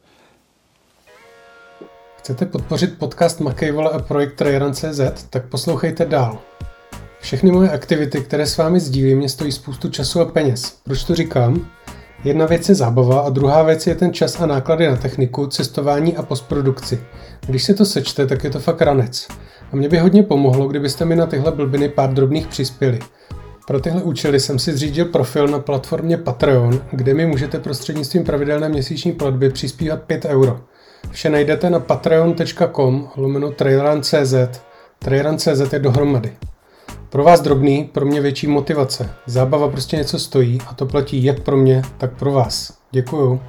Chcete 2.22 2.46
podpořit 2.46 2.98
podcast 2.98 3.40
Makejvole 3.40 3.90
a 3.90 4.00
projekt 4.00 4.36
Trajeran.cz, 4.36 5.24
tak 5.30 5.46
poslouchejte 5.46 6.06
dál. 6.06 6.38
Všechny 7.20 7.52
moje 7.52 7.70
aktivity, 7.70 8.22
které 8.22 8.46
s 8.46 8.58
vámi 8.58 8.80
sdílím, 8.80 9.18
mě 9.18 9.30
stojí 9.30 9.52
spoustu 9.52 9.90
času 9.90 10.22
a 10.22 10.26
peněz. 10.26 10.78
Proč 10.84 11.04
to 11.04 11.16
říkám? 11.16 11.68
Jedna 12.24 12.46
věc 12.46 12.70
je 12.70 12.76
zábava 12.76 13.22
a 13.22 13.30
druhá 13.30 13.64
věc 13.64 13.88
je 13.88 13.96
ten 13.96 14.14
čas 14.14 14.42
a 14.42 14.46
náklady 14.46 14.88
na 14.88 14.96
techniku, 14.96 15.48
cestování 15.48 16.18
a 16.18 16.24
postprodukci. 16.24 17.04
Když 17.48 17.64
se 17.64 17.74
to 17.74 17.86
sečte, 17.86 18.28
tak 18.28 18.44
je 18.44 18.50
to 18.50 18.60
fakt 18.60 18.82
ranec. 18.82 19.28
A 19.72 19.76
mě 19.76 19.90
by 19.90 19.98
hodně 19.98 20.24
pomohlo, 20.24 20.68
kdybyste 20.68 21.06
mi 21.06 21.16
na 21.16 21.26
tyhle 21.26 21.52
blbiny 21.52 21.90
pár 21.90 22.14
drobných 22.14 22.48
přispěli. 22.48 23.00
Pro 23.68 23.80
tyhle 23.80 24.04
účely 24.04 24.40
jsem 24.40 24.60
si 24.60 24.74
zřídil 24.74 25.06
profil 25.06 25.48
na 25.48 25.60
platformě 25.60 26.18
Patreon, 26.18 26.82
kde 26.92 27.14
mi 27.14 27.26
můžete 27.26 27.60
prostřednictvím 27.60 28.24
pravidelné 28.24 28.70
měsíční 28.70 29.12
platby 29.12 29.50
přispívat 29.50 30.02
5 30.04 30.26
euro. 30.26 30.60
Vše 31.12 31.30
najdete 31.30 31.70
na 31.70 31.80
patreon.com 31.80 33.10
lomeno 33.16 33.52
traileran.cz. 33.52 34.34
Traileran.cz 35.00 35.74
je 35.74 35.80
dohromady. 35.80 36.34
Pro 37.10 37.24
vás 37.24 37.42
drobný, 37.42 37.84
pro 37.84 38.06
mě 38.06 38.22
větší 38.22 38.48
motivace. 38.48 39.10
Zábava 39.26 39.68
prostě 39.68 39.98
něco 39.98 40.20
stojí 40.20 40.60
a 40.68 40.74
to 40.74 40.86
platí 40.86 41.24
jak 41.24 41.40
pro 41.40 41.58
mě, 41.58 41.82
tak 41.98 42.18
pro 42.18 42.32
vás. 42.32 42.78
Děkuju. 42.92 43.42